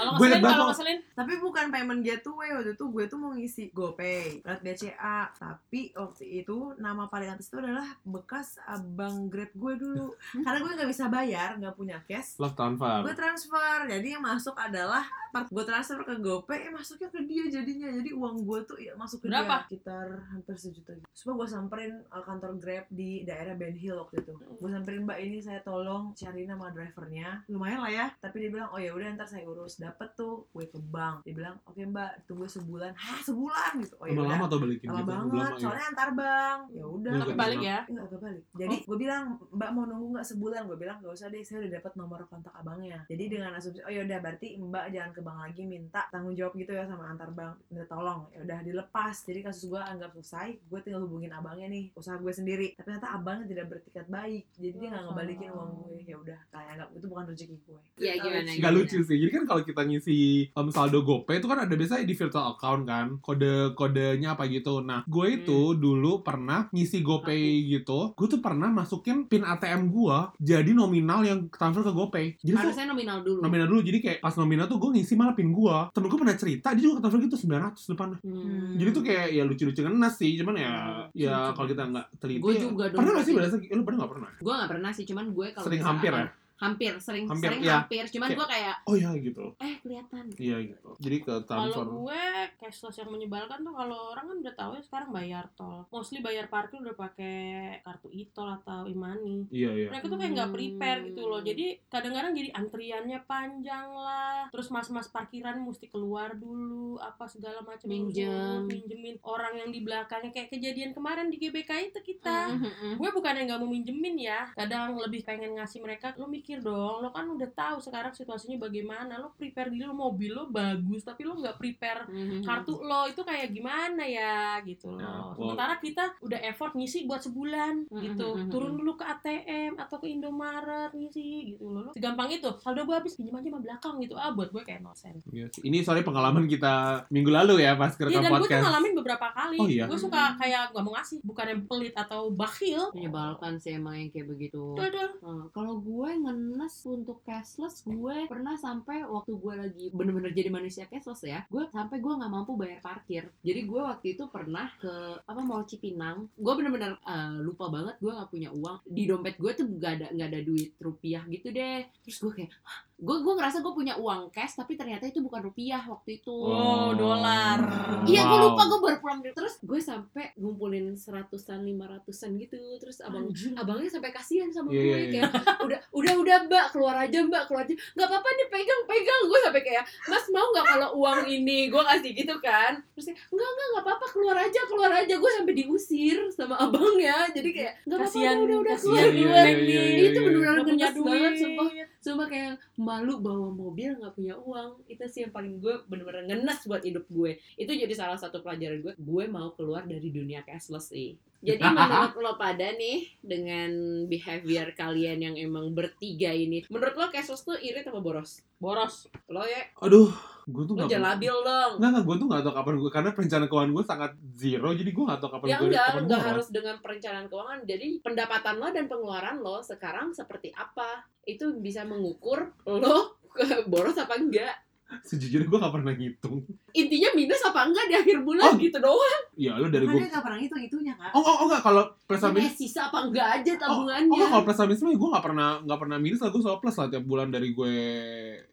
Kalau 0.00 0.16
Gue 0.16 0.26
ngeselin, 0.26 0.32
liat 0.32 0.40
kalau 0.40 0.56
banget. 0.56 0.70
ngeselin, 0.72 0.98
Tapi 1.12 1.32
bukan 1.36 1.64
payment 1.68 2.00
gateway. 2.00 2.48
Waktu 2.50 2.72
itu 2.72 2.84
gue 2.88 3.04
tuh 3.04 3.18
mau 3.20 3.30
ngisi 3.36 3.64
GoPay 3.70 4.40
lewat 4.40 4.60
BCA 4.64 5.20
tapi 5.30 5.92
waktu 5.92 6.24
itu 6.40 6.56
nama 6.76 7.04
paling 7.06 7.28
atas 7.28 7.52
itu 7.52 7.60
adalah 7.60 7.84
bekas 8.02 8.56
abang 8.64 9.28
Grab 9.28 9.52
gue 9.52 9.74
dulu. 9.76 10.08
Karena 10.44 10.58
gue 10.58 10.72
nggak 10.72 10.88
bisa 10.88 11.04
bayar 11.06 11.60
nggak 11.60 11.76
punya 11.76 12.00
cash. 12.08 12.40
Love 12.40 12.56
transfer. 12.56 13.04
Gue 13.04 13.14
transfer. 13.14 13.76
Jadi 13.86 14.08
yang 14.16 14.24
masuk 14.24 14.56
adalah 14.56 15.04
part 15.30 15.46
gue 15.46 15.64
transfer 15.64 16.00
ke 16.00 16.14
GoPay 16.16 16.58
eh 16.66 16.72
masuknya 16.72 17.08
ke 17.12 17.20
dia 17.28 17.44
jadinya. 17.46 17.92
Jadi 17.92 18.10
uang 18.16 18.42
gue 18.42 18.60
tuh 18.64 18.78
ya 18.80 18.96
masuk 18.96 19.20
ke 19.22 19.26
Berapa? 19.28 19.62
dia 19.62 19.68
sekitar 19.68 20.06
hampir 20.32 20.56
sejuta 20.56 20.90
gitu. 20.96 21.06
Supaya 21.12 21.34
gue 21.44 21.48
samperin 21.50 21.92
uh, 22.08 22.24
kantor 22.24 22.56
Grab 22.56 22.86
di 22.88 23.22
daerah 23.22 23.52
Ben 23.52 23.76
Hill 23.76 24.00
waktu 24.00 24.24
itu. 24.24 24.32
Gue 24.56 24.70
samperin 24.72 25.04
mbak 25.04 25.18
ini 25.20 25.38
saya 25.38 25.60
tolong 25.60 26.16
cari 26.16 26.48
nama 26.48 26.72
drivernya. 26.72 27.44
Lumayan 27.46 27.84
lah 27.84 27.92
ya. 27.92 28.06
Tapi 28.16 28.40
dia 28.40 28.50
bilang 28.50 28.70
oh 28.70 28.80
ya 28.80 28.90
udah 28.90 29.12
ntar 29.14 29.28
saya 29.28 29.44
urus 29.44 29.82
dapet 29.90 30.08
tuh 30.14 30.46
gue 30.50 30.64
ke 30.66 30.78
bank 30.78 31.26
dia 31.26 31.34
bilang 31.34 31.56
oke 31.66 31.80
mbak 31.82 32.10
tunggu 32.24 32.46
sebulan 32.46 32.92
hah 32.94 33.18
sebulan 33.20 33.72
gitu 33.82 33.94
oh 33.98 34.06
ya 34.06 34.14
lama 34.14 34.22
udah 34.22 34.30
lama 34.30 34.44
tuh 34.46 34.58
balikin 34.62 34.86
lama 34.88 34.98
gitu 34.98 35.10
banget 35.10 35.30
Belum- 35.30 35.58
soalnya 35.58 35.86
antar 35.90 36.10
bank 36.14 36.60
ya 36.70 36.84
udah 36.86 37.10
tapi 37.20 37.34
balik 37.34 37.60
ya. 37.60 37.78
Enggak, 37.86 38.04
enggak 38.06 38.20
balik. 38.20 38.44
Jadi 38.54 38.76
gue 38.84 38.96
bilang, 38.98 39.22
Mbak 39.50 39.70
mau 39.72 39.84
nunggu 39.86 40.06
nggak 40.16 40.26
sebulan? 40.26 40.60
Gue 40.66 40.78
bilang 40.78 40.96
nggak 41.00 41.14
usah 41.14 41.28
deh, 41.28 41.42
saya 41.42 41.58
udah 41.64 41.72
dapat 41.80 41.92
nomor 41.96 42.20
kontak 42.28 42.54
abangnya. 42.54 42.98
Jadi 43.08 43.24
dengan 43.30 43.50
asumsi, 43.56 43.80
oh 43.82 43.92
yaudah 43.92 44.18
berarti 44.20 44.48
Mbak 44.60 44.84
jangan 44.92 45.10
ke 45.10 45.20
bank 45.20 45.38
lagi 45.40 45.62
minta 45.66 46.00
tanggung 46.10 46.34
jawab 46.36 46.52
gitu 46.54 46.72
ya 46.74 46.84
sama 46.86 47.10
antar 47.10 47.30
bank. 47.32 47.54
Minta 47.72 47.86
tolong, 47.88 48.28
ya 48.34 48.38
udah 48.44 48.58
dilepas. 48.62 49.16
Jadi 49.24 49.40
kasus 49.42 49.64
gue 49.70 49.80
anggap 49.80 50.10
selesai, 50.14 50.48
gue 50.60 50.78
tinggal 50.84 51.02
hubungin 51.04 51.32
abangnya 51.32 51.66
nih, 51.70 51.84
usaha 51.96 52.16
gue 52.16 52.32
sendiri. 52.32 52.76
Tapi 52.76 52.86
ternyata 52.86 53.08
abangnya 53.16 53.46
tidak 53.48 53.66
bertikat 53.72 54.06
baik, 54.06 54.44
jadi 54.56 54.76
dia 54.76 54.88
nggak 54.92 55.04
ngebalikin 55.10 55.48
uang 55.50 55.70
gue. 55.86 55.98
Ya 56.04 56.16
udah, 56.18 56.38
kayak 56.50 56.68
anggap 56.76 56.88
itu 56.94 57.06
bukan 57.06 57.24
rezeki 57.30 57.56
gue. 57.64 57.80
Iya, 58.00 58.12
gimana, 58.20 58.50
Gak 58.50 58.72
lucu 58.74 58.98
sih. 59.02 59.16
Jadi 59.16 59.30
kan 59.32 59.44
kalau 59.46 59.60
kita 59.70 59.82
ngisi 59.82 60.18
um, 60.52 60.68
saldo 60.68 61.00
GoPay 61.00 61.38
itu 61.38 61.46
kan 61.46 61.58
ada 61.60 61.72
biasanya 61.72 62.02
di 62.02 62.12
virtual 62.12 62.46
account 62.50 62.82
kan, 62.84 63.06
kode-kodenya 63.20 64.34
apa 64.34 64.46
gitu. 64.46 64.80
Nah, 64.80 65.02
gue 65.04 65.26
itu 65.32 65.58
Hmm. 65.70 65.78
dulu 65.78 66.12
pernah 66.20 66.68
ngisi 66.68 67.00
GoPay 67.00 67.40
gitu. 67.70 68.12
Gue 68.12 68.26
tuh 68.26 68.38
pernah 68.38 68.68
masukin 68.68 69.24
pin 69.24 69.42
ATM 69.42 69.88
gue 69.88 70.18
jadi 70.38 70.70
nominal 70.70 71.22
yang 71.22 71.46
transfer 71.48 71.82
ke 71.82 71.92
GoPay. 71.92 72.26
Jadi 72.36 72.52
tuh 72.52 72.62
harusnya 72.64 72.86
nominal 72.86 73.18
dulu 73.20 73.38
nominal 73.40 73.66
dulu 73.66 73.80
jadi 73.80 73.98
kayak 73.98 74.18
pas 74.20 74.34
nominal 74.34 74.66
tuh 74.66 74.78
gue 74.78 74.90
ngisi 74.92 75.14
malah 75.14 75.32
pin 75.32 75.48
gue. 75.48 75.76
Temen 75.90 76.06
gue 76.06 76.18
pernah 76.18 76.34
cerita 76.34 76.68
dia 76.70 76.82
juga 76.82 77.00
transfer 77.00 77.20
gitu 77.20 77.36
900 77.38 77.86
depannya. 77.86 78.18
Hmm. 78.20 78.74
Jadi 78.74 78.90
tuh 78.90 79.02
kayak 79.02 79.26
ya 79.30 79.42
lucu-lucu 79.42 79.80
ngenes 79.80 80.14
sih, 80.16 80.32
cuman 80.36 80.54
ya 80.56 80.70
Hmm, 80.70 81.06
ya 81.12 81.52
kalau 81.52 81.66
kita 81.66 81.82
nggak 81.84 82.06
teliti. 82.16 82.40
gue 82.40 82.52
ya- 82.52 82.62
juga 82.62 82.84
dong 82.86 82.98
Pernah 82.98 83.12
gak 83.12 83.24
sih 83.24 83.34
berasa 83.34 83.56
lu 83.60 83.82
pernah 83.82 83.98
gak 84.00 84.12
pernah? 84.12 84.30
gue 84.36 84.52
gak 84.54 84.70
pernah 84.70 84.90
sih 84.90 85.04
cuman 85.04 85.24
gue 85.30 85.46
kalau 85.50 85.64
Sering 85.64 85.82
hampir 85.82 86.10
ya? 86.10 86.26
Hampir 86.60 86.92
sering 86.98 87.24
Hampir, 87.24 87.48
sering 87.48 87.62
iya. 87.62 87.72
hampir 87.78 88.04
cuman 88.06 88.28
Kayak- 88.28 88.38
gue 88.38 88.48
kayak 88.50 88.76
oh 88.84 88.94
ya 88.94 89.10
gitu 89.14 89.44
eh 89.56 89.74
kelihatan 89.80 90.24
iya 90.36 90.56
gitu 90.60 90.88
jadi 90.96 91.16
ke 91.18 91.34
Kalau 91.40 91.42
transfer 91.42 91.86
gue 91.86 92.22
cashless 92.58 92.96
yang 92.96 93.10
menyebalkan 93.10 93.58
tuh 93.60 93.72
kalau 93.72 94.12
orang 94.12 94.24
kan 94.26 94.36
udah 94.38 94.54
tahu 94.54 94.70
ya 94.72 94.82
sekarang 94.82 95.10
bayar 95.10 95.44
tol. 95.50 95.88
Mostly 95.88 96.20
bayar 96.20 96.46
parkir 96.46 96.78
udah 96.78 96.92
pakai 96.92 97.36
kartu 97.80 98.08
e-tol 98.10 98.48
atau 98.50 98.84
e-money. 98.84 99.48
iya 99.48 99.70
iya 99.70 99.86
Mereka 99.88 100.06
tuh 100.06 100.18
kayak 100.18 100.32
nggak 100.34 100.50
prepare 100.50 100.98
Hmm. 101.00 101.06
gitu 101.06 101.22
loh. 101.24 101.40
Jadi 101.40 101.64
kadang-kadang 101.86 102.32
jadi 102.32 102.50
antriannya 102.52 103.18
panjang 103.24 103.88
lah. 103.90 104.46
Terus 104.50 104.68
mas-mas 104.68 105.08
parkiran 105.08 105.56
mesti 105.56 105.86
keluar 105.86 106.34
dulu 106.34 106.98
apa 106.98 107.24
segala 107.24 107.60
macam 107.60 107.86
Minjem. 107.86 108.66
minjemin 108.66 109.16
orang 109.22 109.56
yang 109.56 109.70
di 109.70 109.80
belakangnya 109.80 110.30
kayak 110.30 110.50
kejadian 110.50 110.90
kemarin 110.90 111.28
di 111.28 111.38
GBK 111.38 111.70
itu 111.88 112.00
kita. 112.02 112.50
Mhm. 112.50 112.98
gue 112.98 113.10
bukan 113.10 113.32
yang 113.32 113.46
nggak 113.46 113.60
mau 113.60 113.70
minjemin 113.70 114.16
ya 114.18 114.50
kadang 114.52 114.92
lebih 114.94 115.22
pengen 115.22 115.54
ngasih 115.54 115.80
mereka 115.80 116.12
lo 116.14 116.26
mikir 116.26 116.49
dong 116.56 116.98
lo 116.98 117.08
kan 117.08 117.22
udah 117.24 117.46
tahu 117.48 117.78
sekarang 117.78 118.10
situasinya 118.10 118.58
bagaimana 118.58 119.14
lo 119.14 119.30
prepare 119.32 119.68
diri 119.68 119.84
lo 119.84 119.92
mobil 119.92 120.32
lo 120.32 120.48
bagus 120.48 121.02
tapi 121.02 121.22
lo 121.22 121.36
nggak 121.36 121.54
prepare 121.56 122.02
Mhm. 122.04 122.42
kartu 122.42 122.80
lo 122.80 123.04
itu 123.04 123.20
kayak 123.20 123.48
gimana 123.48 124.02
ya 124.02 124.34
gitu 124.60 124.90
Ya, 124.90 125.04
loh 125.04 125.30
wow. 125.30 125.38
sementara 125.38 125.74
kita 125.76 126.04
udah 126.18 126.40
effort 126.42 126.72
ngisi 126.72 127.04
buat 127.04 127.20
sebulan 127.20 127.86
Mhm, 127.86 128.00
gitu 128.02 128.28
mhm, 128.32 128.48
turun 128.48 128.72
dulu 128.74 128.92
ke 128.94 129.04
ATM 129.04 129.76
atau 129.76 129.96
ke 129.96 130.06
Indomaret 130.08 130.90
ngisi 130.90 131.28
gitu 131.48 131.68
loh 131.68 131.82
Lo 131.82 131.92
segampang 131.92 132.26
itu 132.28 132.48
saldo 132.58 132.82
gue 132.82 132.96
habis 132.96 133.14
pinjam 133.14 133.36
aja 133.36 133.46
sama 133.46 133.60
belakang 133.60 133.94
gitu 133.98 134.14
ah 134.14 134.30
buat 134.30 134.48
gue 134.48 134.62
kayak 134.62 134.80
nosen 134.80 135.14
Iya 135.28 135.46
sih. 135.48 135.62
ini 135.62 135.80
soalnya 135.80 136.02
pengalaman 136.02 136.44
kita 136.44 136.72
minggu 137.08 137.28
lalu 137.28 137.60
ya 137.60 137.74
pas 137.74 137.92
Iya 137.92 138.08
rekam 138.08 138.16
dan 138.16 138.22
gue 138.22 138.32
tuh 138.32 138.40
podcast 138.40 138.64
ngalamin 138.64 138.92
beberapa 138.94 139.26
kali 139.28 139.58
Oh, 139.58 139.68
iya? 139.68 139.84
gue 139.84 139.98
suka 139.98 140.22
kayak 140.36 140.62
gak 140.70 140.80
mau 140.80 140.92
ngasih 140.92 141.18
bukan 141.20 141.46
yang 141.46 141.60
pelit 141.64 141.94
atau 141.94 142.30
bakhil 142.30 142.82
menyebalkan 142.90 143.52
sih 143.56 143.74
emang 143.74 143.94
yang 143.94 144.08
kayak 144.08 144.26
begitu. 144.26 144.62
Nah, 144.72 145.50
kalau 145.50 145.76
gue 145.76 146.10
ngenes 146.40 146.74
untuk 146.88 147.20
cashless, 147.22 147.84
gue 147.84 148.16
pernah 148.26 148.56
sampai 148.56 149.04
waktu 149.04 149.36
gue 149.36 149.54
lagi 149.54 149.86
bener-bener 149.92 150.32
jadi 150.32 150.48
manusia 150.48 150.88
cashless 150.88 151.22
ya, 151.28 151.44
gue 151.52 151.68
sampai 151.68 152.00
gue 152.00 152.12
nggak 152.16 152.32
mampu 152.32 152.56
bayar 152.56 152.80
parkir. 152.80 153.28
Jadi 153.44 153.60
gue 153.68 153.80
waktu 153.80 154.16
itu 154.16 154.24
pernah 154.32 154.72
ke 154.80 155.20
apa 155.28 155.40
Mall 155.44 155.68
Cipinang, 155.68 156.32
gue 156.32 156.52
bener-bener 156.56 156.96
eh, 156.96 157.36
lupa 157.44 157.68
banget 157.68 158.00
gue 158.00 158.12
nggak 158.12 158.30
punya 158.32 158.50
uang. 158.50 158.78
Di 158.88 159.04
dompet 159.04 159.36
gue 159.36 159.52
tuh 159.52 159.66
nggak 159.68 159.92
ada 160.00 160.06
nggak 160.16 160.28
ada 160.32 160.40
duit 160.40 160.70
rupiah 160.80 161.22
gitu 161.28 161.52
deh. 161.52 161.84
Terus 162.02 162.16
gue 162.18 162.32
kayak, 162.42 162.52
"Hah?" 162.64 162.89
Gue 163.00 163.16
gue 163.20 163.34
ngerasa 163.34 163.64
gue 163.64 163.72
punya 163.72 163.96
uang 163.96 164.28
cash 164.28 164.54
tapi 164.54 164.76
ternyata 164.76 165.08
itu 165.08 165.24
bukan 165.24 165.40
rupiah 165.40 165.80
waktu 165.88 166.20
itu. 166.20 166.30
Oh, 166.30 166.92
dolar. 166.92 167.56
Iya, 168.04 168.28
gue 168.28 168.38
Wow. 168.38 168.46
lupa 168.52 168.62
gue 168.68 168.78
baru 168.80 168.96
pulang. 169.00 169.18
Terus 169.24 169.56
gue 169.60 169.80
sampai 169.80 170.36
ngumpulin 170.36 170.92
seratusan, 170.92 171.64
lima 171.64 171.88
ratusan 171.88 172.36
gitu. 172.36 172.60
Terus 172.76 173.00
abang 173.00 173.32
abangnya 173.56 173.88
sampai 173.88 174.12
kasihan 174.12 174.52
sama 174.52 174.68
Iya, 174.68 174.80
gue 174.80 174.84
iya, 174.84 174.96
iya. 175.00 175.10
kayak 175.24 175.30
udah 175.64 175.80
udah 175.96 176.14
udah 176.20 176.36
mbak 176.46 176.66
keluar 176.70 176.96
aja 177.00 177.18
mbak 177.24 177.42
keluar 177.48 177.64
aja 177.64 177.72
nggak 177.72 178.08
apa-apa 178.08 178.28
nih 178.36 178.46
pegang 178.52 178.82
pegang 178.84 179.22
gue 179.26 179.38
sampai 179.40 179.62
kayak 179.64 179.84
mas 180.06 180.26
mau 180.28 180.46
nggak 180.52 180.66
kalau 180.66 180.88
uang 181.00 181.20
ini 181.24 181.58
gue 181.68 181.82
kasih 181.82 182.10
gitu 182.12 182.34
kan 182.40 182.72
terus 182.92 183.12
dia, 183.12 183.16
enggak 183.32 183.48
enggak 183.48 183.66
nggak 183.70 183.84
apa-apa 183.86 184.06
keluar 184.12 184.36
aja 184.36 184.60
keluar 184.68 184.90
aja 184.92 185.14
gue 185.16 185.30
sampai 185.40 185.54
diusir 185.56 186.18
sama 186.32 186.54
abangnya 186.60 187.16
jadi 187.32 187.48
kayak 187.50 187.72
nggak 187.88 187.98
apa-apa 187.98 188.10
Kasihan, 188.12 188.36
udah 188.40 188.56
udah 188.60 188.76
kasihan 188.76 188.90
keluar 188.90 189.06
iya, 189.08 189.20
keluar 189.24 189.46
iya, 189.46 189.56
iya, 189.56 189.82
iya, 189.82 190.04
itu 190.10 190.18
benar-benar 190.20 190.56
Gak 190.60 190.66
punya 190.66 190.88
banget 191.06 191.32
sumpah 191.40 191.68
Sumpah 192.00 192.28
kayak 192.32 192.54
malu 192.80 193.20
bawa 193.20 193.52
mobil 193.52 193.92
nggak 194.00 194.16
punya 194.16 194.34
uang. 194.40 194.80
Itu 194.88 195.04
sih 195.06 195.28
yang 195.28 195.32
paling 195.36 195.60
gue 195.60 195.84
bener-bener 195.84 196.24
ngenes 196.32 196.64
buat 196.64 196.80
hidup 196.80 197.04
gue. 197.12 197.36
Itu 197.60 197.76
jadi 197.76 197.92
salah 197.92 198.16
satu 198.16 198.40
pelajaran 198.40 198.80
gue. 198.80 198.94
Gue 198.96 199.24
mau 199.28 199.52
keluar 199.52 199.84
dari 199.84 200.08
dunia 200.08 200.40
cashless 200.40 200.88
sih 200.90 201.20
Jadi 201.40 201.64
menurut 201.76 202.14
lo 202.20 202.32
pada 202.36 202.68
nih 202.76 203.08
Dengan 203.24 204.04
behavior 204.06 204.76
kalian 204.76 205.18
yang 205.24 205.36
emang 205.40 205.72
bertiga 205.72 206.30
ini 206.36 206.64
Menurut 206.68 206.94
lo 206.96 207.06
cashless 207.08 207.42
tuh 207.42 207.56
irit 207.56 207.88
apa 207.88 208.00
boros? 208.00 208.44
boros. 208.60 209.08
Lo 209.32 209.42
ya, 209.42 209.64
aduh 209.80 210.12
gue 210.44 210.64
tuh 210.68 210.74
lo 210.76 210.84
nggak 210.84 210.92
jangan 210.92 211.06
labil 211.16 211.36
dong. 211.40 211.72
Nggak, 211.80 211.90
nggak, 211.90 212.04
gue 212.04 212.16
tuh 212.20 212.26
nggak 212.28 212.42
tahu 212.44 212.54
kapan 212.60 212.74
gue, 212.76 212.90
karena 212.92 213.10
perencanaan 213.16 213.48
keuangan 213.48 213.72
gue 213.72 213.84
sangat 213.88 214.12
zero, 214.36 214.68
jadi 214.76 214.90
gue 214.92 215.04
nggak 215.08 215.20
tahu 215.20 215.30
kapan 215.32 215.46
Ya 215.48 215.56
gue 215.56 215.68
enggak, 215.70 215.86
kapan 215.88 216.02
enggak 216.04 216.22
harus 216.28 216.46
dengan 216.52 216.76
perencanaan 216.84 217.26
keuangan. 217.32 217.60
Jadi 217.64 217.88
pendapatan 218.04 218.54
lo 218.60 218.68
dan 218.68 218.84
pengeluaran 218.90 219.36
lo 219.40 219.56
sekarang 219.64 220.12
seperti 220.12 220.52
apa? 220.52 221.08
Itu 221.24 221.56
bisa 221.56 221.88
mengukur 221.88 222.52
lo 222.68 223.16
boros 223.72 223.96
apa 223.96 224.20
enggak 224.20 224.54
Sejujurnya 225.08 225.46
gue 225.46 225.58
nggak 225.58 225.74
pernah 225.74 225.92
ngitung. 225.92 226.38
intinya 226.70 227.10
minus 227.12 227.42
apa 227.42 227.60
enggak 227.62 227.84
di 227.84 227.94
akhir 227.96 228.16
Oh. 228.16 228.24
bulan 228.24 228.50
gitu 228.56 228.78
doang 228.78 229.22
Ya 229.34 229.54
lu 229.54 229.66
dari 229.66 229.84
gue. 229.84 229.98
nggak 230.02 230.20
pernah 230.20 230.38
ngitung 230.38 230.60
itunya 230.60 230.94
kak. 230.94 231.10
Oh, 231.10 231.18
oh, 231.18 231.34
oh 231.36 231.46
enggak, 231.46 231.62
kalau 231.62 231.82
plus 232.04 232.22
minus 232.28 232.54
sisa 232.54 232.86
apa 232.86 232.98
enggak 233.02 233.26
aja 233.36 233.52
Oh, 233.52 233.58
tabungannya 233.60 234.12
oh, 234.12 234.28
kalau 234.28 234.44
plus 234.44 234.60
minus 234.60 234.82
gue 234.82 235.08
nggak 235.08 235.24
pernah 235.24 235.48
nggak 235.60 235.80
pernah 235.80 235.98
minus 235.98 236.20
lah 236.20 236.28
gue 236.28 236.40
selalu 236.40 236.58
plus 236.60 236.76
lah 236.76 236.86
tiap 236.88 237.04
bulan 237.04 237.28
dari 237.28 237.48
gue. 237.50 237.74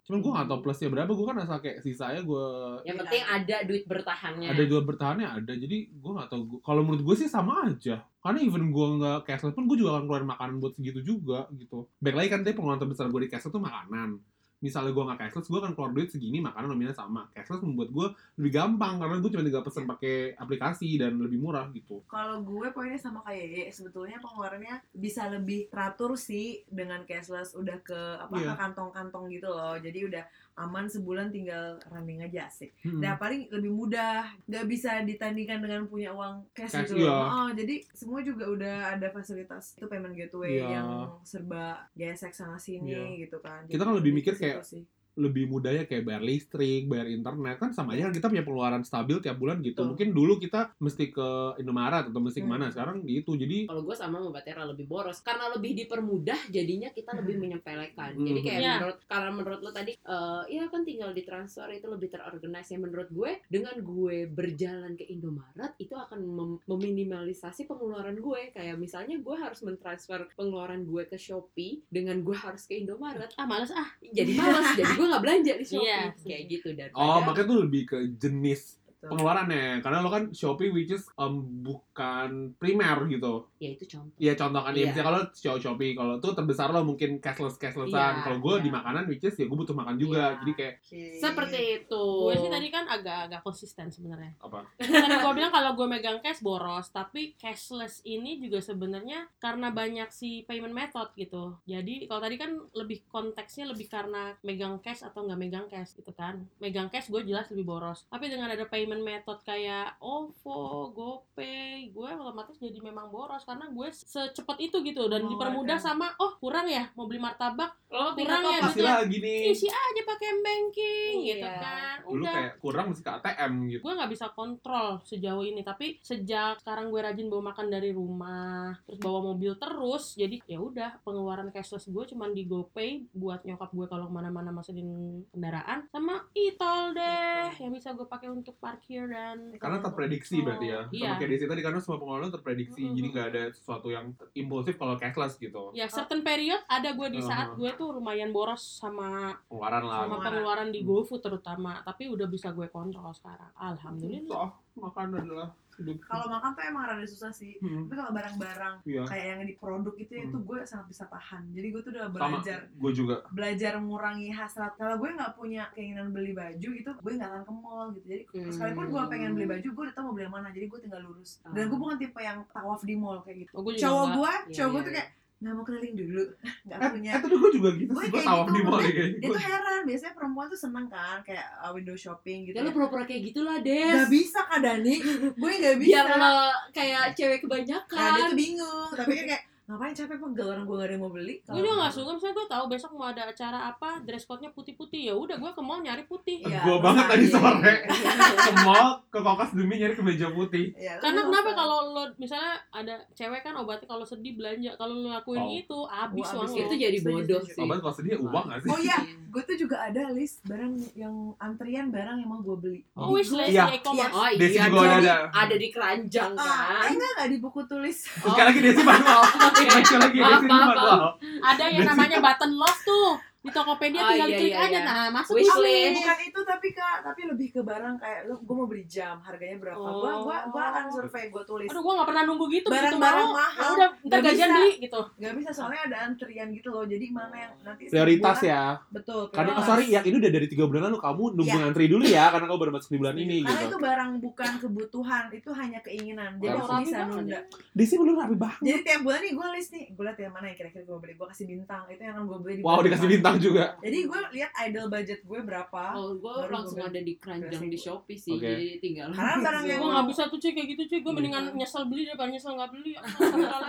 Cuman 0.02 0.20
gue 0.20 0.32
nggak 0.32 0.48
tahu 0.48 0.60
plusnya 0.62 0.88
berapa. 0.88 1.12
Gue 1.12 1.26
kan 1.26 1.38
asal 1.38 1.58
kayak 1.58 1.78
sisanya 1.82 2.22
gue 2.22 2.46
yang 2.84 2.98
penting 2.98 3.22
ada 3.22 3.56
duit 3.62 3.84
bertahannya 3.84 4.48
ada 4.48 4.64
dua 4.64 4.82
bertahannya 4.82 5.28
ada. 5.28 5.54
Jadi 5.54 5.78
gue 5.92 6.12
nggak 6.14 6.30
tahu. 6.30 6.42
Gua- 6.48 6.62
Kalau 6.64 6.82
menurut 6.82 7.04
gue 7.04 7.16
sih 7.18 7.28
sama 7.28 7.66
aja. 7.66 8.08
Karena 8.18 8.40
even 8.40 8.70
gue 8.70 8.88
nggak 8.98 9.18
cashless 9.24 9.52
pun 9.52 9.66
gue 9.66 9.78
juga 9.78 9.96
akan 9.96 10.04
keluarin 10.06 10.28
makanan 10.28 10.56
buat 10.58 10.74
segitu 10.74 11.00
juga 11.02 11.46
gitu. 11.52 11.88
Baik 11.98 12.16
lagi 12.16 12.30
kan 12.30 12.40
tadi 12.42 12.54
pengeluaran 12.54 12.80
terbesar 12.80 13.06
gue 13.06 13.22
di 13.22 13.30
cashless 13.30 13.52
tuh 13.52 13.60
makanan. 13.60 14.20
Misalnya 14.58 14.90
gue 14.90 15.04
nggak 15.06 15.20
cashless, 15.22 15.48
gue 15.48 15.60
akan 15.62 15.74
keluar 15.78 15.92
duit 15.94 16.10
segini, 16.10 16.42
makanan 16.42 16.74
nominal 16.74 16.98
sama. 16.98 17.30
Cashless 17.30 17.62
membuat 17.62 17.90
gue 17.94 18.08
lebih 18.42 18.52
gampang 18.58 18.98
karena 18.98 19.16
gue 19.22 19.30
cuma 19.30 19.44
tinggal 19.46 19.62
pesen 19.62 19.86
pakai 19.86 20.34
aplikasi 20.34 20.98
dan 20.98 21.22
lebih 21.22 21.38
murah 21.38 21.70
gitu. 21.70 22.02
Kalau 22.10 22.42
gue 22.42 22.74
poinnya 22.74 22.98
sama 22.98 23.22
kayak 23.22 23.46
Ye, 23.48 23.64
sebetulnya 23.70 24.18
pengeluarannya 24.18 24.82
bisa 24.98 25.30
lebih 25.30 25.70
teratur 25.70 26.18
sih 26.18 26.66
dengan 26.66 27.06
cashless 27.06 27.54
udah 27.54 27.78
ke 27.86 28.00
apa 28.18 28.34
Iya. 28.34 28.54
ke 28.54 28.54
kantong-kantong 28.58 29.26
gitu 29.30 29.50
loh. 29.54 29.78
Jadi 29.78 30.00
udah 30.10 30.24
aman 30.58 30.86
sebulan 30.86 31.30
tinggal 31.30 31.78
running 31.88 32.20
aja 32.20 32.46
asik. 32.46 32.74
Hmm. 32.82 32.98
Nah 32.98 33.14
paling 33.16 33.46
lebih 33.48 33.70
mudah, 33.70 34.26
nggak 34.44 34.66
bisa 34.66 35.00
ditandingkan 35.02 35.62
dengan 35.62 35.86
punya 35.86 36.10
uang 36.10 36.50
cash, 36.52 36.74
Cash, 36.74 36.90
gitu 36.90 36.98
loh. 37.00 37.14
iya. 37.14 37.30
Oh, 37.38 37.50
jadi 37.52 37.76
semua 37.94 38.20
juga 38.20 38.46
udah 38.48 38.76
ada 38.92 39.08
fasilitas 39.08 39.72
itu 39.72 39.86
payment 39.86 40.12
gateway 40.12 40.58
Iya. 40.58 40.68
yang 40.74 40.88
serba 41.22 41.86
gesek 41.94 42.34
sana 42.34 42.58
sini 42.58 42.90
Iya. 42.90 43.24
gitu 43.24 43.38
kan. 43.38 43.64
Kita 43.66 43.82
kan 43.82 43.94
lebih 43.94 44.12
mikir 44.12 44.34
kayak- 44.34 44.66
sih. 44.66 44.82
Lebih 45.18 45.50
mudahnya 45.50 45.84
kayak 45.84 46.06
bayar 46.06 46.22
listrik, 46.22 46.86
bayar 46.86 47.10
internet 47.10 47.58
kan 47.58 47.74
sama 47.74 47.94
aja 47.94 48.08
kan 48.08 48.14
kita 48.14 48.28
punya 48.30 48.46
pengeluaran 48.46 48.82
stabil 48.82 49.18
tiap 49.18 49.38
bulan 49.38 49.60
gitu. 49.60 49.82
Betul. 49.82 49.90
Mungkin 49.94 50.08
dulu 50.14 50.34
kita 50.38 50.74
mesti 50.78 51.10
ke 51.10 51.30
Indomaret 51.58 52.06
atau 52.08 52.22
mesti 52.22 52.40
Hmm. 52.40 52.46
ke 52.46 52.52
mana, 52.54 52.66
sekarang 52.70 52.98
gitu. 53.04 53.34
Jadi 53.34 53.66
kalau 53.66 53.82
gue 53.82 53.94
sama 53.94 54.16
sama 54.18 54.30
Batera 54.30 54.64
lebih 54.64 54.86
boros 54.86 55.22
karena 55.22 55.50
lebih 55.50 55.74
dipermudah 55.74 56.50
jadinya 56.50 56.90
kita 56.90 57.14
lebih 57.14 57.38
menyepelekan 57.38 58.14
jadi 58.14 58.40
Hmm. 58.40 58.46
kayak 58.46 58.60
Iya. 58.60 58.74
menurut 58.78 58.98
karena 59.06 59.30
menurut 59.32 59.60
lo 59.62 59.72
tadi 59.72 59.94
eh 59.94 60.44
ya 60.50 60.64
kan 60.68 60.82
tinggal 60.82 61.12
ditransfer 61.12 61.70
itu 61.70 61.86
lebih 61.86 62.10
terorganisasi 62.10 62.76
ya 62.76 62.80
menurut 62.80 63.10
gue 63.10 63.32
dengan 63.48 63.78
gue 63.78 64.26
berjalan 64.28 64.94
ke 64.94 65.06
Indomaret 65.06 65.74
itu 65.78 65.94
akan 65.94 66.20
mem- 66.20 66.60
meminimalisasi 66.66 67.66
pengeluaran 67.66 68.18
gue 68.18 68.52
kayak 68.52 68.76
misalnya 68.76 69.18
gue 69.18 69.36
harus 69.36 69.62
mentransfer 69.62 70.28
pengeluaran 70.34 70.84
gue 70.84 71.04
ke 71.06 71.16
Shopee 71.16 71.86
dengan 71.88 72.20
gue 72.20 72.36
harus 72.36 72.66
ke 72.66 72.78
Indomaret 72.78 73.32
ah 73.34 73.46
males 73.46 73.70
ah 73.70 73.88
jadi 74.02 74.34
malas 74.34 74.74
jadi 74.74 74.92
gue 74.94 75.07
nggak 75.08 75.24
belanja 75.24 75.54
di 75.56 75.66
Shopee 75.66 75.88
Iya. 75.88 76.02
kayak 76.16 76.44
gitu 76.48 76.70
dan 76.76 76.90
oh 76.94 77.20
makanya 77.24 77.48
tuh 77.48 77.58
lebih 77.64 77.82
ke 77.86 77.98
jenis 78.16 78.62
Betul. 78.98 79.08
pengeluarannya 79.14 79.66
karena 79.80 79.98
lo 80.02 80.10
kan 80.10 80.24
Shopee 80.32 80.70
which 80.70 80.92
is 80.92 81.06
um, 81.16 81.64
bukan 81.98 82.54
primer 82.62 83.10
gitu. 83.10 83.50
ya 83.58 83.74
itu 83.74 83.90
contoh 83.90 84.14
Iya 84.22 84.34
contoh 84.38 84.62
kan 84.62 84.70
ya 84.70 84.78
Iya. 84.78 84.86
misalnya 84.94 85.08
kalau 85.10 85.22
Shopee 85.34 85.62
Shopee 85.66 85.92
kalau 85.98 86.14
tuh 86.22 86.32
terbesar 86.38 86.70
lo 86.70 86.86
mungkin 86.86 87.18
cashless 87.18 87.58
cashlessan. 87.58 88.14
Iya, 88.22 88.22
kalau 88.22 88.38
gue 88.38 88.54
iya. 88.62 88.64
di 88.64 88.70
makanan 88.70 89.04
which 89.10 89.26
is 89.26 89.34
ya 89.34 89.50
gue 89.50 89.58
butuh 89.58 89.74
makan 89.74 89.98
juga. 89.98 90.38
Iya. 90.38 90.38
Jadi 90.46 90.52
kayak 90.54 90.74
Oke. 90.78 91.02
seperti 91.18 91.60
itu 91.82 92.06
gue 92.30 92.36
sih 92.38 92.52
tadi 92.54 92.68
kan 92.70 92.86
agak-agak 92.86 93.42
konsisten 93.42 93.90
sebenarnya 93.90 94.38
apa? 94.38 94.62
tadi 94.78 95.16
gue 95.18 95.34
bilang 95.34 95.50
kalau 95.50 95.72
gue 95.74 95.88
megang 95.90 96.20
cash 96.22 96.46
boros 96.46 96.94
tapi 96.94 97.34
cashless 97.34 98.06
ini 98.06 98.38
juga 98.38 98.62
sebenarnya 98.62 99.26
karena 99.42 99.74
banyak 99.74 100.14
si 100.14 100.46
payment 100.46 100.78
method 100.78 101.10
gitu 101.18 101.58
jadi 101.66 102.06
kalau 102.06 102.22
tadi 102.22 102.36
kan 102.38 102.52
lebih 102.78 103.10
konteksnya 103.10 103.66
lebih 103.66 103.90
karena 103.90 104.38
megang 104.46 104.78
cash 104.86 105.02
atau 105.02 105.26
nggak 105.26 105.40
megang 105.40 105.66
cash 105.66 105.98
gitu 105.98 106.14
kan 106.14 106.46
megang 106.62 106.94
cash 106.94 107.10
gue 107.10 107.26
jelas 107.26 107.50
lebih 107.50 107.66
boros 107.66 108.06
tapi 108.14 108.30
dengan 108.30 108.54
ada 108.54 108.70
payment 108.70 109.02
method 109.02 109.42
kayak 109.42 109.98
OVO, 109.98 110.94
GoPay 110.94 111.87
gue 111.90 112.10
otomatis 112.10 112.56
jadi 112.56 112.80
memang 112.80 113.08
boros 113.08 113.42
karena 113.42 113.68
gue 113.68 113.88
secepat 113.90 114.58
itu 114.60 114.80
gitu 114.82 115.06
dan 115.06 115.20
Oh, 115.20 115.30
dipermudah 115.30 115.76
sama 115.76 116.08
oh 116.16 116.36
kurang 116.36 116.66
ya 116.66 116.88
mau 116.94 117.04
beli 117.04 117.18
martabak 117.18 117.76
lo 117.88 118.12
Kurang 118.14 118.44
ya, 118.46 118.60
Pasti 118.62 118.78
duitnya. 118.78 118.94
lah 118.94 119.04
gini. 119.06 119.36
isi 119.50 119.68
aja 119.68 120.02
pakai 120.04 120.30
banking 120.38 121.14
gitu 121.26 121.40
Iya. 121.42 121.56
kan 121.58 121.96
Dulu 122.02 122.14
udah 122.18 122.34
kayak 122.34 122.54
kurang 122.58 122.86
mesti 122.88 123.02
ke 123.02 123.12
ATM 123.14 123.52
gitu. 123.68 123.82
gue 123.82 123.94
nggak 123.94 124.12
bisa 124.12 124.26
kontrol 124.30 124.90
sejauh 125.02 125.42
ini 125.42 125.62
tapi 125.62 126.00
sejak 126.00 126.60
sekarang 126.60 126.88
gue 126.88 127.00
rajin 127.00 127.28
bawa 127.28 127.52
makan 127.52 127.68
dari 127.68 127.92
rumah 127.92 128.76
terus 128.84 129.00
bawa 129.00 129.20
mobil 129.26 129.56
terus 129.56 130.14
jadi 130.14 130.36
ya 130.46 130.60
udah 130.60 131.00
pengeluaran 131.02 131.50
cashless 131.50 131.86
gue 131.86 132.04
cuman 132.06 132.32
di 132.32 132.44
GoPay 132.44 132.90
buat 133.12 133.42
nyokap 133.42 133.70
gue 133.70 133.86
kalau 133.86 134.06
ke 134.06 134.14
mana-mana 134.14 134.50
masukin 134.50 134.88
kendaraan 135.30 135.88
sama 135.88 136.16
e-tol 136.34 136.92
deh 136.92 137.52
yang 137.58 137.72
bisa 137.72 137.92
gue 137.92 138.06
pakai 138.06 138.28
untuk 138.28 138.56
parkir 138.58 139.06
dan 139.06 139.56
Karena 139.58 139.80
terprediksi 139.80 140.40
berarti 140.40 140.66
ya. 140.66 140.82
Iya. 140.90 141.08
Sama 141.08 141.18
kayak 141.18 141.30
di 141.30 141.38
situ 141.38 141.48
tadi 141.48 141.62
karena 141.62 141.77
karena 141.78 141.86
semua 141.86 142.00
pengeluaran 142.00 142.34
terprediksi. 142.34 142.82
Mm-mm. 142.82 142.96
jadi 142.96 143.08
nggak 143.08 143.28
ada 143.30 143.44
sesuatu 143.52 143.88
yang 143.88 144.06
impulsif 144.34 144.74
kalau 144.76 144.96
cashless 144.96 145.38
gitu. 145.38 145.70
Ya 145.72 145.86
certain 145.88 146.20
period 146.20 146.60
ada 146.68 146.90
gue 146.92 147.08
di 147.08 147.22
saat 147.22 147.48
Uh-huh. 147.48 147.64
gue 147.64 147.72
tuh 147.76 147.94
lumayan 147.94 148.30
boros 148.30 148.60
sama 148.60 149.38
pengeluaran 149.48 149.84
lah. 149.84 150.00
sama 150.04 150.18
Pengeluaran. 150.20 150.68
di 150.68 150.82
GoFood 150.82 151.22
terutama 151.22 151.80
tapi 151.82 152.10
udah 152.10 152.26
bisa 152.26 152.50
gue 152.50 152.66
kontrol 152.68 153.14
sekarang. 153.14 153.54
Alhamdulillah 153.56 154.52
makan 154.80 155.08
adalah 155.16 155.50
hidup 155.78 156.02
Kalau 156.02 156.26
makan 156.26 156.50
tuh 156.52 156.64
emang 156.64 156.84
rada 156.84 157.06
susah 157.06 157.30
sih. 157.30 157.54
Hmm, 157.58 157.86
Tapi 157.86 157.96
kalau 157.96 158.10
barang-barang 158.10 158.76
iya 158.84 159.06
kayak 159.06 159.26
yang 159.28 159.42
di 159.44 159.54
produk 159.54 159.94
itu 159.96 160.10
Hmm. 160.10 160.26
itu 160.26 160.38
gue 160.40 160.58
sangat 160.64 160.88
bisa 160.88 161.06
tahan. 161.06 161.44
Jadi 161.52 161.68
gue 161.70 161.82
tuh 161.82 161.92
udah 161.92 162.04
sama 162.04 162.16
belajar 162.18 162.60
gue 162.68 162.92
juga 162.92 163.16
belajar 163.30 163.72
mengurangi 163.78 164.30
hasrat. 164.32 164.74
Kalau 164.74 164.98
gue 164.98 165.10
nggak 165.12 165.34
punya 165.34 165.70
keinginan 165.72 166.10
beli 166.10 166.34
baju 166.34 166.70
itu 166.74 166.90
gue 166.92 167.12
nggak 167.14 167.30
akan 167.30 167.44
ke 167.44 167.54
mall 167.54 167.88
gitu. 167.92 168.06
Jadi 168.08 168.24
Hmm. 168.28 168.50
sekalipun 168.50 168.86
gue 168.88 169.02
pengen 169.08 169.32
beli 169.34 169.48
baju, 169.48 169.68
gue 169.70 169.84
udah 169.86 169.94
tau 169.94 170.04
mau 170.04 170.14
beli 170.14 170.26
yang 170.26 170.34
mana. 170.34 170.50
Jadi 170.50 170.66
gue 170.66 170.80
tinggal 170.82 171.02
lurus. 171.04 171.32
Dan 171.46 171.64
gue 171.68 171.78
bukan 171.78 171.96
tipe 171.96 172.20
yang 172.20 172.42
tawaf 172.50 172.82
di 172.82 172.96
mall 172.96 173.22
kayak 173.22 173.38
gitu. 173.44 173.52
oh, 173.54 173.62
gue 173.62 173.74
juga 173.74 173.84
Cowok 173.84 174.08
gue, 174.12 174.32
Iya, 174.34 174.56
cowok 174.56 174.70
gue 174.70 174.76
iya, 174.76 174.88
tuh 174.88 174.94
kayak 174.94 175.10
nggak 175.38 175.54
mau 175.54 175.62
keliling 175.62 175.94
dulu, 175.94 176.24
nggak 176.66 176.78
eh, 176.82 176.90
punya. 176.90 177.12
eh 177.14 177.22
tapi 177.22 177.36
gue 177.38 177.52
juga 177.54 177.70
gitu 177.78 177.92
Gue 177.94 178.04
kayak 178.10 178.26
tawaf 178.26 178.46
gitu, 178.46 178.56
di 178.58 178.62
mall 178.66 178.74
maksudnya 178.74 178.96
kayak 178.98 179.12
Dia 179.22 179.28
tuh 179.30 179.42
heran, 179.46 179.82
biasanya 179.86 180.14
perempuan 180.18 180.46
tuh 180.50 180.60
seneng 180.60 180.86
kan 180.90 181.18
kayak 181.22 181.48
uh, 181.62 181.72
window 181.72 181.94
shopping 181.94 182.40
gitu. 182.50 182.56
Ya 182.58 182.62
lu 182.66 182.72
pura-pura 182.74 183.04
kayak 183.06 183.22
gitulah, 183.22 183.58
Des. 183.62 183.94
Gak 183.94 184.10
bisa 184.10 184.40
Kak 184.44 184.60
Dani, 184.66 184.96
gue 185.38 185.52
gak 185.62 185.78
bisa. 185.78 185.90
Biar 185.94 186.08
lo 186.18 186.38
kayak 186.74 187.04
cewek 187.14 187.42
Nah, 187.46 187.62
dia 187.62 187.78
kebanyakan. 187.86 188.30
tuh 188.34 188.34
bingung, 188.34 188.90
tapi 188.92 189.12
kan 189.14 189.26
kayak 189.30 189.44
ngapain 189.68 189.92
capek 189.92 190.16
pegel 190.18 190.48
orang 190.48 190.64
gue 190.64 190.74
gak 190.74 190.88
ada 190.88 190.94
yang 190.94 191.04
mau 191.04 191.12
beli. 191.12 191.36
gue 191.42 191.60
juga 191.60 191.76
gak 191.78 191.92
suka 191.92 192.12
misalnya 192.14 192.34
gue 192.34 192.48
tahu 192.48 192.64
besok 192.68 192.92
mau 192.94 193.08
ada 193.08 193.24
acara 193.26 193.60
apa 193.68 194.00
dress 194.00 194.24
code-nya 194.24 194.48
putih-putih 194.50 195.02
ya 195.02 195.14
udah 195.14 195.36
gue 195.36 195.52
ke 195.52 195.60
mall 195.60 195.80
nyari 195.80 196.04
putih 196.04 196.40
Iya, 196.40 196.64
gue 196.64 196.78
banget 196.80 197.04
tadi 197.06 197.26
iya. 197.26 197.34
sore 197.34 197.74
ke 198.48 198.52
mall 198.64 199.04
ke 199.06 199.20
kokas 199.20 199.52
demi 199.52 199.76
nyari 199.76 199.92
kemeja 199.92 200.32
putih 200.32 200.72
Iya, 200.74 200.96
lu 200.96 201.02
karena 201.02 201.20
kenapa 201.22 201.52
kalau 201.54 201.78
lo 201.92 202.04
misalnya 202.16 202.56
ada 202.70 202.96
cewek 203.12 203.44
kan 203.44 203.54
obatnya 203.54 203.84
kalau 203.86 204.02
sedih 204.02 204.34
belanja 204.34 204.72
kalau 204.74 204.94
lo 204.96 205.12
lakuin 205.12 205.36
Oh. 205.38 205.52
itu 205.54 205.78
abis 205.86 206.28
Oh, 206.30 206.40
uang 206.40 206.52
Itu 206.58 206.76
jadi 206.78 206.98
bodoh 207.02 207.42
sih. 207.44 207.60
obat 207.60 207.78
kalau 207.78 207.92
sedih 207.94 208.16
uang 208.18 208.46
gak 208.48 208.60
sih 208.62 208.70
Oh 208.70 208.80
iya, 208.80 208.98
gue 209.04 209.42
tuh 209.44 209.58
juga 209.58 209.84
ada 209.84 210.04
list 210.10 210.44
barang 210.44 210.74
yang 210.94 211.12
antrian 211.38 211.92
barang 211.92 212.18
yang 212.18 212.30
mau 212.30 212.40
gue 212.40 212.56
beli. 212.58 212.80
oh 212.94 213.12
wish 213.12 213.30
list 213.30 213.52
Iya. 213.52 213.68
di 213.68 213.76
e-commerce 213.78 214.16
Oh 214.16 214.32
Desi 214.34 214.56
iya, 214.56 214.64
juga 214.66 214.80
jadi 214.94 214.96
ada. 215.04 215.16
ada 215.30 215.56
di 215.58 215.68
keranjang 215.68 216.32
Ah, 216.34 216.48
kan. 216.80 216.84
eh 216.84 216.90
enggak 216.90 217.10
enggak 217.12 217.28
di 217.28 217.38
buku 217.38 217.60
tulis. 217.66 217.98
Sekali 218.08 218.48
lagi 218.48 218.60
Desi 218.62 218.82
manual 218.82 219.24
lagi 219.66 220.20
Maaf, 220.22 220.42
maaf, 220.46 221.12
ada 221.22 221.64
yang 221.72 221.86
namanya 221.90 222.18
button 222.22 222.52
love 222.54 222.80
tuh 222.86 223.18
di 223.48 223.54
Tokopedia 223.54 223.96
Oh, 223.98 224.10
tinggal 224.10 224.28
iya, 224.28 224.38
klik 224.38 224.52
iya, 224.52 224.60
aja 224.62 224.72
iya. 224.74 224.80
nah 224.84 225.02
masuk 225.10 225.34
Wish 225.34 225.46
di 225.46 225.50
Oh, 225.50 225.62
list. 225.62 225.96
bukan 225.98 226.18
itu 226.22 226.40
tapi 226.44 226.68
kak, 226.70 226.98
tapi 227.02 227.22
lebih 227.26 227.48
ke 227.50 227.62
barang 227.62 227.96
kayak 227.96 228.20
lu 228.26 228.36
gue 228.38 228.56
mau 228.56 228.66
beli 228.66 228.86
jam, 228.86 229.16
harganya 229.20 229.58
berapa? 229.58 229.80
Gue 229.80 230.10
Oh. 230.10 230.22
gua 230.22 230.38
gua 230.48 230.64
akan 230.70 230.84
survei 230.90 231.26
gue 231.28 231.44
tulis. 231.44 231.68
aduh 231.68 231.80
gue 231.80 231.94
gak 231.94 232.08
pernah 232.08 232.24
nunggu 232.24 232.46
gitu 232.50 232.68
Barang-barang 232.68 233.26
mau 233.26 233.38
mahal. 233.38 233.56
ya 233.58 233.68
udah 233.74 233.90
ntar 233.90 234.04
Nggak 234.10 234.22
gajian 234.28 234.50
beli 234.52 234.72
gitu 234.80 235.02
Gak 235.18 235.34
bisa 235.34 235.50
soalnya 235.50 235.82
ada 235.86 235.98
antrian 236.06 236.48
gitu 236.50 236.68
loh. 236.70 236.84
Jadi 236.84 237.06
mana 237.10 237.36
yang 237.38 237.54
nanti 237.62 237.82
setiap 237.86 237.96
prioritas 237.98 238.38
bulan- 238.38 238.50
ya 238.50 238.64
Betul. 238.90 239.22
karena 239.32 239.52
oh, 239.54 239.64
sorry 239.64 239.86
yang 239.88 240.04
ini 240.04 240.16
udah 240.18 240.32
dari 240.34 240.48
tiga 240.48 240.64
bulan 240.66 240.82
lalu 240.86 241.00
kamu 241.00 241.24
nunggu 241.34 241.46
Iya. 241.48 241.62
ngantri 241.62 241.86
dulu 241.88 242.04
ya 242.06 242.26
karena 242.28 242.46
kamu 242.46 242.60
baru 242.60 242.72
masuk 242.74 242.90
di 242.90 242.98
bulan 242.98 243.16
ini 243.16 243.38
Karena 243.40 243.56
gitu 243.56 243.68
itu 243.68 243.78
barang 243.80 244.12
bukan 244.20 244.52
kebutuhan, 244.58 245.24
itu 245.32 245.50
hanya 245.52 245.80
keinginan. 245.80 246.32
Jadi 246.36 246.50
Harus 246.50 246.64
aku 246.64 246.82
bisa 246.82 246.98
banget 246.98 247.16
nunda. 247.16 247.40
Desi 247.72 247.94
belum 247.96 248.16
rapi 248.18 248.36
banget 248.36 248.60
Jadi 248.60 248.80
tiap 248.84 249.02
bulan 249.02 249.20
nih 249.20 249.34
gue 249.34 249.48
list 249.54 249.70
nih, 249.72 249.86
gue 249.90 250.04
liat 250.04 250.18
yang 250.18 250.34
mana 250.34 250.46
yang 250.46 250.58
kira-kira 250.58 250.84
gue 250.84 250.98
beli. 250.98 251.14
Gue 251.14 251.28
kasih 251.28 251.46
bintang, 251.46 251.84
itu 251.88 252.00
yang 252.00 252.14
akan 252.14 252.26
gue 252.26 252.40
beli 252.40 252.54
di 252.54 252.62
wow 252.62 252.80
dikasih 252.80 253.08
depan. 253.08 253.37
Juga 253.40 253.66
Jadi 253.78 254.00
gue 254.04 254.20
lihat 254.34 254.52
idle 254.60 254.88
budget 254.88 255.20
gue 255.22 255.40
berapa. 255.40 255.84
Oh, 255.94 256.14
gue 256.14 256.34
Baru 256.40 256.52
langsung 256.52 256.80
ada 256.80 256.98
di 256.98 257.14
keranjang 257.16 257.64
di. 257.64 257.78
Shopee 257.78 258.16
sih, 258.16 258.34
Oke. 258.34 258.44
jadi 258.44 258.68
tinggal. 258.78 259.08
Karena 259.12 259.36
barang 259.40 259.64
yang 259.70 259.80
gue 259.80 259.92
gak 259.92 260.08
bisa 260.08 260.22
tuh 260.26 260.38
cuy 260.38 260.52
kayak 260.52 260.68
gitu 260.70 260.82
cuy 260.86 260.98
gue 260.98 261.06
Iya. 261.08 261.16
mendingan 261.16 261.44
nyesel 261.54 261.84
beli 261.86 262.04
daripada 262.04 262.30
nyesel 262.30 262.54
gak 262.54 262.70
beli 262.76 262.94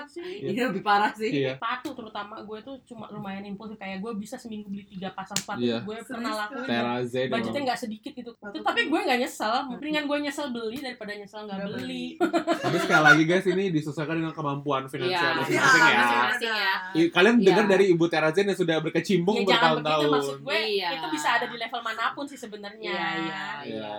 sih 0.08 0.32
Ini 0.42 0.60
lebih 0.64 0.82
parah 0.82 1.12
sih. 1.12 1.30
iya 1.30 1.52
sepatu 1.54 1.92
terutama 1.92 2.40
gue 2.40 2.58
tuh 2.60 2.76
cuma 2.84 3.06
lumayan 3.08 3.44
impulsif 3.44 3.76
kayak 3.76 3.98
gue 3.98 4.12
bisa 4.14 4.34
seminggu 4.34 4.66
beli 4.66 4.84
tiga 4.86 5.10
pasang 5.10 5.36
sepatu 5.36 5.60
Iya. 5.60 5.82
gue 5.82 5.96
pernah 6.02 6.32
lakuin 6.38 6.68
budgetnya 7.28 7.62
nggak 7.66 7.80
sedikit 7.80 8.12
gitu 8.12 8.30
tapi 8.38 8.80
gue 8.86 9.00
nggak 9.00 9.18
nyesel 9.18 9.52
mendingan 9.68 10.04
gue 10.04 10.18
nyesel 10.20 10.48
beli 10.48 10.78
daripada 10.78 11.12
nyesel 11.12 11.44
nggak 11.44 11.56
Nggak 11.58 11.70
beli 11.74 12.04
tapi 12.64 12.76
sekali 12.78 13.02
lagi 13.02 13.22
guys 13.24 13.46
ini 13.46 13.64
disesuaikan 13.68 14.16
dengan 14.16 14.32
kemampuan 14.32 14.80
Iya, 14.80 14.90
finansial 14.90 15.26
iya, 15.26 15.36
masing-masing 15.36 15.82
ya 15.82 15.98
masing-masing 15.98 16.54
ya. 16.54 16.74
Kalian 17.10 17.36
Iya. 17.36 17.46
dengar 17.46 17.64
dari 17.68 17.84
Ibu 17.90 18.04
Terazen 18.06 18.46
yang 18.46 18.56
sudah 18.56 18.76
berkecimpung 18.80 19.34
ya 19.38 19.57
bertahun-tahun. 19.60 20.10
maksud 20.10 20.36
gue 20.40 20.58
Iya. 20.70 20.88
itu 20.94 21.06
bisa 21.10 21.28
ada 21.32 21.46
di 21.46 21.56
level 21.56 21.80
mana 21.80 22.04
pun 22.12 22.24
sih 22.24 22.36
sebenarnya 22.36 22.90
Iya, 22.90 23.08
iya, 23.20 23.44
Iya. 23.64 23.92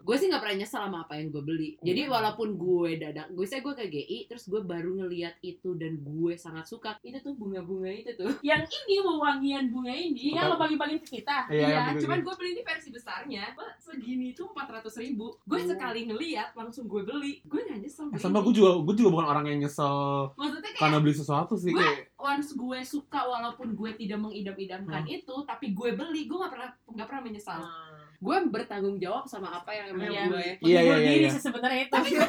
Gue 0.00 0.16
sih 0.16 0.26
nggak 0.26 0.40
pernah 0.40 0.56
nyesel 0.56 0.80
sama 0.80 1.04
apa 1.04 1.14
yang 1.14 1.28
gue 1.28 1.40
beli. 1.40 1.70
Jadi 1.78 2.08
walaupun 2.08 2.56
gue 2.56 2.96
dadak, 2.96 3.28
gue 3.28 3.44
saya 3.44 3.60
gue 3.60 3.74
ke 3.74 3.84
GI, 3.86 4.18
terus 4.26 4.48
gue 4.48 4.58
baru 4.58 4.96
ngeliat 4.96 5.36
itu 5.40 5.76
dan 5.76 5.92
gue 5.94 6.34
sangat 6.34 6.64
suka. 6.64 6.96
Itu 7.00 7.20
tuh 7.20 7.34
bunga-bunga 7.34 7.90
itu 7.90 8.16
tuh. 8.16 8.32
yang 8.42 8.64
ini 8.64 8.96
wewangian 8.98 9.68
bunga 9.68 9.92
ini 9.92 10.32
yang 10.32 10.48
lo 10.48 10.56
bagi-bagi 10.56 10.98
ke 10.98 11.20
kita 11.20 11.46
Iya, 11.48 11.92
Iya, 11.92 12.00
cuman 12.00 12.18
gue 12.20 12.34
beli 12.34 12.50
ini 12.50 12.62
versi 12.62 12.88
besarnya. 12.88 13.52
Segini 13.78 14.32
tuh 14.32 14.48
empat 14.48 14.72
ratus 14.72 14.96
ribu. 14.96 15.36
Gue 15.42 15.60
Oh. 15.60 15.68
sekali 15.68 16.00
ngeliat 16.04 16.54
langsung 16.54 16.86
gue 16.86 17.02
beli. 17.02 17.44
Gue 17.44 17.60
nggak 17.62 17.78
nyesel. 17.78 18.06
Eh, 18.06 18.10
beli 18.10 18.20
sama 18.20 18.34
ini. 18.34 18.44
gue 18.46 18.54
juga 18.56 18.70
gue 18.80 18.94
juga 18.96 19.10
bukan 19.12 19.26
orang 19.28 19.44
yang 19.46 19.58
nyesel 19.60 19.96
Maksudnya 20.32 20.62
kayak 20.64 20.80
karena 20.80 20.96
beli 20.98 21.14
sesuatu 21.14 21.54
sih 21.54 21.70
Gue- 21.70 21.78
kayak 21.78 21.98
once 22.22 22.52
gue 22.52 22.78
suka 22.82 23.20
walaupun 23.22 23.72
gue 23.72 23.90
tidak 23.96 24.18
mengidam-idamkan 24.18 25.02
Hmm. 25.02 25.10
itu, 25.10 25.34
tapi 25.42 25.70
gue 25.70 25.90
beli, 25.92 26.24
gue 26.24 26.36
nggak 26.36 26.50
pernah 26.50 26.68
nggak 26.86 27.06
pernah 27.06 27.22
menyesal. 27.22 27.58
Hmm. 27.58 27.88
Gue 28.18 28.36
bertanggung 28.46 28.96
jawab 28.96 29.24
sama 29.24 29.48
apa 29.50 29.70
yang 29.70 29.86
emang 29.90 30.06
Iya. 30.06 30.22
gue. 30.26 30.44
Iya, 30.60 30.78
menghibur 30.78 30.92
iya, 30.94 31.08
diri 31.08 31.20
iya. 31.22 31.30
sih 31.30 31.42
sebenarnya 31.42 31.80
itu 31.82 31.96
eh, 31.96 32.20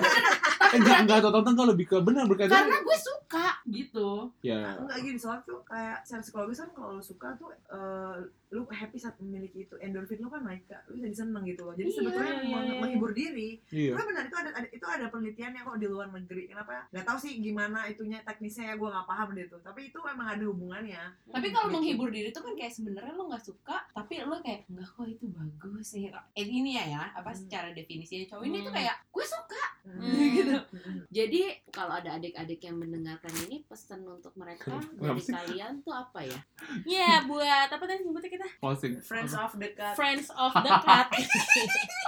enggak 0.74 0.98
enggak 1.04 1.18
atau 1.22 1.42
enggak 1.44 1.68
lebih 1.68 1.86
ke 1.86 1.98
benar 2.00 2.24
berkaitan 2.26 2.56
Karena 2.58 2.80
gue 2.80 2.98
suka 2.98 3.48
gitu. 3.68 4.10
ya 4.40 4.78
Enggak 4.78 4.98
gini 5.02 5.20
soalnya 5.20 5.44
tuh 5.44 5.60
kayak 5.64 6.00
secara 6.02 6.22
psikologis 6.22 6.60
kan 6.60 6.72
kalau 6.72 6.92
lu 6.94 7.04
suka 7.04 7.28
tuh 7.36 7.52
eh, 7.52 8.16
lu 8.50 8.68
happy 8.70 8.96
saat 8.96 9.16
memiliki 9.18 9.64
itu 9.64 9.76
endorfin 9.78 10.20
lu 10.20 10.28
kan 10.28 10.44
naik 10.44 10.64
kak 10.66 10.84
lu 10.86 10.96
jadi 10.98 11.16
seneng 11.18 11.44
gitu 11.46 11.64
loh 11.64 11.72
jadi 11.72 11.88
Iya, 11.88 11.98
sebetulnya 11.98 12.34
iya, 12.34 12.44
meng- 12.46 12.68
iya. 12.68 12.80
menghibur 12.80 13.12
diri 13.12 13.50
iya 13.70 13.92
Karena 13.92 14.06
benar 14.06 14.24
itu 14.26 14.38
ada, 14.38 14.52
ada 14.54 14.68
itu 14.70 14.86
ada 14.86 15.06
penelitiannya 15.08 15.62
kok 15.62 15.78
di 15.78 15.88
luar 15.88 16.08
negeri 16.10 16.44
kenapa 16.46 16.72
nggak 16.90 17.06
tahu 17.06 17.18
sih 17.18 17.34
gimana 17.38 17.80
itunya 17.86 18.20
teknisnya 18.22 18.66
ya 18.66 18.76
gue 18.76 18.90
nggak 18.90 19.08
paham 19.08 19.28
deh 19.32 19.48
tuh 19.48 19.60
tapi 19.62 19.81
itu 19.84 19.98
emang 20.00 20.28
ada 20.30 20.44
hubungannya 20.44 21.04
Tapi 21.26 21.48
kalau 21.50 21.68
Gitu. 21.68 21.76
menghibur 21.76 22.10
diri 22.10 22.30
tuh 22.30 22.42
kan 22.42 22.54
kayak 22.54 22.70
sebenarnya 22.70 23.14
lo 23.14 23.26
nggak 23.26 23.42
suka, 23.42 23.78
tapi 23.90 24.20
lo 24.20 24.38
kayak 24.40 24.68
enggak 24.68 24.90
kok 24.90 25.08
itu 25.08 25.26
bagus 25.28 25.86
sih. 25.88 26.08
Eh, 26.08 26.44
ini 26.44 26.76
ya 26.76 26.86
ya, 26.86 27.04
apa 27.12 27.30
Hmm. 27.30 27.40
secara 27.40 27.68
definisinya 27.72 28.28
cowok 28.28 28.44
ini 28.44 28.58
tuh 28.60 28.68
Hmm. 28.68 28.78
kayak 28.78 28.96
gue 29.08 29.26
suka. 29.26 29.64
Hmm. 29.82 30.02
gitu. 30.38 30.58
Hmm. 30.72 31.00
Jadi 31.08 31.42
kalau 31.68 31.94
ada 31.94 32.14
adik-adik 32.14 32.60
yang 32.62 32.78
mendengarkan 32.78 33.34
ini 33.42 33.64
pesan 33.64 34.04
untuk 34.04 34.36
mereka 34.36 34.76
dari 35.02 35.24
kalian 35.24 35.82
tuh 35.82 35.92
apa 35.92 36.20
ya? 36.22 36.40
Iya 36.84 37.26
buat 37.26 37.42
apa 37.68 37.82
tadi 37.82 38.02
sebutnya 38.02 38.30
kita 38.30 38.48
closing 38.60 38.94
friends 39.00 39.34
of 39.34 39.52
dekat 39.56 39.94
friends 39.94 40.28
of 40.32 40.52
the 40.54 40.74
cat 40.80 41.08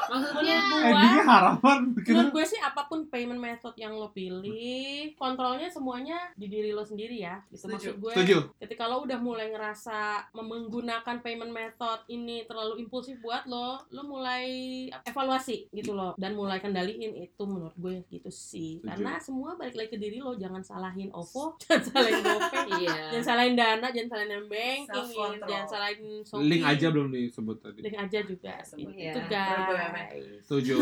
Maksudnya 0.03 0.57
Menurut 0.59 0.85
endingnya 0.85 1.23
harapan 1.23 1.77
kita 1.95 2.11
Menurut 2.13 2.31
gue 2.33 2.45
sih 2.45 2.59
apa 2.59 2.81
pun 2.83 3.07
payment 3.07 3.39
method 3.39 3.73
yang 3.75 3.93
lo 3.93 4.11
pilih, 4.11 4.83
kontrolnya 5.15 5.65
semuanya 5.65 6.29
di 6.35 6.45
diri 6.45 6.69
lo 6.69 6.83
sendiri 6.83 7.17
ya. 7.17 7.39
Gitu 7.63 7.71
Setuju. 7.71 7.79
maksud 7.79 7.95
gue. 7.97 8.11
setuju 8.13 8.37
Ketika 8.59 8.83
lo 8.85 8.95
udah 9.01 9.15
mulai 9.17 9.47
ngerasa 9.47 9.97
menggunakan 10.33 11.15
payment 11.17 11.47
method 11.49 11.99
ini 12.07 12.43
terlalu 12.43 12.75
impulsif 12.77 13.15
buat 13.17 13.45
lo, 13.45 13.79
lo 13.87 14.01
mulai 14.03 14.43
evaluasi 15.01 15.71
gitu 15.71 15.91
loh 15.91 16.11
dan 16.13 16.33
mulai 16.33 16.59
kendaliin 16.59 16.99
itu 17.21 17.43
menurut 17.43 17.71
gue 17.73 18.03
gitu 18.09 18.27
sih. 18.27 18.77
Setuju. 18.77 18.89
Karena 18.89 19.11
semua 19.17 19.55
balik 19.55 19.75
lagi 19.75 19.89
ke 19.89 19.97
diri 19.97 20.19
lo, 20.19 20.35
jangan 20.35 20.59
salahin 20.59 21.07
OVO, 21.09 21.55
jangan 21.61 21.83
salahin 21.85 22.19
GoPay, 22.19 22.67
iya. 22.81 22.95
jangan 23.09 23.25
salahin 23.25 23.55
Dana, 23.55 23.87
jangan 23.87 24.09
salahin 24.11 24.43
banking, 24.43 24.83
Self-control. 24.89 25.47
jangan 25.47 25.67
salahin 25.69 25.99
Shopee. 26.21 26.43
link 26.43 26.63
aja 26.65 26.87
belum 26.89 27.07
disebut 27.09 27.57
tadi 27.59 27.79
Link 27.79 27.95
aja 27.95 28.19
juga. 28.21 28.53
Sebut. 28.61 28.91
Itu 28.91 29.19
Iya. 29.23 29.29
guys. 29.29 30.25
setuju 30.41 30.75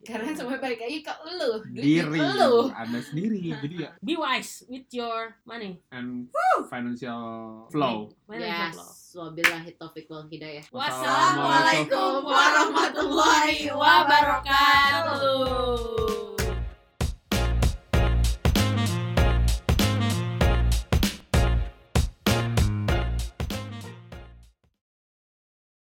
Karena 0.00 0.30
semua 0.32 0.56
balik 0.56 0.78
lagi 0.78 1.00
ke 1.00 1.12
lo, 1.30 1.50
diri 1.66 2.20
lo. 2.36 2.70
anda 2.70 3.00
sendiri 3.00 3.36
jadi 3.58 3.74
ya 3.78 3.90
Be 3.98 4.14
wise 4.14 4.62
with 4.66 4.86
your 4.90 5.34
money. 5.42 5.79
And 5.90 6.28
financial 6.68 7.66
flow 7.72 8.10
Financial 8.28 8.72
flow. 8.72 8.86
Yes, 8.86 9.16
wabillahi 9.16 9.74
taufiq 9.74 10.06
wal 10.06 10.26
hidayah. 10.30 10.62
Wassalamualaikum 10.70 12.22
warahmatullahi 12.22 13.66
wabarakatuh. 13.74 15.20